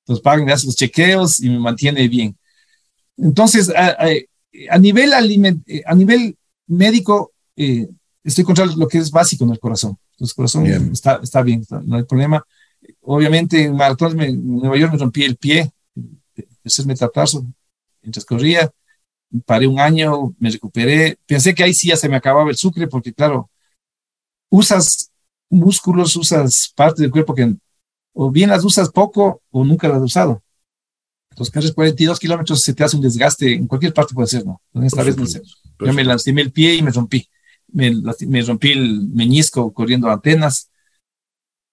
Entonces 0.00 0.22
pagan, 0.22 0.44
me 0.44 0.52
hacen 0.52 0.68
los 0.68 0.76
chequeos 0.76 1.40
y 1.40 1.50
me 1.50 1.58
mantiene 1.58 2.08
bien. 2.08 2.36
Entonces, 3.16 3.72
a, 3.74 4.78
nivel, 4.78 5.12
a 5.14 5.94
nivel 5.94 6.36
médico, 6.66 7.32
eh, 7.56 7.88
estoy 8.22 8.44
contra 8.44 8.66
lo 8.66 8.86
que 8.88 8.98
es 8.98 9.10
básico 9.10 9.44
en 9.44 9.50
el 9.50 9.58
corazón. 9.58 9.98
el 10.18 10.32
corazón 10.34 10.66
está, 10.66 11.20
está 11.22 11.42
bien, 11.42 11.64
no 11.84 11.96
hay 11.96 12.04
problema. 12.04 12.44
Obviamente 13.06 13.64
en 13.64 13.76
maratones 13.76 14.28
en 14.28 14.58
Nueva 14.58 14.76
York 14.76 14.92
me 14.92 14.98
rompí 14.98 15.24
el 15.24 15.36
pie, 15.36 15.70
tercer 16.62 16.86
metatarso, 16.86 17.46
mientras 18.02 18.24
corría, 18.24 18.70
paré 19.44 19.66
un 19.66 19.80
año, 19.80 20.34
me 20.38 20.50
recuperé, 20.50 21.18
pensé 21.26 21.54
que 21.54 21.64
ahí 21.64 21.74
sí 21.74 21.88
ya 21.88 21.96
se 21.96 22.08
me 22.08 22.16
acababa 22.16 22.50
el 22.50 22.56
sucre, 22.56 22.86
porque 22.88 23.12
claro, 23.12 23.50
usas 24.50 25.10
músculos, 25.48 26.16
usas 26.16 26.72
partes 26.74 27.00
del 27.00 27.10
cuerpo 27.10 27.34
que 27.34 27.54
o 28.18 28.30
bien 28.30 28.50
las 28.50 28.64
usas 28.64 28.90
poco 28.90 29.42
o 29.50 29.64
nunca 29.64 29.88
las 29.88 29.98
has 29.98 30.04
usado. 30.04 30.42
Entonces, 31.30 31.52
cargas 31.52 31.72
42 31.72 32.18
kilómetros 32.18 32.62
se 32.62 32.72
te 32.72 32.82
hace 32.82 32.96
un 32.96 33.02
desgaste, 33.02 33.52
en 33.52 33.66
cualquier 33.66 33.92
parte 33.92 34.14
puede 34.14 34.26
ser, 34.26 34.46
¿no? 34.46 34.62
Entonces, 34.72 34.92
esta 34.92 35.04
vez 35.04 35.16
no 35.18 35.26
sé. 35.26 35.42
Yo 35.78 35.92
me 35.92 36.02
lastimé 36.02 36.40
el 36.40 36.50
pie 36.50 36.74
y 36.76 36.82
me 36.82 36.90
rompí. 36.90 37.28
Me, 37.68 37.92
me 38.26 38.42
rompí 38.42 38.72
el 38.72 39.08
meñisco 39.08 39.70
corriendo 39.74 40.10
antenas. 40.10 40.70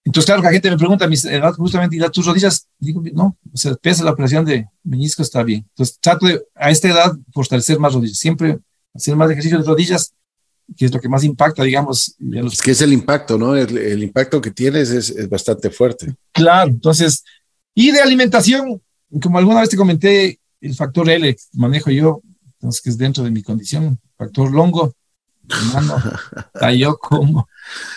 Entonces, 0.04 0.26
claro, 0.26 0.42
la 0.42 0.50
gente 0.50 0.70
me 0.70 0.76
pregunta 0.76 1.08
mi 1.08 1.16
edad 1.16 1.54
justamente, 1.54 1.96
¿y 1.96 2.10
tus 2.10 2.26
rodillas? 2.26 2.68
Digo, 2.78 3.02
no, 3.14 3.36
o 3.52 3.56
sea, 3.56 3.74
pese 3.74 4.04
la 4.04 4.10
operación 4.10 4.44
de 4.44 4.68
meñisco 4.82 5.22
está 5.22 5.42
bien. 5.42 5.66
Entonces, 5.70 5.98
trato 5.98 6.26
de, 6.26 6.42
a 6.54 6.70
esta 6.70 6.88
edad, 6.88 7.12
fortalecer 7.32 7.78
más 7.78 7.94
rodillas. 7.94 8.18
Siempre 8.18 8.58
hacer 8.92 9.16
más 9.16 9.30
ejercicio 9.30 9.58
de 9.58 9.64
rodillas, 9.64 10.12
que 10.76 10.84
es 10.84 10.92
lo 10.92 11.00
que 11.00 11.08
más 11.08 11.24
impacta, 11.24 11.62
digamos. 11.62 12.16
Es 12.52 12.60
que 12.60 12.72
es 12.72 12.82
el 12.82 12.92
impacto, 12.92 13.38
¿no? 13.38 13.56
El, 13.56 14.02
impacto 14.02 14.40
que 14.40 14.50
tienes 14.50 14.90
es, 14.90 15.10
es, 15.10 15.28
bastante 15.28 15.70
fuerte. 15.70 16.14
Claro, 16.32 16.70
entonces, 16.70 17.24
y 17.74 17.90
de 17.90 18.00
alimentación, 18.00 18.82
como 19.22 19.38
alguna 19.38 19.60
vez 19.60 19.70
te 19.70 19.76
comenté, 19.76 20.38
el 20.60 20.74
factor 20.74 21.08
L 21.08 21.34
que 21.34 21.42
manejo 21.54 21.90
yo, 21.90 22.22
entonces 22.54 22.80
que 22.80 22.90
es 22.90 22.98
dentro 22.98 23.24
de 23.24 23.30
mi 23.30 23.42
condición, 23.42 23.98
factor 24.16 24.50
longo, 24.50 24.94
hermano, 25.48 26.02
yo 26.76 26.96
como, 26.96 27.48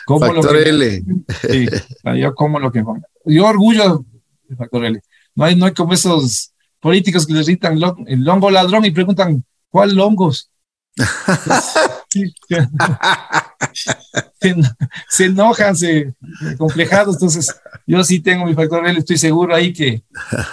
como 0.06 0.20
factor 0.20 0.54
lo 0.56 0.64
que, 0.64 0.70
L. 0.70 1.04
Sí, 1.48 1.68
yo 2.20 2.36
como 2.36 2.60
lo 2.60 2.72
que 2.72 2.84
Yo 3.26 3.46
orgullo 3.46 4.06
del 4.48 4.58
factor 4.58 4.86
L. 4.86 5.02
No 5.36 5.46
hay, 5.46 5.56
no 5.56 5.66
hay 5.66 5.74
como 5.74 5.94
esos 5.94 6.54
políticos 6.80 7.26
que 7.26 7.34
les 7.34 7.48
gritan 7.48 7.80
el 8.08 8.24
longo 8.24 8.50
ladrón 8.50 8.86
y 8.86 8.92
preguntan, 8.92 9.44
¿cuál 9.70 9.96
longos? 9.96 10.50
se, 15.10 15.26
enojan, 15.26 15.76
se 15.76 16.16
complejados. 16.58 17.16
Entonces, 17.16 17.56
yo 17.86 18.04
sí 18.04 18.20
tengo 18.20 18.46
mi 18.46 18.56
factor 18.56 18.88
L, 18.88 18.98
estoy 18.98 19.18
seguro 19.18 19.54
ahí 19.54 19.74
que 19.74 20.04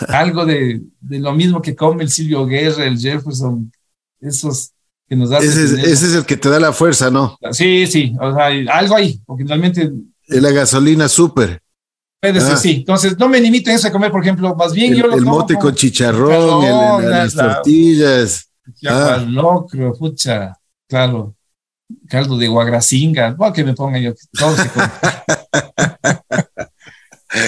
algo 0.09 0.45
de, 0.45 0.82
de 1.01 1.18
lo 1.18 1.32
mismo 1.32 1.62
que 1.62 1.74
come 1.74 2.03
el 2.03 2.11
Silvio 2.11 2.45
Guerra, 2.47 2.84
el 2.84 2.99
Jefferson, 2.99 3.72
esos 4.20 4.74
que 5.09 5.16
nos 5.16 5.30
da. 5.30 5.38
Ese, 5.38 5.64
es, 5.64 6.14
el 6.14 6.24
que 6.24 6.36
te 6.36 6.48
da 6.48 6.61
la 6.61 6.72
fuerza, 6.72 7.11
¿no? 7.11 7.38
Sí, 7.52 7.86
sí, 7.86 8.14
o 8.20 8.34
sea, 8.34 8.46
algo 8.76 8.96
ahí, 8.96 9.20
porque 9.26 9.44
realmente. 9.44 9.90
Es 10.26 10.42
la 10.42 10.50
gasolina 10.50 11.09
súper. 11.09 11.61
Puede 12.20 12.40
ser, 12.40 12.52
ah. 12.52 12.57
sí. 12.57 12.76
Entonces, 12.78 13.18
no 13.18 13.28
me 13.28 13.40
limito 13.40 13.70
a 13.70 13.74
eso 13.74 13.88
a 13.88 13.92
comer, 13.92 14.11
por 14.11 14.22
ejemplo, 14.22 14.55
más 14.55 14.72
bien 14.72 14.92
el, 14.92 15.00
yo 15.00 15.07
lo 15.07 15.16
El 15.16 15.24
mote 15.24 15.57
con 15.57 15.74
chicharrón, 15.74 17.09
las 17.09 17.34
tortillas. 17.34 18.48
Ya, 18.80 19.16
ah. 19.16 19.18
locro, 19.18 19.92
pucha, 19.92 20.57
claro 20.88 21.34
caldo 22.09 22.38
de 22.38 22.48
guagracinga, 22.48 23.32
bueno, 23.32 23.52
que 23.52 23.64
me 23.64 23.74
ponga 23.74 23.98
yo, 23.98 24.14
todo 24.32 24.57
se 24.57 24.70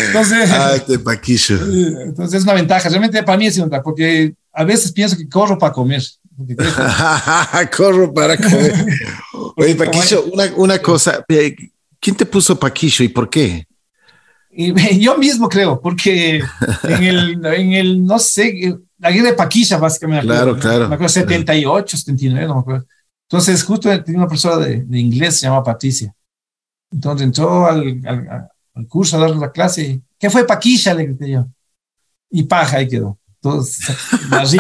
Entonces, 0.06 0.50
ah, 0.52 0.72
este 0.74 0.98
paquillo. 0.98 1.56
entonces 2.02 2.40
es 2.40 2.44
una 2.44 2.54
ventaja, 2.54 2.88
realmente 2.88 3.22
para 3.22 3.38
mí 3.38 3.46
es 3.46 3.56
una 3.56 3.66
ventaja, 3.66 3.82
porque 3.82 4.34
a 4.52 4.64
veces 4.64 4.92
pienso 4.92 5.16
que 5.16 5.28
corro 5.28 5.58
para 5.58 5.72
comer. 5.72 6.02
corro 7.76 8.12
para 8.12 8.36
comer. 8.36 8.74
Oye, 9.56 9.74
Paquillo, 9.74 10.24
una, 10.32 10.44
una 10.56 10.78
cosa, 10.78 11.24
eh, 11.28 11.56
¿quién 11.98 12.16
te 12.16 12.26
puso 12.26 12.58
Paquillo 12.58 13.04
y 13.04 13.08
por 13.08 13.30
qué? 13.30 13.66
Y, 14.50 14.72
yo 15.00 15.16
mismo 15.18 15.48
creo, 15.48 15.80
porque 15.80 16.42
en 16.84 17.02
el, 17.02 17.46
en 17.46 17.72
el 17.72 18.04
no 18.04 18.18
sé, 18.18 18.76
la 18.98 19.10
guerra 19.10 19.30
de 19.30 19.34
Paquilla, 19.34 19.78
básicamente. 19.78 20.26
Claro, 20.26 20.58
claro. 20.58 20.88
Me 20.88 20.94
acuerdo, 20.94 21.08
78, 21.08 21.96
79, 21.96 22.46
no 22.46 22.54
me 22.54 22.60
acuerdo. 22.60 22.86
Entonces, 23.28 23.62
justo 23.62 23.88
tenía 24.02 24.20
una 24.20 24.28
profesora 24.28 24.64
de, 24.64 24.84
de 24.84 24.98
inglés, 24.98 25.40
se 25.40 25.46
llama 25.46 25.62
Patricia. 25.64 26.14
Entonces 26.90 27.26
entró 27.26 27.66
al, 27.66 28.00
al, 28.06 28.86
curso 28.88 29.16
a 29.16 29.20
dar 29.20 29.30
la 29.30 29.50
clase 29.50 29.82
y, 29.82 30.02
¿qué 30.18 30.30
fue 30.30 30.46
Paquilla? 30.46 30.94
Le 30.94 31.06
grité 31.06 31.30
yo. 31.30 31.46
Y 32.30 32.44
paja, 32.44 32.78
ahí 32.78 32.88
quedó. 32.88 33.18
Entonces, 33.42 33.96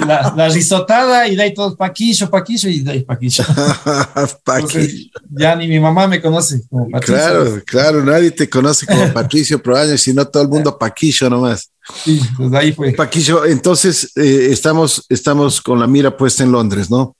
la, 0.06 0.32
la, 0.36 0.48
risotada 0.48 1.26
y 1.26 1.34
de 1.34 1.42
ahí 1.42 1.54
todos 1.54 1.76
Paquillo, 1.76 2.30
Paquillo 2.30 2.68
y 2.68 2.80
de 2.80 2.90
ahí 2.92 3.02
Paquillo. 3.02 3.44
Entonces, 4.46 5.10
ya 5.30 5.56
ni 5.56 5.66
mi 5.66 5.80
mamá 5.80 6.06
me 6.06 6.20
conoce 6.20 6.62
como 6.68 6.88
Patricio. 6.90 7.16
Claro, 7.16 7.62
claro, 7.66 8.04
nadie 8.04 8.30
te 8.30 8.48
conoce 8.48 8.86
como 8.86 9.12
Patricio 9.12 9.60
Proaño, 9.62 9.96
sino 9.98 10.26
todo 10.26 10.42
el 10.42 10.48
mundo 10.48 10.78
Paquillo 10.78 11.28
nomás. 11.28 11.70
Sí, 12.04 12.20
pues 12.36 12.52
ahí 12.52 12.72
fue. 12.72 12.92
Paquillo, 12.92 13.44
entonces 13.44 14.12
eh, 14.16 14.48
estamos, 14.50 15.04
estamos 15.08 15.60
con 15.60 15.80
la 15.80 15.86
mira 15.86 16.16
puesta 16.16 16.42
en 16.42 16.52
Londres, 16.52 16.90
¿no? 16.90 17.16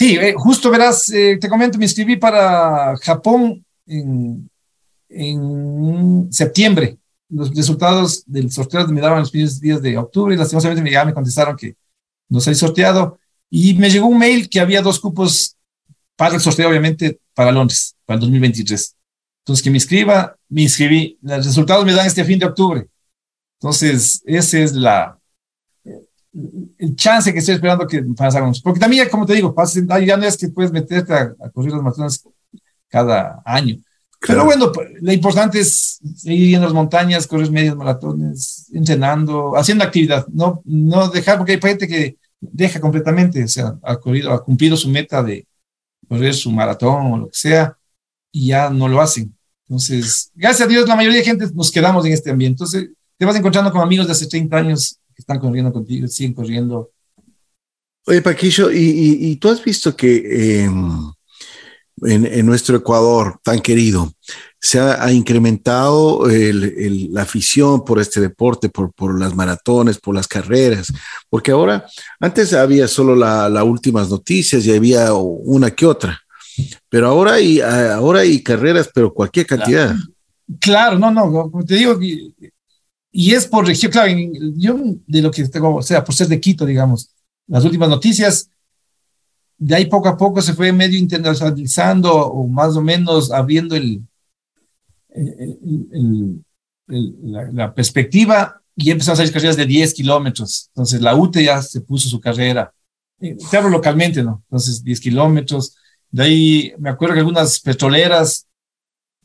Sí, 0.00 0.16
eh, 0.16 0.34
justo 0.34 0.70
verás, 0.70 1.10
eh, 1.10 1.36
te 1.38 1.46
comento, 1.46 1.76
me 1.76 1.84
inscribí 1.84 2.16
para 2.16 2.96
Japón 3.02 3.62
en, 3.86 4.48
septiembre. 6.30 6.96
Los 7.30 7.54
resultados 7.54 8.24
del 8.26 8.50
sorteo 8.50 8.86
me 8.88 9.00
daban 9.00 9.20
los 9.20 9.30
primeros 9.30 9.60
días 9.60 9.80
de 9.80 9.96
octubre 9.96 10.34
y 10.34 10.38
lastimosamente 10.38 10.90
ya 10.90 11.04
me 11.04 11.14
contestaron 11.14 11.56
que 11.56 11.76
no 12.28 12.40
se 12.40 12.54
sorteado. 12.54 13.18
Y 13.48 13.74
me 13.74 13.90
llegó 13.90 14.06
un 14.06 14.18
mail 14.18 14.48
que 14.48 14.60
había 14.60 14.82
dos 14.82 15.00
cupos 15.00 15.56
para 16.16 16.34
el 16.34 16.40
sorteo, 16.40 16.68
obviamente, 16.68 17.20
para 17.34 17.52
Londres, 17.52 17.96
para 18.04 18.16
el 18.16 18.20
2023. 18.20 18.96
Entonces, 19.42 19.62
que 19.62 19.70
me 19.70 19.78
inscriba, 19.78 20.36
me 20.48 20.62
inscribí. 20.62 21.18
Los 21.22 21.46
resultados 21.46 21.84
me 21.84 21.94
dan 21.94 22.06
este 22.06 22.24
fin 22.24 22.38
de 22.38 22.46
octubre. 22.46 22.86
Entonces, 23.58 24.22
esa 24.26 24.58
es 24.58 24.72
la, 24.72 25.18
el 26.78 26.96
chance 26.96 27.32
que 27.32 27.40
estoy 27.40 27.56
esperando 27.56 27.86
que 27.86 28.02
pasáramos. 28.16 28.60
Porque 28.60 28.80
también, 28.80 29.08
como 29.08 29.26
te 29.26 29.34
digo, 29.34 29.54
ya 30.04 30.16
no 30.16 30.24
es 30.24 30.36
que 30.36 30.48
puedes 30.48 30.72
meterte 30.72 31.12
a, 31.12 31.34
correr 31.52 31.72
las 31.72 31.82
maratones 31.82 32.24
cada 32.88 33.42
año. 33.44 33.76
Pero 34.20 34.44
bueno, 34.44 34.70
pues, 34.70 34.88
lo 35.00 35.12
importante 35.12 35.60
es 35.60 35.98
seguir 36.14 36.54
en 36.54 36.62
las 36.62 36.74
montañas, 36.74 37.26
correr 37.26 37.50
medias 37.50 37.74
maratones, 37.74 38.66
entrenando, 38.72 39.56
haciendo 39.56 39.84
actividad, 39.84 40.26
no, 40.28 40.60
no 40.64 41.08
dejar, 41.08 41.38
porque 41.38 41.52
hay 41.52 41.60
gente 41.60 41.88
que 41.88 42.16
deja 42.38 42.80
completamente, 42.80 43.42
o 43.42 43.48
sea, 43.48 43.78
ha 43.82 43.96
corrido, 43.96 44.32
ha 44.32 44.44
cumplido 44.44 44.76
su 44.76 44.88
meta 44.88 45.22
de 45.22 45.46
correr 46.06 46.34
su 46.34 46.50
maratón 46.50 47.12
o 47.12 47.18
lo 47.18 47.28
que 47.28 47.38
sea, 47.38 47.76
y 48.30 48.48
ya 48.48 48.68
no 48.68 48.88
lo 48.88 49.00
hacen. 49.00 49.34
Entonces, 49.66 50.30
gracias 50.34 50.66
a 50.66 50.70
Dios, 50.70 50.86
la 50.86 50.96
mayoría 50.96 51.18
de 51.18 51.24
gente 51.24 51.46
nos 51.54 51.70
quedamos 51.70 52.04
en 52.04 52.12
este 52.12 52.30
ambiente. 52.30 52.62
Entonces, 52.64 52.90
te 53.16 53.24
vas 53.24 53.36
encontrando 53.36 53.72
con 53.72 53.80
amigos 53.80 54.06
de 54.06 54.12
hace 54.12 54.26
30 54.26 54.56
años 54.56 55.00
están 55.20 55.38
corriendo 55.38 55.72
contigo, 55.72 56.08
siguen 56.08 56.34
corriendo. 56.34 56.90
Oye, 58.06 58.22
Paquillo, 58.22 58.70
¿y, 58.72 59.36
tú 59.36 59.50
has 59.50 59.62
visto 59.62 59.94
que 59.94 60.62
em, 60.64 61.12
en, 62.02 62.46
nuestro 62.46 62.76
Ecuador 62.76 63.38
tan 63.42 63.60
querido 63.60 64.12
se 64.58 64.78
ha, 64.78 65.10
incrementado 65.12 66.26
la 66.28 67.22
afición 67.22 67.84
por 67.84 67.98
este 67.98 68.20
deporte, 68.20 68.68
por, 68.68 68.92
por, 68.92 69.18
las 69.18 69.34
maratones, 69.34 69.98
por 69.98 70.14
las 70.14 70.28
carreras? 70.28 70.92
Porque 71.28 71.50
ahora, 71.50 71.86
antes 72.18 72.52
había 72.52 72.86
solo 72.88 73.14
las 73.14 73.50
la 73.50 73.64
últimas 73.64 74.10
noticias 74.10 74.64
y 74.66 74.72
había 74.72 75.12
una 75.14 75.70
que 75.70 75.86
otra, 75.86 76.20
pero 76.88 77.08
ahora 77.08 77.34
hay, 77.34 77.60
ahora 77.60 78.20
hay 78.20 78.42
carreras, 78.42 78.90
pero 78.92 79.14
cualquier 79.14 79.46
cantidad. 79.46 79.94
Claro, 80.58 80.98
no, 80.98 81.10
no, 81.10 81.50
te 81.66 81.76
digo, 81.76 81.98
y 83.12 83.34
es 83.34 83.46
por 83.46 83.66
región, 83.66 83.90
claro, 83.90 84.12
yo 84.56 84.78
de 85.06 85.22
lo 85.22 85.30
que 85.30 85.46
tengo, 85.48 85.76
o 85.76 85.82
sea, 85.82 86.04
por 86.04 86.14
ser 86.14 86.28
de 86.28 86.40
Quito, 86.40 86.64
digamos, 86.64 87.10
las 87.46 87.64
últimas 87.64 87.88
noticias, 87.88 88.48
de 89.60 89.74
ahí 89.76 89.86
poco 89.86 90.08
a 90.08 90.16
poco 90.16 90.40
se 90.40 90.54
fue 90.54 90.72
medio 90.72 90.98
internacionalizando 90.98 92.12
o 92.12 92.48
más 92.48 92.74
o 92.76 92.82
menos 92.82 93.30
abriendo 93.30 93.76
el, 93.76 94.02
la, 96.88 97.74
perspectiva 97.74 98.60
y 98.74 98.90
empezaron 98.90 99.14
a 99.14 99.16
salir 99.18 99.32
carreras 99.32 99.58
de 99.58 99.66
10 99.66 99.92
kilómetros. 99.92 100.70
Entonces 100.74 101.02
la 101.02 101.14
UTE 101.14 101.44
ya 101.44 101.60
se 101.60 101.82
puso 101.82 102.08
su 102.08 102.18
carrera. 102.18 102.72
Eh, 103.20 103.36
te 103.50 103.56
hablo 103.56 103.68
localmente, 103.68 104.22
¿no? 104.22 104.42
Entonces 104.46 104.82
10 104.82 104.98
kilómetros. 104.98 105.76
De 106.10 106.22
ahí 106.22 106.72
me 106.78 106.88
acuerdo 106.88 107.12
que 107.14 107.20
algunas 107.20 107.60
petroleras 107.60 108.46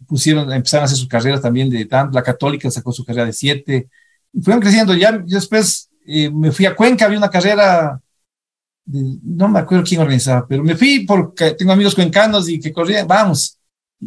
pusieron, 0.06 0.52
empezaron 0.52 0.84
a 0.84 0.86
hacer 0.86 0.98
sus 0.98 1.08
carreras 1.08 1.42
también 1.42 1.70
de 1.70 1.86
tanto, 1.86 2.14
la 2.14 2.24
católica 2.24 2.70
sacó 2.70 2.92
su 2.92 3.06
carrera 3.06 3.26
de 3.26 3.34
siete, 3.34 3.88
y 4.34 4.42
fueron 4.42 4.62
creciendo, 4.62 4.94
ya 4.94 5.18
después 5.18 5.90
eh, 6.06 6.30
me 6.30 6.52
fui 6.52 6.66
a 6.66 6.76
Cuenca, 6.76 7.06
había 7.06 7.18
una 7.18 7.30
carrera, 7.30 8.02
no 8.86 9.48
me 9.48 9.60
acuerdo 9.60 9.84
quién 9.84 10.02
organizaba, 10.02 10.48
pero 10.48 10.64
me 10.64 10.76
fui 10.76 11.06
porque 11.06 11.52
tengo 11.52 11.72
amigos 11.72 11.96
cuencanos 11.96 12.48
y 12.50 12.60
que 12.60 12.72
corrían, 12.72 13.08
vamos, 13.08 13.58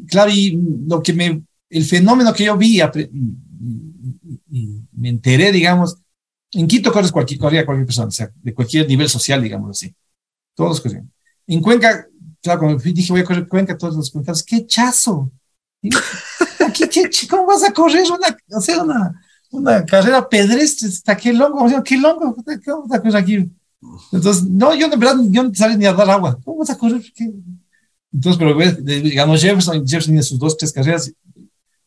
claro, 0.06 0.30
y 0.30 0.58
lo 0.86 1.02
que 1.02 1.12
me, 1.12 1.42
el 1.68 1.84
fenómeno 1.84 2.32
que 2.32 2.44
yo 2.44 2.56
vi, 2.56 2.80
y, 4.50 4.82
me 4.92 5.08
enteré, 5.08 5.52
digamos, 5.52 5.96
en 6.52 6.66
Quito 6.66 6.92
corres 6.92 7.12
cualquier, 7.12 7.38
corría 7.38 7.66
cualquier 7.66 7.86
persona, 7.86 8.08
o 8.08 8.12
sea, 8.12 8.30
de 8.34 8.54
cualquier 8.54 8.86
nivel 8.88 9.08
social, 9.08 9.42
digamos 9.42 9.70
así, 9.70 9.94
todos 10.54 10.80
corrían. 10.80 11.10
En 11.46 11.60
Cuenca, 11.60 12.06
claro, 12.40 12.60
cuando 12.60 12.82
dije 12.82 13.12
voy 13.12 13.20
a 13.20 13.24
correr 13.24 13.48
Cuenca, 13.48 13.76
todos 13.76 13.96
los 13.96 14.10
cuencanos, 14.10 14.42
qué 14.42 14.66
chazo, 14.66 15.30
¿Cómo 17.30 17.46
vas 17.46 17.64
a 17.64 17.72
correr 17.72 18.04
una, 18.10 18.36
o 18.56 18.60
sea, 18.60 18.82
una, 18.82 19.22
una 19.50 19.84
carrera 19.84 20.28
pedestre, 20.28 20.88
está 20.88 21.16
qué 21.16 21.32
longo, 21.32 21.66
qué 21.84 21.96
longo, 21.96 22.34
¿qué 22.44 22.70
vamos 22.70 22.92
a 22.92 22.98
correr 23.00 23.16
aquí? 23.16 23.50
Entonces, 24.12 24.44
no, 24.44 24.74
yo 24.74 24.88
de 24.88 24.96
verdad, 24.96 25.16
yo 25.30 25.42
no 25.42 25.54
salí 25.54 25.76
ni 25.76 25.86
a 25.86 25.92
dar 25.92 26.10
agua, 26.10 26.38
¿cómo 26.44 26.58
vas 26.58 26.70
a 26.70 26.78
correr? 26.78 27.02
Entonces, 28.12 28.38
pero 28.38 28.58
digamos, 28.82 29.40
Jefferson, 29.40 29.86
Jefferson 29.86 30.12
tiene 30.12 30.22
sus 30.22 30.38
dos, 30.38 30.56
tres 30.56 30.72
carreras, 30.72 31.12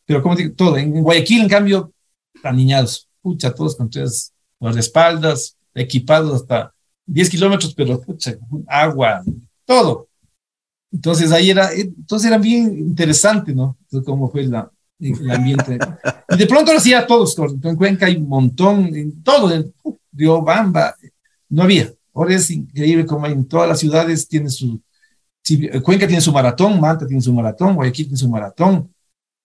pero 0.06 0.22
como 0.22 0.36
digo, 0.36 0.54
todo, 0.54 0.76
en 0.78 1.02
Guayaquil, 1.02 1.42
en 1.42 1.48
cambio, 1.48 1.92
niñados, 2.54 3.08
pucha, 3.20 3.54
todos 3.54 3.76
con 3.76 3.90
tres 3.90 4.32
espaldas, 4.76 5.56
equipados 5.74 6.34
hasta 6.34 6.72
10 7.06 7.30
kilómetros, 7.30 7.74
pero 7.74 8.00
pucha, 8.00 8.36
agua, 8.66 9.22
todo. 9.64 10.08
Entonces 10.92 11.32
ahí 11.32 11.50
era, 11.50 11.72
entonces 11.72 12.28
era 12.28 12.38
bien 12.38 12.78
interesante, 12.78 13.54
¿no? 13.54 13.76
Entonces, 13.82 14.06
cómo 14.06 14.30
fue 14.30 14.44
la, 14.44 14.70
el 15.00 15.30
ambiente. 15.30 15.78
Y 16.28 16.36
de 16.36 16.46
pronto 16.46 16.70
ahora 16.70 16.80
sí 16.82 16.92
a 16.92 17.06
todos, 17.06 17.36
en 17.38 17.76
Cuenca 17.76 18.06
hay 18.06 18.16
un 18.16 18.28
montón, 18.28 18.94
en 18.94 19.22
todo, 19.22 19.50
en 19.52 19.72
Bamba, 20.44 20.94
no 21.52 21.62
había. 21.62 21.92
Ahora 22.14 22.34
es 22.34 22.50
increíble 22.50 23.06
como 23.06 23.26
en 23.26 23.46
todas 23.46 23.68
las 23.68 23.78
ciudades 23.78 24.26
tiene 24.26 24.50
su, 24.50 24.80
Cuenca 25.82 26.06
tiene 26.06 26.20
su 26.20 26.32
maratón, 26.32 26.80
Manta 26.80 27.06
tiene 27.06 27.22
su 27.22 27.32
maratón, 27.32 27.74
Guayaquil 27.74 28.06
tiene 28.06 28.18
su 28.18 28.28
maratón, 28.28 28.92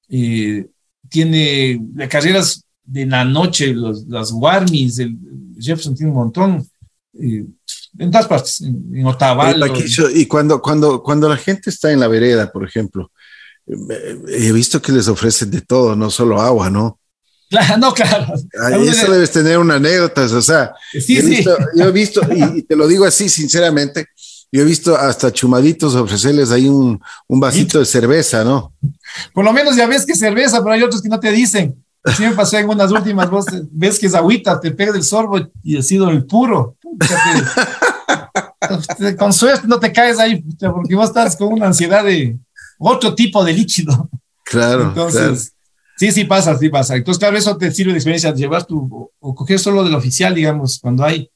eh, 0.09 0.67
tiene 1.09 1.81
carreras 2.09 2.63
de 2.83 3.05
la 3.05 3.25
noche, 3.25 3.73
los, 3.73 4.05
las 4.07 4.31
Warmis, 4.31 4.99
el 4.99 5.17
Jefferson 5.59 5.95
tiene 5.95 6.11
un 6.11 6.17
montón. 6.17 6.67
En 7.13 8.11
todas 8.11 8.27
partes, 8.27 8.61
en, 8.61 8.91
en 8.93 9.05
Otavalo. 9.07 9.65
Y 10.13 10.27
cuando, 10.27 10.61
cuando, 10.61 11.01
cuando 11.01 11.27
la 11.27 11.37
gente 11.37 11.71
está 11.71 11.91
en 11.91 11.99
la 11.99 12.07
vereda, 12.07 12.51
por 12.51 12.63
ejemplo, 12.63 13.11
eh, 13.65 14.21
he 14.27 14.51
visto 14.51 14.81
que 14.81 14.91
les 14.91 15.07
ofrecen 15.07 15.49
de 15.49 15.61
todo, 15.61 15.95
no 15.95 16.09
solo 16.11 16.39
agua, 16.39 16.69
¿no? 16.69 16.99
Claro, 17.49 17.77
no, 17.77 17.93
claro. 17.93 18.33
Ahí 18.61 18.87
eso 18.87 19.11
debes 19.11 19.31
tener 19.31 19.57
una 19.57 19.75
anécdota, 19.75 20.23
o 20.23 20.41
sea, 20.41 20.73
sí, 20.91 21.17
he 21.17 21.21
visto, 21.21 21.55
sí. 21.55 21.63
yo 21.75 21.85
he 21.85 21.91
visto, 21.91 22.21
y 22.29 22.63
te 22.63 22.75
lo 22.75 22.87
digo 22.87 23.05
así 23.05 23.29
sinceramente, 23.29 24.07
yo 24.51 24.61
he 24.61 24.65
visto 24.65 24.95
hasta 24.95 25.31
chumaditos 25.31 25.95
ofrecerles 25.95 26.51
ahí 26.51 26.67
un, 26.67 27.01
un 27.27 27.39
vasito 27.39 27.79
de 27.79 27.85
cerveza, 27.85 28.43
¿no? 28.43 28.73
Por 29.33 29.45
lo 29.45 29.53
menos 29.53 29.75
ya 29.75 29.87
ves 29.87 30.05
que 30.05 30.13
es 30.13 30.19
cerveza, 30.19 30.61
pero 30.61 30.73
hay 30.73 30.83
otros 30.83 31.01
que 31.01 31.09
no 31.09 31.19
te 31.19 31.31
dicen. 31.31 31.75
Así 32.03 32.23
me 32.23 32.31
pasó 32.31 32.57
en 32.57 32.69
unas 32.69 32.91
últimas, 32.91 33.29
vos 33.29 33.45
ves 33.71 33.99
que 33.99 34.07
es 34.07 34.13
agüita, 34.13 34.59
te 34.59 34.71
pegas 34.71 34.95
el 34.95 35.03
sorbo 35.03 35.39
y 35.63 35.77
ha 35.77 35.81
sido 35.81 36.09
el 36.09 36.25
puro. 36.25 36.77
con 39.17 39.33
suerte 39.33 39.67
no 39.67 39.79
te 39.79 39.91
caes 39.91 40.17
ahí, 40.17 40.41
porque 40.59 40.95
vos 40.95 41.09
estás 41.09 41.35
con 41.35 41.51
una 41.51 41.67
ansiedad 41.67 42.05
de 42.05 42.37
otro 42.79 43.13
tipo 43.13 43.43
de 43.43 43.53
líquido. 43.53 44.09
Claro. 44.43 44.83
Entonces, 44.83 45.51
sí, 45.97 46.11
sí 46.11 46.23
pasa, 46.23 46.57
sí 46.57 46.69
pasa. 46.69 46.95
Entonces, 46.95 47.19
claro, 47.19 47.37
eso 47.37 47.57
te 47.57 47.71
sirve 47.71 47.91
de 47.91 47.97
experiencia, 47.97 48.33
llevar 48.33 48.65
tu, 48.65 49.11
o, 49.19 49.35
coger 49.35 49.59
solo 49.59 49.83
del 49.83 49.95
oficial, 49.95 50.33
digamos, 50.33 50.79
cuando 50.79 51.03
hay, 51.03 51.29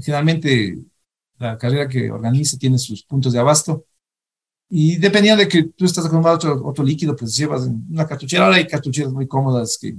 generalmente 0.00 0.78
la 1.38 1.58
carrera 1.58 1.88
que 1.88 2.10
organiza 2.10 2.56
tiene 2.56 2.78
sus 2.78 3.02
puntos 3.02 3.32
de 3.32 3.38
abasto. 3.38 3.84
Y 4.70 4.96
dependiendo 4.96 5.42
de 5.42 5.48
que 5.48 5.64
tú 5.64 5.84
estás 5.84 6.04
acostumbrado 6.04 6.34
a 6.34 6.38
otro, 6.38 6.66
otro 6.66 6.84
líquido, 6.84 7.14
pues 7.14 7.36
llevas 7.36 7.68
una 7.90 8.06
cartuchera. 8.06 8.46
Ahora 8.46 8.56
hay 8.56 8.66
cartucheras 8.66 9.12
muy 9.12 9.26
cómodas 9.26 9.78
que 9.80 9.94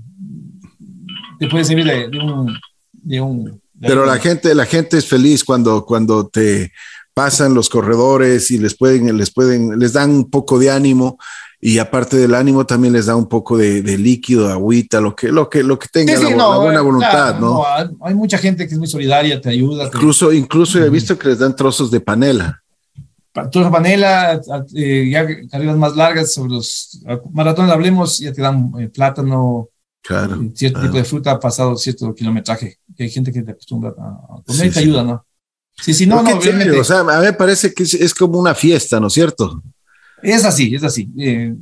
te 1.40 1.48
pueden 1.48 1.66
servir 1.66 1.86
de, 1.86 2.10
de 2.10 2.20
un, 2.20 2.58
de 2.92 3.22
un 3.22 3.62
pero 3.80 4.06
la 4.06 4.18
gente, 4.18 4.56
la 4.56 4.66
gente 4.66 4.98
es 4.98 5.08
feliz 5.08 5.44
cuando, 5.44 5.86
cuando 5.86 6.28
te 6.28 6.72
pasan 7.14 7.54
los 7.54 7.70
corredores 7.70 8.52
y 8.52 8.58
les 8.58 8.76
pueden, 8.76 9.18
les 9.18 9.32
pueden, 9.32 9.80
les 9.80 9.94
dan 9.94 10.12
un 10.12 10.30
poco 10.30 10.60
de 10.60 10.72
ánimo 10.72 11.18
y 11.62 11.80
aparte 11.80 12.18
del 12.18 12.36
ánimo 12.36 12.66
también 12.66 12.94
les 12.94 13.08
da 13.08 13.16
un 13.16 13.28
poco 13.28 13.58
de, 13.58 13.82
de 13.82 13.98
líquido, 13.98 14.52
agüita, 14.52 15.02
lo 15.02 15.16
que, 15.16 15.30
lo 15.30 15.50
que, 15.50 15.64
lo 15.64 15.80
que 15.80 15.88
tenga 15.88 16.14
sí, 16.16 16.26
sí, 16.26 16.32
la, 16.32 16.38
no, 16.38 16.52
la, 16.52 16.58
buena 16.60 16.82
voluntad, 16.82 17.12
claro, 17.12 17.40
¿no? 17.40 17.64
¿no? 17.92 18.06
Hay 18.06 18.14
mucha 18.14 18.38
gente 18.38 18.68
que 18.68 18.74
es 18.74 18.80
muy 18.80 18.88
solidaria, 18.88 19.40
te 19.42 19.50
ayuda. 19.50 19.86
Incluso, 19.86 20.30
te... 20.30 20.36
incluso 20.36 20.84
he 20.84 20.90
visto 20.90 21.18
que 21.18 21.30
les 21.30 21.40
dan 21.40 21.56
trozos 21.56 21.90
de 21.90 22.00
panela. 22.02 22.62
Trozos 23.34 23.66
de 23.66 23.72
panela, 23.72 24.42
eh, 24.76 25.10
ya 25.10 25.26
carreras 25.50 25.78
más 25.78 25.96
largas 25.96 26.34
sobre 26.34 26.52
los 26.52 27.02
maratones 27.32 27.72
hablemos, 27.72 28.20
ya 28.20 28.32
te 28.32 28.42
dan 28.42 28.72
eh, 28.80 28.90
plátano, 28.90 29.70
Claro, 30.06 30.38
cierto 30.54 30.80
claro. 30.80 30.92
tipo 30.92 30.98
de 30.98 31.04
fruta 31.04 31.40
pasado 31.40 31.76
cierto 31.78 32.14
kilometraje. 32.14 32.78
Hay 33.00 33.10
gente 33.10 33.32
que 33.32 33.42
te 33.42 33.52
acostumbra 33.54 33.90
a 33.90 34.40
comer 34.46 34.62
sí, 34.62 34.68
y 34.68 34.70
te 34.70 34.80
ayuda, 34.80 35.04
¿no? 35.04 35.26
Sí, 35.82 35.96
sí, 35.96 36.06
no, 36.06 36.22
no, 36.22 36.30
obviamente. 36.38 36.80
O 36.80 36.84
sea, 36.84 37.00
a 37.00 37.04
mí 37.04 37.26
me 37.26 37.34
parece 37.34 37.74
que 37.74 37.84
es, 37.84 37.96
es, 37.96 38.14
como 38.14 38.40
una 38.40 38.54
fiesta, 38.54 39.00
¿no 39.00 39.08
es 39.08 39.14
cierto? 39.14 39.64
Es 40.26 40.46
así, 40.46 40.76
es 40.76 40.84
así. 40.84 41.10
Eh, 41.18 41.54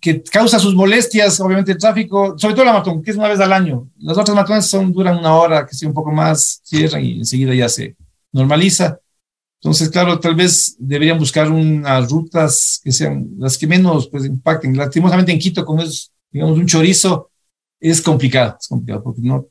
que 0.00 0.22
causa 0.22 0.58
sus 0.58 0.74
molestias, 0.74 1.38
obviamente 1.40 1.72
el 1.72 1.78
tráfico, 1.78 2.36
sobre 2.36 2.54
todo 2.54 2.64
la 2.64 2.72
maratón, 2.72 3.02
que 3.02 3.12
es 3.12 3.16
una 3.16 3.28
vez 3.28 3.38
al 3.38 3.52
año. 3.52 3.88
Las 3.98 4.18
otras 4.18 4.34
maratones 4.34 4.66
son, 4.66 4.92
duran 4.92 5.16
una 5.16 5.36
hora, 5.36 5.64
que 5.64 5.76
sea 5.76 5.88
un 5.88 5.94
poco 5.94 6.10
más, 6.10 6.60
cierran 6.64 7.04
y 7.04 7.18
enseguida 7.18 7.54
ya 7.54 7.68
se 7.68 7.96
normaliza. 8.32 8.98
Entonces, 9.60 9.90
claro, 9.90 10.18
tal 10.18 10.34
vez 10.34 10.74
deberían 10.76 11.20
buscar 11.20 11.48
unas 11.48 12.10
rutas 12.10 12.80
que 12.82 12.90
sean 12.90 13.28
las 13.38 13.56
que 13.56 13.68
menos 13.68 14.08
pues, 14.08 14.24
impacten. 14.24 14.76
Lastimosamente 14.76 15.30
en 15.30 15.38
Quito, 15.38 15.64
como 15.64 15.82
es, 15.82 16.10
digamos, 16.32 16.58
un 16.58 16.66
chorizo, 16.66 17.30
es 17.78 18.02
complicado, 18.02 18.56
es 18.60 18.66
complicado, 18.66 19.04
porque 19.04 19.20
no, 19.22 19.46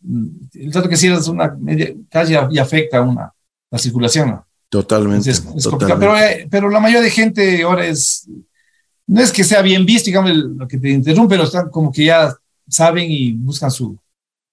el 0.53 0.69
trato 0.69 0.89
que 0.89 0.97
cierras 0.97 1.29
una 1.29 1.55
media 1.57 1.93
calle 2.09 2.37
y 2.51 2.57
afecta 2.57 2.97
a 2.97 3.01
una, 3.01 3.33
la 3.69 3.77
circulación. 3.77 4.41
Totalmente. 4.67 5.29
Entonces, 5.29 5.55
es 5.55 5.63
totalmente. 5.63 5.99
Pero, 5.99 6.17
eh, 6.17 6.47
pero 6.49 6.69
la 6.69 6.81
mayoría 6.81 7.03
de 7.03 7.09
gente 7.09 7.63
ahora 7.63 7.85
es, 7.85 8.27
no 9.07 9.21
es 9.21 9.31
que 9.31 9.43
sea 9.43 9.61
bien 9.61 9.85
visto, 9.85 10.07
digamos, 10.07 10.31
lo 10.31 10.67
que 10.67 10.77
te 10.77 10.89
interrumpe, 10.89 11.35
pero 11.35 11.43
están 11.43 11.69
como 11.69 11.91
que 11.91 12.05
ya 12.05 12.33
saben 12.67 13.09
y 13.09 13.33
buscan 13.33 13.71
su, 13.71 13.97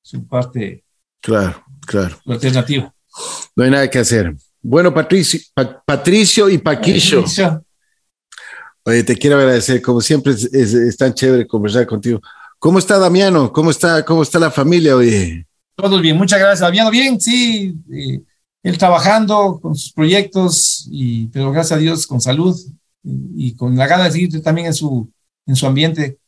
su 0.03 0.27
parte. 0.27 0.83
Claro, 1.21 1.63
claro. 1.87 2.19
Su 2.25 2.33
alternativa. 2.33 2.93
No 3.55 3.65
hay 3.65 3.71
nada 3.71 3.89
que 3.89 3.99
hacer. 3.99 4.35
Bueno, 4.61 4.93
Patricio, 4.93 5.41
pa 5.55 5.83
Patricio 5.85 6.49
y 6.49 6.59
Paquillo. 6.59 7.21
Patricio. 7.21 7.65
Oye, 8.85 9.05
te 9.05 9.17
quiero 9.17 9.37
agradecer, 9.37 9.83
como 9.83 10.01
siempre 10.01 10.33
es, 10.33 10.45
es, 10.53 10.75
es 10.75 10.97
tan 10.97 11.13
chévere 11.13 11.47
conversar 11.47 11.87
contigo. 11.87 12.21
¿Cómo 12.59 12.79
está 12.79 12.99
Damiano? 12.99 13.53
¿Cómo 13.53 13.71
está, 13.71 14.05
cómo 14.05 14.23
está 14.23 14.39
la 14.39 14.51
familia 14.51 14.97
hoy? 14.97 15.47
Todos 15.77 16.01
bien, 16.01 16.17
muchas 16.17 16.41
gracias. 16.41 16.61
Damiano, 16.61 16.91
bien, 16.91 17.21
sí. 17.21 17.77
Eh, 17.93 18.21
él 18.63 18.79
trabajando 18.79 19.61
con 19.63 19.77
sus 19.77 19.93
proyectos, 19.93 20.89
y, 20.91 21.29
pero 21.29 21.53
gracias 21.53 21.77
a 21.79 21.81
Dios 21.81 22.07
con 22.07 22.21
salud 22.21 22.57
y, 23.09 23.49
y, 23.49 23.55
con 23.55 23.77
la 23.77 23.87
gana 23.87 24.05
de 24.05 24.11
seguir 24.11 24.43
también 24.43 24.69
en 24.69 24.75
su, 24.75 25.11
en 25.47 25.57
su 25.57 25.67
ambiente, 25.67 26.19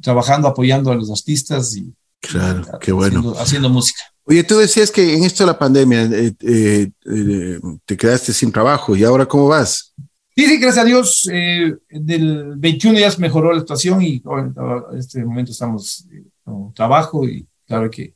trabajando, 0.00 0.48
apoyando 0.48 0.90
a 0.90 0.94
los 0.94 1.10
artistas 1.10 1.76
y 1.76 1.92
claro, 2.20 2.60
y, 2.60 2.78
qué 2.80 2.92
bueno. 2.92 3.20
Haciendo, 3.20 3.40
haciendo, 3.40 3.68
música. 3.70 4.02
Oye, 4.24 4.44
tú 4.44 4.58
decías 4.58 4.90
que 4.90 5.14
en 5.14 5.24
esto 5.24 5.44
de 5.44 5.52
la 5.52 5.58
pandemia 5.58 6.02
eh, 6.04 6.34
eh, 6.40 6.90
eh, 7.06 7.60
te 7.86 7.96
quedaste 7.96 8.32
sin 8.32 8.52
trabajo 8.52 8.94
y 8.94 9.04
ahora 9.04 9.26
cómo 9.26 9.48
vas? 9.48 9.94
Sí, 10.38 10.46
sí, 10.46 10.58
gracias 10.58 10.84
a 10.84 10.86
Dios, 10.86 11.28
eh, 11.32 11.74
del 11.90 12.54
21 12.56 12.96
ya 12.96 13.10
mejoró 13.18 13.52
la 13.52 13.58
situación 13.58 14.00
y 14.02 14.22
en 14.24 14.54
este 14.96 15.24
momento 15.24 15.50
estamos 15.50 16.06
eh, 16.12 16.22
con 16.44 16.72
trabajo 16.72 17.26
y 17.26 17.44
claro 17.66 17.86
hay 17.86 17.90
que 17.90 18.14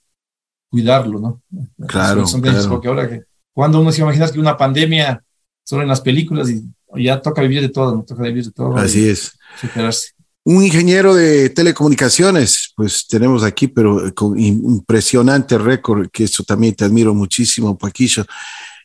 cuidarlo, 0.71 1.19
¿no? 1.19 1.43
Claro, 1.89 2.25
son 2.29 2.41
claro. 2.41 2.69
Porque 2.69 2.87
ahora 2.87 3.09
que, 3.09 3.23
cuando 3.53 3.81
uno 3.81 3.91
se 3.91 4.03
imagina 4.03 4.31
que 4.31 4.39
una 4.39 4.57
pandemia 4.57 5.21
solo 5.65 5.83
en 5.83 5.89
las 5.89 6.01
películas 6.01 6.49
y 6.49 6.63
ya 6.97 7.21
toca 7.21 7.43
vivir 7.43 7.63
de 7.63 7.69
todo, 7.69 7.97
no 7.97 8.03
toca 8.03 8.23
vivir 8.25 8.45
de 8.45 8.53
todo. 8.53 8.77
Así 8.77 9.09
es. 9.09 9.33
Superarse. 9.61 10.11
Un 10.45 10.65
ingeniero 10.65 11.15
de 11.15 11.51
telecomunicaciones, 11.51 12.73
pues 12.75 13.07
tenemos 13.07 13.45
aquí, 13.45 13.69
pero 13.69 14.13
con 14.13 14.39
impresionante 14.39 15.57
récord, 15.57 16.09
que 16.11 16.25
eso 16.25 16.43
también 16.43 16.75
te 16.75 16.85
admiro 16.85 17.15
muchísimo, 17.15 17.79
Paquillo. 17.79 18.25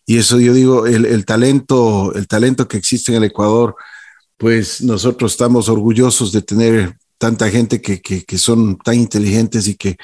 Y 0.05 0.17
eso 0.17 0.39
yo 0.39 0.53
digo, 0.53 0.85
el, 0.85 1.05
el, 1.05 1.25
talento, 1.25 2.13
el 2.13 2.27
talento 2.27 2.67
que 2.67 2.77
existe 2.77 3.11
en 3.11 3.17
el 3.17 3.29
Ecuador, 3.29 3.75
pues 4.37 4.81
nosotros 4.81 5.31
estamos 5.31 5.67
orgullosos 5.67 6.31
de 6.31 6.43
tener 6.43 6.95
tanta 7.17 7.49
gente 7.49 7.81
que, 7.81 8.01
que, 8.01 8.23
que 8.23 8.37
son 8.37 8.77
tan 8.77 8.95
inteligentes 8.95 9.67
y 9.67 9.75
que 9.75 9.97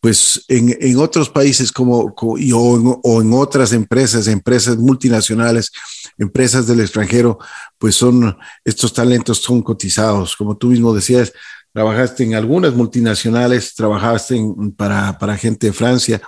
pues 0.00 0.44
en, 0.48 0.76
en 0.80 0.96
otros 0.98 1.28
países 1.28 1.70
como, 1.70 2.14
o, 2.16 2.38
en, 2.38 3.32
otras 3.34 3.72
empresas, 3.72 4.26
empresas 4.26 4.78
multinacionales, 4.78 5.70
empresas 6.16 6.66
del 6.66 6.80
extranjero, 6.80 7.38
pues 7.76 7.96
son, 7.96 8.36
estos 8.64 8.94
talentos 8.94 9.38
son 9.38 9.62
cotizados. 9.62 10.36
Como 10.36 10.56
tú 10.56 10.68
mismo 10.68 10.94
decías, 10.94 11.32
trabajaste 11.72 12.24
en 12.24 12.34
algunas 12.34 12.72
multinacionales, 12.72 13.74
trabajaste 13.74 14.42
para, 14.76 15.18
para 15.18 15.36
gente 15.36 15.66
de 15.66 15.72
Francia, 15.74 16.20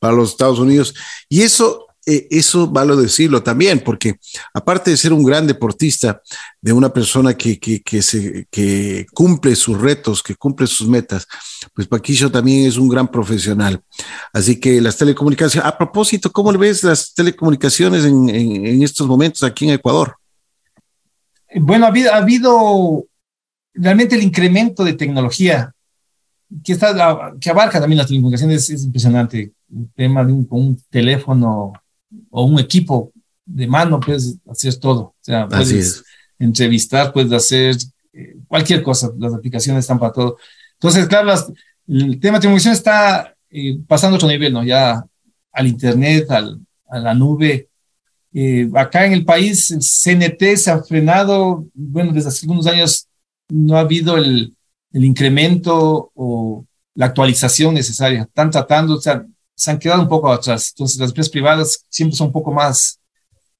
para 0.00 0.14
los 0.14 0.30
Estados 0.30 0.58
Unidos, 0.58 0.92
y 1.28 1.42
eso 1.42 1.83
eh, 2.06 2.26
eso 2.30 2.68
vale 2.68 2.94
decirlo 2.96 3.42
también, 3.42 3.80
porque 3.80 4.16
aparte 4.52 4.90
de 4.90 4.96
ser 4.96 5.12
un 5.12 5.24
gran 5.24 5.46
deportista, 5.46 6.20
de 6.60 6.72
una 6.72 6.92
persona 6.92 7.34
que, 7.34 7.58
que, 7.58 7.82
que, 7.82 9.06
cumple 9.14 9.56
sus 9.56 9.80
retos, 9.80 10.22
que 10.22 10.34
cumple 10.34 10.66
sus 10.66 10.86
metas, 10.86 11.26
pues 11.74 11.88
Paquillo 11.88 12.30
también 12.30 12.66
es 12.66 12.76
un 12.76 12.88
gran 12.88 13.08
profesional. 13.08 13.80
Así 14.32 14.60
que 14.60 14.80
las 14.82 14.98
telecomunicaciones, 14.98 15.66
a 15.66 15.78
propósito, 15.78 16.30
¿cómo 16.30 16.52
le 16.52 16.58
ves 16.58 16.84
las 16.84 17.14
telecomunicaciones 17.14 18.04
en, 18.04 18.28
en, 18.28 18.82
estos 18.82 19.06
momentos 19.06 19.42
aquí 19.42 19.64
en 19.64 19.74
Ecuador? 19.74 20.16
Bueno, 21.56 21.86
ha 21.86 21.88
habido, 21.88 22.12
ha 22.12 22.16
habido 22.16 23.06
realmente 23.72 24.14
el 24.16 24.22
incremento 24.22 24.84
de 24.84 24.92
tecnología 24.92 25.72
que, 26.62 26.74
está, 26.74 27.32
que 27.40 27.48
abarca 27.48 27.80
también 27.80 27.98
las 27.98 28.08
telecomunicaciones, 28.08 28.68
es 28.68 28.84
impresionante. 28.84 29.52
El 29.74 29.90
tema 29.94 30.22
de 30.24 30.32
un 30.32 30.82
teléfono 30.90 31.72
o 32.30 32.44
un 32.44 32.58
equipo 32.58 33.12
de 33.44 33.66
mano, 33.66 34.00
puedes 34.00 34.38
hacer 34.48 34.76
todo. 34.76 35.00
O 35.00 35.16
sea, 35.20 35.48
puedes 35.48 36.02
entrevistar, 36.38 37.12
puedes 37.12 37.32
hacer 37.32 37.76
eh, 38.12 38.36
cualquier 38.46 38.82
cosa. 38.82 39.10
Las 39.18 39.34
aplicaciones 39.34 39.84
están 39.84 39.98
para 39.98 40.12
todo. 40.12 40.36
Entonces, 40.74 41.06
claro, 41.06 41.32
el 41.86 42.18
tema 42.20 42.38
de 42.38 42.42
telecomunicación 42.42 42.74
está 42.74 43.34
eh, 43.50 43.78
pasando 43.86 44.14
a 44.14 44.18
otro 44.18 44.28
nivel, 44.28 44.52
¿no? 44.52 44.64
Ya 44.64 45.04
al 45.52 45.66
Internet, 45.66 46.30
al, 46.30 46.60
a 46.88 46.98
la 46.98 47.14
nube. 47.14 47.68
Eh, 48.32 48.68
acá 48.74 49.06
en 49.06 49.12
el 49.12 49.24
país, 49.24 49.70
el 49.70 49.80
CNT 49.80 50.56
se 50.56 50.70
ha 50.70 50.82
frenado, 50.82 51.66
bueno, 51.74 52.12
desde 52.12 52.28
hace 52.28 52.46
algunos 52.46 52.66
años 52.66 53.06
no 53.48 53.76
ha 53.76 53.80
habido 53.80 54.16
el, 54.16 54.56
el 54.92 55.04
incremento 55.04 56.10
o 56.14 56.64
la 56.94 57.06
actualización 57.06 57.74
necesaria. 57.74 58.22
Están 58.22 58.50
tratando, 58.50 58.94
o 58.94 59.00
sea, 59.00 59.24
se 59.54 59.70
han 59.70 59.78
quedado 59.78 60.02
un 60.02 60.08
poco 60.08 60.32
atrás. 60.32 60.72
Entonces, 60.74 60.98
las 60.98 61.10
empresas 61.10 61.30
privadas 61.30 61.86
siempre 61.88 62.16
son 62.16 62.28
un 62.28 62.32
poco 62.32 62.52
más, 62.52 63.00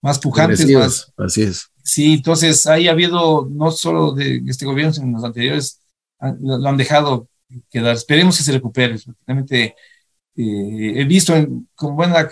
más 0.01 0.19
pujantes. 0.19 0.69
Más, 0.71 1.13
así 1.17 1.43
es. 1.43 1.71
Sí, 1.83 2.15
entonces 2.15 2.67
ahí 2.67 2.89
ha 2.89 2.93
habido, 2.93 3.47
no 3.51 3.71
solo 3.71 4.13
de 4.13 4.43
este 4.47 4.65
gobierno, 4.65 4.93
sino 4.93 5.07
en 5.07 5.13
los 5.13 5.25
anteriores, 5.25 5.81
lo, 6.41 6.67
han 6.69 6.77
dejado 6.77 7.29
quedar. 7.71 7.95
Esperemos 7.95 8.37
que 8.39 8.45
se 8.45 8.53
recupere. 8.53 8.99
Realmente 9.27 9.75
eh, 10.37 10.93
he 10.97 11.05
visto 11.05 11.37
en, 11.37 11.69
con 11.75 11.95
buena 11.95 12.29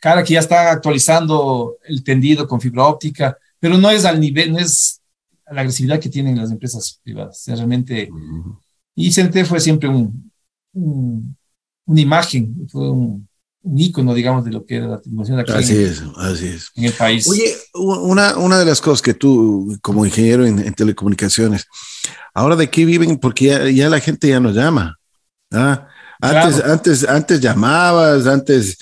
cara 0.00 0.22
que 0.22 0.34
ya 0.34 0.40
están 0.40 0.66
actualizando 0.66 1.78
el 1.84 2.04
tendido 2.04 2.46
con 2.46 2.60
fibra 2.60 2.84
óptica, 2.84 3.38
pero 3.58 3.78
no 3.78 3.90
es 3.90 4.04
al 4.04 4.20
nivel, 4.20 4.52
no 4.52 4.58
es 4.58 5.00
a 5.46 5.54
la 5.54 5.62
agresividad 5.62 5.98
que 5.98 6.10
tienen 6.10 6.36
las 6.36 6.50
empresas 6.50 7.00
privadas. 7.02 7.42
realmente, 7.46 8.10
y 8.94 9.10
CNT 9.10 9.44
fue 9.46 9.60
siempre 9.60 9.88
un, 9.88 11.36
una 11.86 12.00
imagen, 12.00 12.66
fue 12.70 12.90
un, 12.90 13.28
un 13.64 13.78
ícono, 13.78 14.12
digamos, 14.14 14.44
de 14.44 14.50
lo 14.50 14.64
que 14.64 14.76
era 14.76 14.86
la 14.86 15.00
tecnología 15.00 15.40
aquí 15.40 15.52
así 15.52 15.76
es, 15.76 16.02
así 16.18 16.46
es. 16.48 16.70
en 16.76 16.84
el 16.84 16.92
país. 16.92 17.26
Oye, 17.28 17.56
una, 17.72 18.36
una 18.36 18.58
de 18.58 18.66
las 18.66 18.80
cosas 18.80 19.00
que 19.00 19.14
tú, 19.14 19.76
como 19.82 20.04
ingeniero 20.04 20.46
en, 20.46 20.72
telecomunicaciones, 20.74 21.66
ahora 22.34 22.56
de 22.56 22.68
qué 22.68 22.84
viven, 22.84 23.16
porque 23.18 23.74
ya, 23.74 23.88
la 23.88 24.00
gente 24.00 24.28
ya 24.28 24.38
nos 24.38 24.54
llama. 24.54 24.98
¿ah? 25.50 25.88
Antes, 26.20 26.62
antes, 26.62 27.08
antes 27.08 27.40
llamabas, 27.40 28.26
antes, 28.26 28.76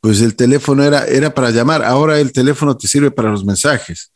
pues 0.00 0.20
el 0.20 0.36
teléfono 0.36 0.84
era, 0.84 1.04
era 1.04 1.34
para 1.34 1.50
llamar, 1.50 1.84
ahora 1.84 2.20
el 2.20 2.32
teléfono 2.32 2.76
te 2.76 2.86
sirve 2.86 3.10
para 3.10 3.30
los 3.30 3.44
mensajes. 3.44 4.12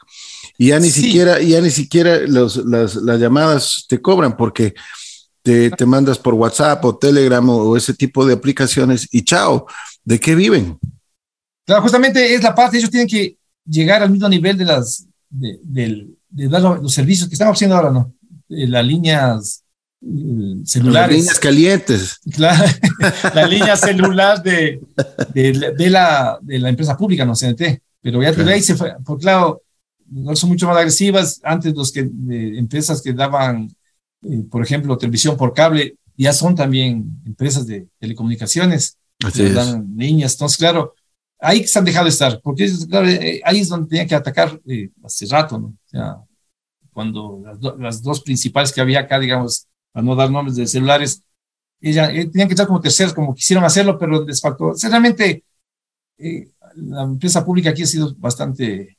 Y 0.57 0.69
ya 0.69 0.79
ni 0.79 0.91
siquiera, 0.91 1.41
ya 1.41 1.61
ni 1.61 1.71
siquiera 1.71 2.21
los, 2.29 2.57
las, 2.57 2.95
las 2.95 3.19
llamadas 3.19 3.87
te 3.89 4.01
cobran 4.01 4.37
porque 4.37 4.75
te, 5.43 5.71
te, 5.71 5.87
mandas 5.87 6.19
por 6.19 6.35
WhatsApp 6.35 6.85
o 6.85 6.97
Telegram 6.97 7.47
o, 7.49 7.77
ese 7.77 7.95
tipo 7.95 8.25
de 8.25 8.35
aplicaciones 8.35 9.09
y 9.11 9.23
chao, 9.23 9.67
¿de 10.05 10.19
qué 10.21 10.35
viven? 10.35 10.79
Claro, 11.65 11.83
justamente 11.83 12.35
es 12.35 12.43
la 12.43 12.55
parte, 12.55 12.79
ellos 12.79 12.91
tienen 12.91 13.09
que 13.09 13.37
llegar 13.65 14.03
al 14.03 14.11
mismo 14.11 14.29
nivel 14.29 14.57
de 14.57 14.65
las, 14.65 15.07
de, 15.31 16.09
los 16.31 16.95
servicios 16.95 17.29
que 17.29 17.35
estamos 17.35 17.57
haciendo 17.57 17.77
ahora, 17.77 17.91
¿no? 17.91 18.13
las 18.49 18.85
líneas 18.85 19.65
mm, 20.01 20.65
celulares. 20.65 21.17
Las 21.17 21.19
líneas 21.19 21.39
calientes. 21.39 22.21
Claro, 22.33 22.65
la 23.35 23.47
línea 23.47 23.77
celular 23.77 24.43
de, 24.43 24.81
de, 25.33 25.73
de, 25.77 25.91
la, 25.91 26.39
de 26.43 26.59
la 26.59 26.69
empresa 26.69 26.97
pública, 26.97 27.25
no 27.25 27.35
CNT. 27.35 27.81
Pero 28.03 28.23
ya 28.23 28.35
claro. 28.35 28.51
ahí 28.51 28.61
se 28.61 28.75
fue, 28.75 28.95
por 29.05 29.19
claro, 29.19 29.63
no 30.11 30.35
son 30.37 30.51
mucho 30.51 30.67
más 30.67 30.77
agresivas. 30.77 31.41
Antes 31.43 31.75
los 31.75 31.93
que, 31.93 32.01
empresas 32.01 33.01
que 33.01 33.13
daban 33.13 33.75
eh, 34.23 34.45
por 34.51 34.63
ejemplo, 34.63 34.97
televisión 34.97 35.37
por 35.37 35.53
cable, 35.53 35.97
ya 36.17 36.33
son 36.33 36.55
también 36.55 37.21
empresas 37.25 37.67
de 37.67 37.89
telecomunicaciones, 37.99 38.99
Así 39.25 39.49
dan 39.51 39.95
niñas. 39.97 40.33
Entonces, 40.33 40.59
claro, 40.59 40.95
ahí 41.41 41.67
se 41.67 41.79
han 41.79 41.85
dejado 41.85 42.05
de 42.05 42.11
estar, 42.11 42.41
porque 42.43 42.65
eh, 42.65 43.41
ahí 43.45 43.61
es 43.61 43.69
donde 43.69 43.89
tenían 43.89 44.09
que 44.09 44.15
atacar 44.15 44.61
eh, 44.67 44.91
hace 45.05 45.27
rato, 45.27 45.59
¿no? 45.59 45.67
O 45.67 45.89
sea, 45.89 46.17
cuando 46.93 47.43
las, 47.79 48.03
dos 48.03 48.21
principales 48.21 48.73
que 48.73 48.81
había 48.81 49.01
acá, 49.01 49.19
digamos, 49.19 49.67
para 49.93 50.05
no 50.05 50.15
dar 50.15 50.31
nombres 50.31 50.57
de 50.57 50.67
celulares, 50.67 51.23
ella, 51.81 52.09
tenían 52.09 52.49
que 52.49 52.55
estar 52.55 52.67
como 52.67 52.81
terceros, 52.81 53.15
como 53.15 53.35
quisieron 53.35 53.65
hacerlo, 53.65 53.99
pero 53.99 54.25
les 54.25 54.41
faltó. 54.41 54.67
O 54.67 54.75
sea, 54.77 54.91
realmente, 54.91 55.45
la 56.77 57.03
empresa 57.03 57.45
pública 57.45 57.71
aquí 57.71 57.83
ha 57.83 57.87
sido 57.87 58.15
bastante 58.17 58.99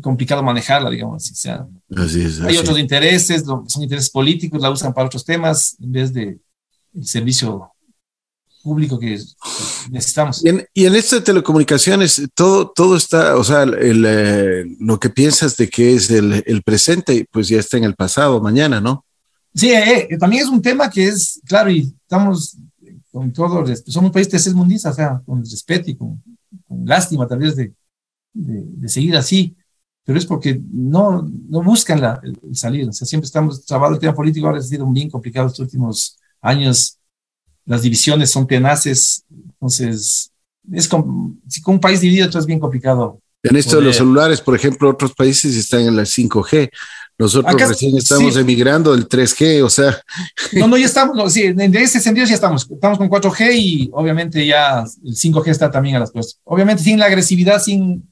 complicado 0.00 0.42
manejarla, 0.42 0.90
digamos. 0.90 1.30
O 1.30 1.34
sea, 1.34 1.66
hay 2.46 2.56
otros 2.56 2.78
intereses, 2.78 3.44
son 3.44 3.82
intereses 3.82 4.10
políticos, 4.10 4.60
la 4.60 4.70
usan 4.70 4.92
para 4.92 5.06
otros 5.06 5.24
temas 5.24 5.76
en 5.80 5.92
vez 5.92 6.12
de 6.12 6.38
el 6.94 7.06
servicio 7.06 7.70
público 8.62 8.98
que 8.98 9.18
necesitamos. 9.90 10.44
Y 10.44 10.48
en, 10.48 10.66
y 10.74 10.86
en 10.86 10.96
esto 10.96 11.16
de 11.16 11.22
telecomunicaciones, 11.22 12.20
todo, 12.34 12.68
todo 12.74 12.96
está, 12.96 13.36
o 13.36 13.44
sea, 13.44 13.62
el, 13.62 14.04
eh, 14.04 14.64
lo 14.80 14.98
que 14.98 15.08
piensas 15.08 15.56
de 15.56 15.68
que 15.68 15.94
es 15.94 16.10
el, 16.10 16.42
el, 16.44 16.62
presente, 16.62 17.28
pues 17.30 17.46
ya 17.46 17.60
está 17.60 17.76
en 17.76 17.84
el 17.84 17.94
pasado, 17.94 18.40
mañana, 18.40 18.80
¿no? 18.80 19.04
Sí, 19.54 19.70
eh, 19.70 20.08
eh, 20.10 20.18
también 20.18 20.42
es 20.42 20.48
un 20.48 20.60
tema 20.60 20.90
que 20.90 21.06
es, 21.06 21.40
claro, 21.46 21.70
y 21.70 21.94
estamos 22.02 22.56
con 23.12 23.32
todo, 23.32 23.64
somos 23.86 24.08
un 24.08 24.12
país 24.12 24.28
tercermundista, 24.28 24.90
o 24.90 24.94
sea, 24.94 25.22
con 25.24 25.40
respeto 25.40 25.90
y 25.90 25.96
con, 25.96 26.20
lástima 26.84 27.26
tal 27.26 27.38
vez 27.38 27.54
de, 27.54 27.72
de, 28.32 28.62
de 28.64 28.88
seguir 28.88 29.16
así 29.16 29.56
pero 30.06 30.20
es 30.20 30.24
porque 30.24 30.60
no, 30.72 31.28
no 31.48 31.62
buscan 31.64 32.00
la, 32.00 32.20
el 32.22 32.56
salir. 32.56 32.88
O 32.88 32.92
sea, 32.92 33.04
siempre 33.04 33.26
estamos 33.26 33.66
trabajando 33.66 33.96
el 33.96 34.00
tema 34.00 34.14
político, 34.14 34.46
ahora 34.46 34.60
ha 34.60 34.62
sido 34.62 34.86
bien 34.86 35.10
complicado 35.10 35.48
estos 35.48 35.64
últimos 35.64 36.16
años. 36.40 36.96
Las 37.64 37.82
divisiones 37.82 38.30
son 38.30 38.46
tenaces, 38.46 39.24
entonces 39.28 40.30
es 40.72 40.88
como, 40.88 41.34
si 41.48 41.60
con 41.60 41.74
un 41.74 41.80
país 41.80 42.00
dividido, 42.00 42.38
es 42.38 42.46
bien 42.46 42.60
complicado. 42.60 43.20
En 43.42 43.56
esto 43.56 43.76
de 43.76 43.82
los 43.82 43.96
celulares, 43.96 44.40
por 44.40 44.54
ejemplo, 44.54 44.88
otros 44.88 45.12
países 45.12 45.56
están 45.56 45.80
en 45.80 45.96
la 45.96 46.02
5G. 46.02 46.70
Nosotros 47.18 47.68
recién 47.68 47.96
estamos 47.96 48.36
emigrando 48.36 48.92
del 48.92 49.08
3G, 49.08 49.64
o 49.64 49.70
sea. 49.70 50.00
No, 50.52 50.68
no, 50.68 50.76
ya 50.76 50.86
estamos, 50.86 51.16
no, 51.16 51.28
sí, 51.28 51.44
en 51.44 51.74
ese 51.74 51.98
sentido 51.98 52.26
ya 52.26 52.34
estamos. 52.34 52.68
Estamos 52.70 52.98
con 52.98 53.08
4G 53.08 53.54
y 53.54 53.90
obviamente 53.92 54.46
ya 54.46 54.84
el 55.04 55.16
5G 55.16 55.48
está 55.48 55.68
también 55.68 55.96
a 55.96 56.00
las 56.00 56.12
cosas. 56.12 56.38
Obviamente 56.44 56.84
sin 56.84 57.00
la 57.00 57.06
agresividad, 57.06 57.60
sin 57.60 58.08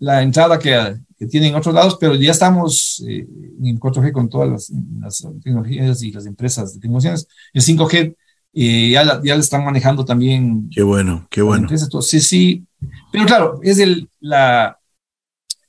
la 0.00 0.22
entrada 0.22 0.58
que, 0.58 0.96
que 1.18 1.26
tienen 1.26 1.54
otros 1.54 1.74
lados, 1.74 1.96
pero 2.00 2.14
ya 2.14 2.32
estamos 2.32 3.04
eh, 3.06 3.26
en 3.62 3.78
4G 3.78 4.10
con 4.10 4.28
todas 4.28 4.72
las, 5.00 5.26
tecnologías 5.42 6.02
y 6.02 6.10
las 6.10 6.26
empresas 6.26 6.74
de 6.74 6.80
tecnologías. 6.80 7.28
El 7.52 7.62
5G 7.62 8.16
eh, 8.54 8.90
ya, 8.90 9.20
ya 9.22 9.34
le 9.34 9.40
están 9.40 9.64
manejando 9.64 10.04
también. 10.04 10.68
Qué 10.70 10.82
bueno, 10.82 11.28
qué 11.30 11.42
bueno. 11.42 11.68
sí, 12.00 12.20
sí. 12.20 12.66
Pero 13.12 13.26
claro, 13.26 13.60
es 13.62 13.78
el, 13.78 14.08
la, 14.20 14.78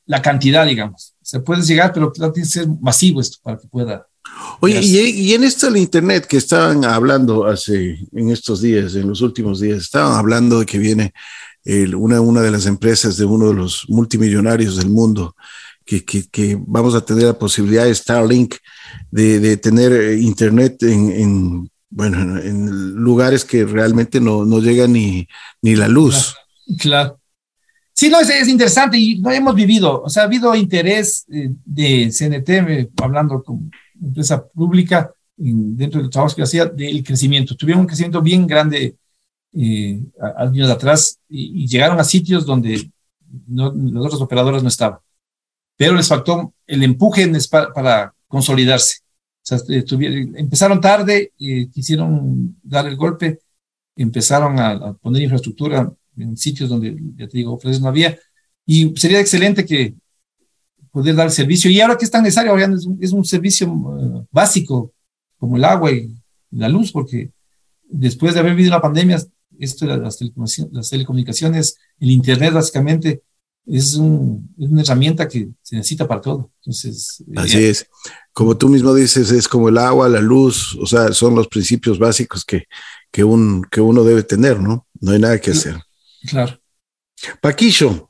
la 0.05 0.21
cantidad, 0.21 0.65
digamos. 0.65 1.13
Se 1.21 1.41
puede 1.41 1.61
llegar, 1.61 1.91
pero 1.93 2.11
tiene 2.11 2.31
que 2.31 2.45
ser 2.45 2.67
masivo 2.79 3.19
esto 3.19 3.37
para 3.43 3.57
que 3.57 3.67
pueda. 3.67 4.07
Oye, 4.61 4.79
y, 4.81 4.97
y, 4.97 5.33
en 5.33 5.43
esto 5.43 5.65
del 5.67 5.77
Internet 5.77 6.25
que 6.25 6.37
estaban 6.37 6.85
hablando 6.85 7.45
hace, 7.45 8.07
en 8.13 8.29
estos 8.29 8.61
días, 8.61 8.95
en 8.95 9.09
los 9.09 9.19
últimos 9.21 9.59
días, 9.59 9.79
estaban 9.79 10.13
hablando 10.17 10.59
de 10.59 10.65
que 10.65 10.77
viene 10.77 11.13
una, 11.65 12.21
una 12.21 12.41
de 12.41 12.51
las 12.51 12.65
empresas 12.65 13.17
de 13.17 13.25
uno 13.25 13.49
de 13.49 13.55
los 13.55 13.85
multimillonarios 13.87 14.77
del 14.77 14.89
mundo, 14.89 15.35
que, 15.85 16.03
que, 16.03 16.57
vamos 16.59 16.95
a 16.95 17.03
tener 17.03 17.23
la 17.25 17.37
posibilidad 17.37 17.85
de 17.85 17.95
Starlink, 17.95 18.55
de, 19.09 19.39
de 19.39 19.57
tener 19.57 19.91
eh, 19.91 20.19
Internet 20.19 20.81
en, 20.83 21.11
en, 21.11 21.69
bueno, 21.89 22.39
en 22.39 22.91
lugares 22.95 23.43
que 23.43 23.65
realmente 23.65 24.21
no, 24.21 24.45
no 24.45 24.59
llega 24.59 24.87
ni, 24.87 25.27
ni 25.61 25.75
la 25.75 25.87
luz. 25.87 26.35
Claro. 26.79 27.19
Sí, 27.93 28.09
no, 28.09 28.19
es, 28.19 28.29
es, 28.29 28.47
interesante 28.47 28.97
y 28.97 29.15
lo 29.17 29.31
hemos 29.31 29.53
vivido. 29.53 30.01
O 30.01 30.09
sea, 30.09 30.23
ha 30.23 30.25
habido 30.25 30.55
interés 30.55 31.25
eh, 31.29 31.49
de 31.65 32.09
CNT, 32.09 32.89
hablando 33.01 33.43
con 33.43 33.69
empresa 34.01 34.43
pública, 34.47 35.11
dentro 35.35 36.01
del 36.01 36.09
trabajo 36.09 36.35
que 36.35 36.43
hacía, 36.43 36.65
del 36.65 37.03
crecimiento. 37.03 37.55
Tuvieron 37.55 37.81
un 37.81 37.87
crecimiento 37.87 38.21
bien 38.21 38.47
grande 38.47 38.95
eh, 39.53 40.01
años 40.37 40.69
atrás 40.69 41.19
y, 41.27 41.67
llegaron 41.67 41.99
a 41.99 42.03
sitios 42.03 42.45
donde 42.45 42.89
no, 43.47 43.71
los 43.73 44.05
otros 44.05 44.21
operadores 44.21 44.63
no 44.63 44.69
estaban. 44.69 44.99
Pero 45.77 45.95
les 45.95 46.07
faltó 46.07 46.53
el 46.67 46.83
empuje 46.83 47.29
para, 47.49 47.73
para 47.73 48.13
consolidarse. 48.27 48.99
O 49.43 49.43
sea, 49.43 49.57
eh, 49.69 49.83
empezaron 50.35 50.79
tarde, 50.79 51.33
eh, 51.39 51.69
quisieron 51.71 52.57
dar 52.61 52.87
el 52.87 52.95
golpe, 52.95 53.39
empezaron 53.95 54.59
a, 54.59 54.93
poner 54.93 55.23
infraestructura 55.23 55.91
en 56.17 56.37
sitios 56.37 56.69
donde, 56.69 56.95
ya 57.15 57.27
te 57.27 57.37
digo, 57.37 57.59
no 57.81 57.87
había. 57.87 58.17
Y 58.65 58.95
sería 58.95 59.19
excelente 59.19 59.65
que 59.65 59.95
poder 60.91 61.15
dar 61.15 61.31
servicio. 61.31 61.71
Y 61.71 61.81
ahora 61.81 61.97
que 61.97 62.05
es 62.05 62.11
tan 62.11 62.23
necesario, 62.23 62.51
ahora 62.51 62.65
es, 62.65 62.85
un, 62.85 62.97
es 63.01 63.11
un 63.11 63.25
servicio 63.25 63.71
uh, 63.71 64.27
básico 64.31 64.93
como 65.37 65.57
el 65.57 65.63
agua 65.63 65.91
y 65.91 66.13
la 66.51 66.69
luz, 66.69 66.91
porque 66.91 67.31
después 67.83 68.33
de 68.33 68.41
haber 68.41 68.55
vivido 68.55 68.71
la 68.71 68.81
pandemia, 68.81 69.17
esto 69.61 69.85
de 69.85 69.97
las 69.97 70.17
telecomunicaciones, 70.17 70.73
las 70.73 70.89
telecomunicaciones, 70.89 71.77
el 71.99 72.11
Internet 72.11 72.53
básicamente 72.53 73.23
es, 73.65 73.93
un, 73.95 74.53
es, 74.57 74.69
una 74.69 74.81
herramienta 74.81 75.27
que 75.27 75.49
se 75.61 75.75
necesita 75.75 76.07
para 76.07 76.21
todo. 76.21 76.51
Entonces, 76.61 77.23
Así 77.35 77.63
es. 77.63 77.87
como 78.33 78.57
tú 78.57 78.69
mismo 78.69 78.93
dices, 78.93 79.31
es 79.31 79.47
como 79.47 79.69
el 79.69 79.77
agua, 79.77 80.09
la 80.09 80.19
luz, 80.19 80.75
o 80.81 80.85
sea, 80.85 81.13
son 81.13 81.35
los 81.35 81.47
principios 81.47 81.99
básicos 81.99 82.43
que, 82.43 82.65
que, 83.11 83.23
un, 83.23 83.63
que 83.69 83.81
uno 83.81 84.03
debe 84.03 84.23
tener, 84.23 84.59
¿no? 84.59 84.87
No 84.99 85.11
hay 85.11 85.19
nada 85.19 85.39
que 85.39 85.51
hacer. 85.51 85.79
Claro. 86.27 86.59
Paquillo, 87.39 88.09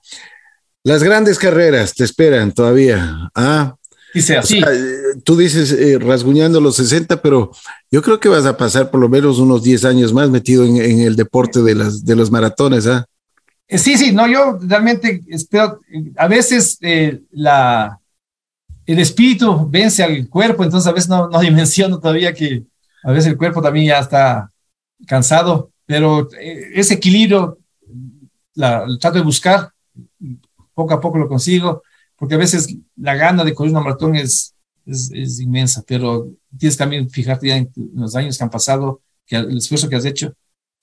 las 0.83 1.03
grandes 1.03 1.37
carreras 1.37 1.93
te 1.93 2.03
esperan 2.03 2.53
todavía. 2.53 3.29
Ah, 3.35 3.75
Dice 4.13 4.37
así. 4.37 4.59
eh, 4.59 5.21
tú 5.23 5.37
dices 5.37 5.71
eh, 5.71 5.97
rasguñando 5.99 6.59
los 6.59 6.75
60, 6.75 7.21
pero 7.21 7.51
yo 7.89 8.01
creo 8.01 8.19
que 8.19 8.29
vas 8.29 8.45
a 8.45 8.57
pasar 8.57 8.91
por 8.91 8.99
lo 8.99 9.07
menos 9.07 9.39
unos 9.39 9.63
10 9.63 9.85
años 9.85 10.13
más 10.13 10.29
metido 10.29 10.65
en, 10.65 10.77
en 10.77 10.99
el 10.99 11.15
deporte 11.15 11.61
de, 11.61 11.75
las, 11.75 12.03
de 12.03 12.15
los 12.15 12.29
maratones, 12.29 12.87
¿ah? 12.87 13.05
Eh, 13.67 13.77
Sí, 13.77 13.97
sí, 13.97 14.11
no, 14.11 14.27
yo 14.27 14.59
realmente 14.61 15.21
espero, 15.29 15.79
a 16.17 16.27
veces 16.27 16.77
eh, 16.81 17.21
la, 17.31 17.97
el 18.85 18.99
espíritu 18.99 19.65
vence 19.69 20.03
al 20.03 20.27
cuerpo, 20.27 20.63
entonces 20.65 20.87
a 20.89 20.93
veces 20.93 21.09
no, 21.09 21.29
no 21.29 21.39
dimensiono 21.49 21.99
todavía 21.99 22.33
que 22.33 22.63
a 23.03 23.11
veces 23.11 23.31
el 23.31 23.37
cuerpo 23.37 23.61
también 23.61 23.87
ya 23.87 23.99
está 23.99 24.49
cansado, 25.07 25.71
pero 25.85 26.27
eh, 26.37 26.71
ese 26.75 26.95
equilibrio 26.95 27.57
la, 28.55 28.85
lo 28.85 28.97
trato 28.97 29.17
de 29.19 29.23
buscar, 29.23 29.69
poco 30.73 30.93
a 30.93 30.99
poco 30.99 31.17
lo 31.17 31.27
consigo, 31.29 31.81
porque 32.21 32.35
a 32.35 32.37
veces 32.37 32.77
la 32.95 33.15
gana 33.15 33.43
de 33.43 33.55
correr 33.55 33.71
una 33.71 33.81
maratón 33.81 34.15
es, 34.15 34.53
es, 34.85 35.39
inmensa, 35.39 35.83
pero 35.87 36.29
tienes 36.55 36.77
también 36.77 37.09
fijarte 37.09 37.47
ya 37.47 37.57
en 37.57 37.71
los 37.95 38.15
años 38.15 38.37
que 38.37 38.43
han 38.43 38.51
pasado, 38.51 39.01
que 39.25 39.37
el 39.37 39.57
esfuerzo 39.57 39.89
que 39.89 39.95
has 39.95 40.05
hecho, 40.05 40.31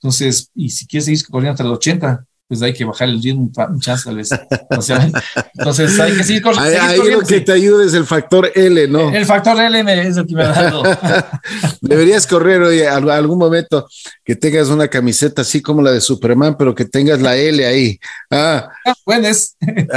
entonces, 0.01 0.51
y 0.53 0.71
si 0.71 0.85
quieres 0.89 1.05
seguir 1.05 1.25
corriendo 1.29 1.53
hasta 1.53 1.63
los 1.63 1.77
80, 1.77 2.27
pues 2.49 2.63
hay 2.63 2.73
que 2.73 2.85
bajar 2.87 3.11
el 3.11 3.23
ritmo 3.23 3.51
chance 3.79 4.05
tal 4.07 4.17
vez. 4.17 4.31
O 4.77 4.81
sea, 4.81 5.11
entonces 5.55 6.01
hay 6.01 6.17
que 6.17 6.25
seguir, 6.25 6.41
cor- 6.43 6.59
Ahí, 6.59 6.75
ahí 6.81 6.99
lo 7.11 7.21
que 7.21 7.43
te 7.43 7.53
ayuda 7.53 7.85
es 7.85 7.93
el 7.93 8.07
factor 8.07 8.51
L, 8.55 8.89
¿no? 8.89 9.11
El 9.11 9.27
factor 9.27 9.61
L 9.61 9.85
me- 9.85 10.09
es 10.09 10.17
el 10.17 10.27
que 10.27 10.35
me 10.35 10.45
ha 10.45 10.49
dado. 10.49 10.83
Deberías 11.83 12.27
correr 12.27 12.89
al- 12.89 13.11
algún 13.11 13.39
momento 13.39 13.87
que 14.25 14.35
tengas 14.35 14.69
una 14.69 14.89
camiseta 14.89 15.43
así 15.43 15.61
como 15.61 15.83
la 15.83 15.93
de 15.93 16.01
Superman, 16.01 16.57
pero 16.59 16.75
que 16.75 16.87
tengas 16.87 17.21
la 17.21 17.37
L 17.37 17.65
ahí. 17.67 18.01
Ah. 18.31 18.71
Puedes, 19.05 19.55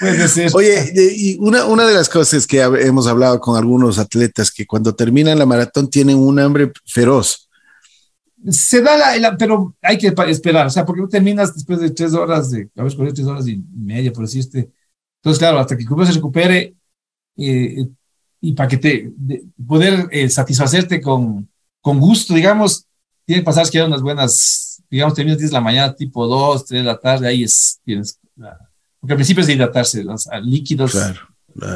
puede 0.00 0.28
ser. 0.28 0.50
Oye, 0.54 0.92
y 0.94 1.36
una, 1.40 1.64
una 1.66 1.86
de 1.86 1.94
las 1.94 2.08
cosas 2.08 2.46
que 2.46 2.60
hemos 2.62 3.06
hablado 3.06 3.40
con 3.40 3.56
algunos 3.56 3.98
atletas 3.98 4.50
que 4.50 4.66
cuando 4.66 4.94
terminan 4.94 5.38
la 5.38 5.46
maratón 5.46 5.88
tienen 5.90 6.18
un 6.18 6.38
hambre 6.38 6.72
feroz. 6.86 7.47
Se 8.50 8.80
da 8.82 8.96
la, 8.96 9.16
la- 9.16 9.36
pero 9.36 9.74
hay 9.82 9.98
que 9.98 10.14
esperar, 10.28 10.66
o 10.66 10.70
sea, 10.70 10.84
porque 10.86 11.02
tú 11.02 11.08
terminas 11.08 11.54
después 11.54 11.80
de 11.80 11.90
tres 11.90 12.14
horas, 12.14 12.50
de 12.50 12.68
haber 12.76 12.94
corrido 12.96 13.14
tres 13.14 13.26
horas 13.26 13.48
y 13.48 13.62
media, 13.74 14.12
por 14.12 14.24
decirte. 14.24 14.70
Entonces, 15.20 15.38
claro, 15.38 15.58
hasta 15.58 15.76
que 15.76 15.82
el 15.82 15.88
cuerpo 15.88 16.06
se 16.06 16.12
recupere 16.12 16.74
eh, 17.36 17.86
y 18.40 18.52
para 18.52 18.68
que 18.68 18.76
te 18.76 19.12
de- 19.16 19.44
poder 19.66 20.06
eh, 20.12 20.28
satisfacerte 20.30 21.00
con, 21.00 21.48
con 21.80 21.98
gusto, 21.98 22.34
digamos, 22.34 22.86
tiene 23.24 23.42
que 23.42 23.44
pasar 23.44 23.68
que 23.68 23.80
hay 23.80 23.86
unas 23.86 24.02
buenas, 24.02 24.82
digamos, 24.88 25.14
terminas 25.14 25.38
10 25.38 25.50
de 25.50 25.54
la 25.54 25.60
mañana, 25.60 25.94
tipo 25.94 26.26
2, 26.26 26.64
3 26.64 26.82
de 26.82 26.86
la 26.86 26.98
tarde, 26.98 27.26
ahí 27.26 27.42
es, 27.42 27.80
tienes, 27.84 28.18
porque 29.00 29.12
al 29.12 29.16
principio 29.16 29.40
es 29.40 29.48
de 29.48 29.54
hidratarse, 29.54 30.04
los 30.04 30.28
líquidos, 30.42 30.92
claro. 30.92 31.20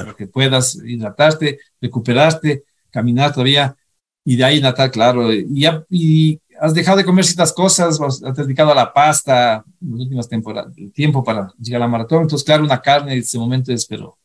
para 0.04 0.14
que 0.14 0.26
puedas 0.28 0.76
hidratarte, 0.76 1.58
recuperarte, 1.80 2.64
caminar 2.90 3.32
todavía, 3.32 3.76
y 4.24 4.36
de 4.36 4.44
ahí 4.44 4.60
natar, 4.60 4.90
claro, 4.92 5.32
y, 5.32 5.60
ya, 5.60 5.84
y 5.90 6.38
has 6.64 6.72
dejado 6.74 6.98
de 6.98 7.04
comer 7.04 7.24
ciertas 7.24 7.52
cosas, 7.52 8.00
has 8.00 8.36
dedicado 8.36 8.70
a 8.70 8.74
la 8.74 8.92
pasta 8.92 9.64
en 9.80 9.90
las 9.92 10.00
últimas 10.00 10.28
temporadas, 10.28 10.72
el 10.76 10.92
tiempo 10.92 11.22
para 11.24 11.52
llegar 11.58 11.82
a 11.82 11.86
la 11.86 11.90
maratón, 11.90 12.22
entonces 12.22 12.44
claro, 12.46 12.62
una 12.64 12.80
carne 12.80 13.12
en 13.14 13.18
ese 13.18 13.38
momento 13.38 13.72
es, 13.72 13.84
pero 13.86 14.16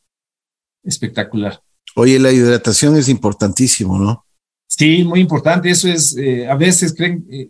espectacular. 0.84 1.60
Oye, 1.96 2.18
la 2.18 2.30
hidratación 2.32 2.96
es 2.96 3.08
importantísimo, 3.08 3.98
¿no? 3.98 4.24
Sí, 4.68 5.02
muy 5.04 5.20
importante, 5.20 5.68
eso 5.70 5.88
es, 5.88 6.16
eh, 6.16 6.46
a 6.48 6.54
veces 6.54 6.94
creen, 6.94 7.26
eh, 7.30 7.48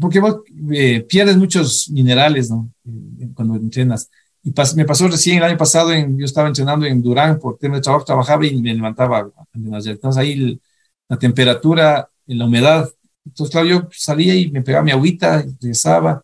porque 0.00 0.20
vos 0.20 0.36
eh, 0.72 1.00
pierdes 1.08 1.36
muchos 1.36 1.88
minerales, 1.90 2.50
¿no? 2.50 2.70
Eh, 2.86 3.28
cuando 3.34 3.56
entrenas. 3.56 4.08
Y 4.42 4.52
pas- 4.52 4.74
me 4.76 4.84
pasó 4.84 5.08
recién 5.08 5.38
el 5.38 5.44
año 5.44 5.56
pasado, 5.58 5.92
en, 5.92 6.18
yo 6.18 6.24
estaba 6.24 6.48
entrenando 6.48 6.86
en 6.86 7.02
Durán 7.02 7.38
por 7.38 7.58
tema 7.58 7.76
de 7.76 7.82
trabajo, 7.82 8.04
trabajaba 8.04 8.46
y 8.46 8.60
me 8.62 8.74
levantaba. 8.74 9.28
Entonces 9.54 10.16
ahí 10.16 10.32
el- 10.32 10.60
la 11.08 11.18
temperatura, 11.18 12.08
la 12.26 12.44
humedad. 12.44 12.88
Entonces, 13.30 13.52
claro, 13.52 13.66
yo 13.68 13.88
salía 13.92 14.34
y 14.34 14.50
me 14.50 14.62
pegaba 14.62 14.84
mi 14.84 14.90
agüita, 14.90 15.42
regresaba. 15.60 16.22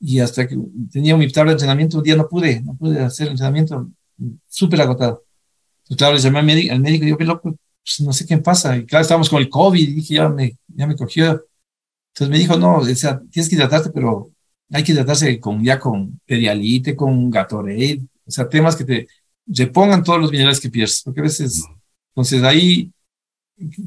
Y 0.00 0.20
hasta 0.20 0.46
que 0.48 0.56
tenía 0.90 1.16
mi 1.16 1.30
tabla 1.30 1.50
de 1.50 1.54
entrenamiento, 1.54 1.98
un 1.98 2.04
día 2.04 2.16
no 2.16 2.28
pude, 2.28 2.60
no 2.62 2.74
pude 2.74 3.00
hacer 3.00 3.26
el 3.26 3.32
entrenamiento, 3.32 3.90
súper 4.48 4.80
agotado. 4.80 5.24
Entonces, 5.82 5.96
claro, 5.98 6.14
le 6.14 6.20
llamé 6.20 6.38
al 6.40 6.46
médico, 6.46 6.72
al 6.72 6.80
médico 6.80 7.02
y 7.02 7.06
digo, 7.06 7.18
qué 7.18 7.24
loco, 7.24 7.56
pues 7.82 8.00
no 8.00 8.12
sé 8.12 8.26
qué 8.26 8.38
pasa. 8.38 8.76
Y 8.76 8.86
claro, 8.86 9.02
estábamos 9.02 9.28
con 9.28 9.40
el 9.40 9.48
COVID 9.48 9.88
y 9.88 9.94
dije, 9.94 10.14
ya 10.14 10.28
me, 10.28 10.56
ya 10.68 10.86
me 10.86 10.96
cogió. 10.96 11.44
Entonces 12.12 12.30
me 12.30 12.38
dijo, 12.38 12.56
no, 12.56 12.78
o 12.78 12.84
sea, 12.84 13.20
tienes 13.30 13.48
que 13.48 13.56
hidratarte, 13.56 13.90
pero 13.90 14.30
hay 14.70 14.82
que 14.84 14.92
hidratarse 14.92 15.38
con, 15.40 15.62
ya 15.64 15.78
con 15.78 16.20
Pedialite, 16.26 16.96
con 16.96 17.30
Gatorade, 17.30 18.02
o 18.26 18.30
sea, 18.30 18.48
temas 18.48 18.76
que 18.76 18.84
te 18.84 19.08
repongan 19.46 20.04
todos 20.04 20.20
los 20.20 20.30
minerales 20.30 20.60
que 20.60 20.70
pierdes, 20.70 21.02
porque 21.04 21.20
a 21.20 21.24
veces, 21.24 21.64
entonces 22.10 22.42
ahí, 22.42 22.90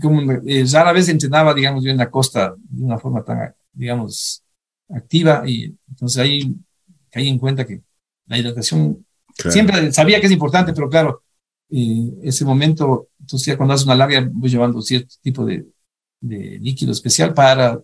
como 0.02 0.22
eh, 0.46 0.66
rara 0.72 0.92
vez 0.94 1.10
entrenaba, 1.10 1.54
digamos, 1.54 1.84
yo 1.84 1.92
en 1.92 1.98
la 1.98 2.10
costa 2.12 2.56
de 2.58 2.84
una 2.84 2.98
forma 3.00 3.24
tan, 3.24 3.54
digamos, 3.72 4.44
activa, 4.90 5.44
y 5.46 5.76
entonces 5.90 6.18
ahí 6.22 6.56
caí 7.10 7.28
en 7.28 7.40
cuenta 7.40 7.66
que 7.66 7.82
la 8.28 8.38
hidratación 8.38 9.06
Claro. 9.36 9.52
siempre 9.52 9.92
sabía 9.92 10.20
que 10.20 10.28
es 10.28 10.32
importante, 10.32 10.74
pero 10.74 10.88
claro, 10.90 11.24
eh, 11.72 12.12
ese 12.22 12.46
momento, 12.46 13.08
entonces 13.20 13.48
ya 13.48 13.58
cuando 13.58 13.74
haces 13.74 13.86
una 13.88 13.96
larga, 13.96 14.30
voy 14.32 14.48
llevando 14.50 14.80
cierto 14.82 15.16
tipo 15.24 15.44
de, 15.44 15.66
de 16.22 16.60
líquido 16.62 16.92
especial 16.92 17.34
para 17.34 17.82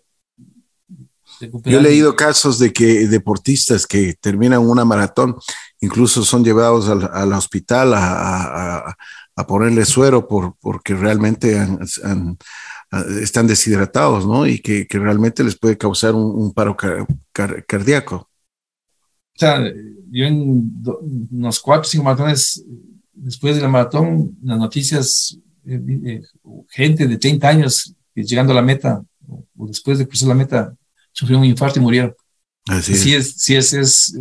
recuperar. 1.40 1.74
Yo 1.74 1.80
he 1.80 1.92
leído 1.92 2.16
casos 2.16 2.60
de 2.60 2.72
que 2.72 3.08
deportistas 3.08 3.88
que 3.88 4.14
terminan 4.20 4.62
una 4.62 4.86
maratón, 4.86 5.36
incluso 5.80 6.24
son 6.24 6.44
llevados 6.44 6.88
al, 6.90 7.10
al 7.12 7.34
hospital 7.34 7.94
a, 7.96 8.78
a- 8.90 8.98
a- 9.42 9.48
ponerle 9.48 9.86
suero 9.86 10.28
por, 10.28 10.56
porque 10.60 10.96
realmente 10.96 11.58
han- 11.60 11.80
han- 12.04 12.38
están 13.22 13.48
deshidratados, 13.48 14.26
¿no? 14.26 14.48
Y 14.48 14.60
que, 14.60 14.88
que 14.88 15.00
realmente 15.00 15.44
les 15.44 15.58
puede 15.58 15.78
causar 15.78 16.16
un, 16.16 16.24
un 16.44 16.54
paro 16.54 16.76
car- 16.76 17.06
car- 17.32 17.66
cardíaco. 17.66 18.16
O 19.36 19.40
sea, 19.40 19.62
yo 20.12 20.26
en 20.26 20.84
do- 20.84 21.00
unos 21.32 21.60
cuatro 21.60 21.88
o 21.88 21.92
cinco 21.92 22.04
maratones 22.04 22.64
después 23.14 23.56
de 23.56 23.62
la 23.62 23.70
maratón, 23.70 24.38
las 24.44 24.58
noticias, 24.58 25.38
eh, 25.66 25.80
eh, 26.06 26.22
gente 26.70 27.08
de 27.08 27.18
30 27.18 27.48
años 27.50 27.94
que 28.14 28.24
llegando 28.24 28.52
a 28.54 28.56
la 28.56 28.62
meta 28.62 29.02
o, 29.28 29.46
o 29.58 29.68
después 29.68 29.98
de 29.98 30.08
cruzar 30.08 30.30
la 30.30 30.36
meta 30.36 30.74
sufrieron 31.12 31.44
un 31.44 31.50
infarto 31.50 31.80
y 31.80 31.84
murieron. 31.84 32.14
Así 32.68 32.96
Sí, 32.96 33.14
es. 33.14 33.28
es, 33.28 33.34
sí 33.38 33.56
es, 33.56 33.74
es, 33.74 34.20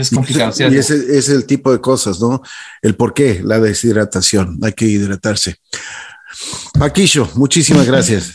es 0.00 0.10
complicado. 0.10 0.50
o 0.50 0.52
sea, 0.52 0.68
Y 0.68 0.76
ese 0.76 1.18
es 1.18 1.28
el 1.28 1.44
tipo 1.44 1.70
de 1.72 1.80
cosas, 1.80 2.20
¿no? 2.20 2.42
El 2.80 2.96
por 2.96 3.12
qué, 3.14 3.40
la 3.44 3.60
deshidratación. 3.60 4.58
Hay 4.62 4.72
que 4.72 4.86
hidratarse. 4.86 5.56
Paquillo, 6.78 7.28
muchísimas 7.34 7.86
gracias. 7.86 8.30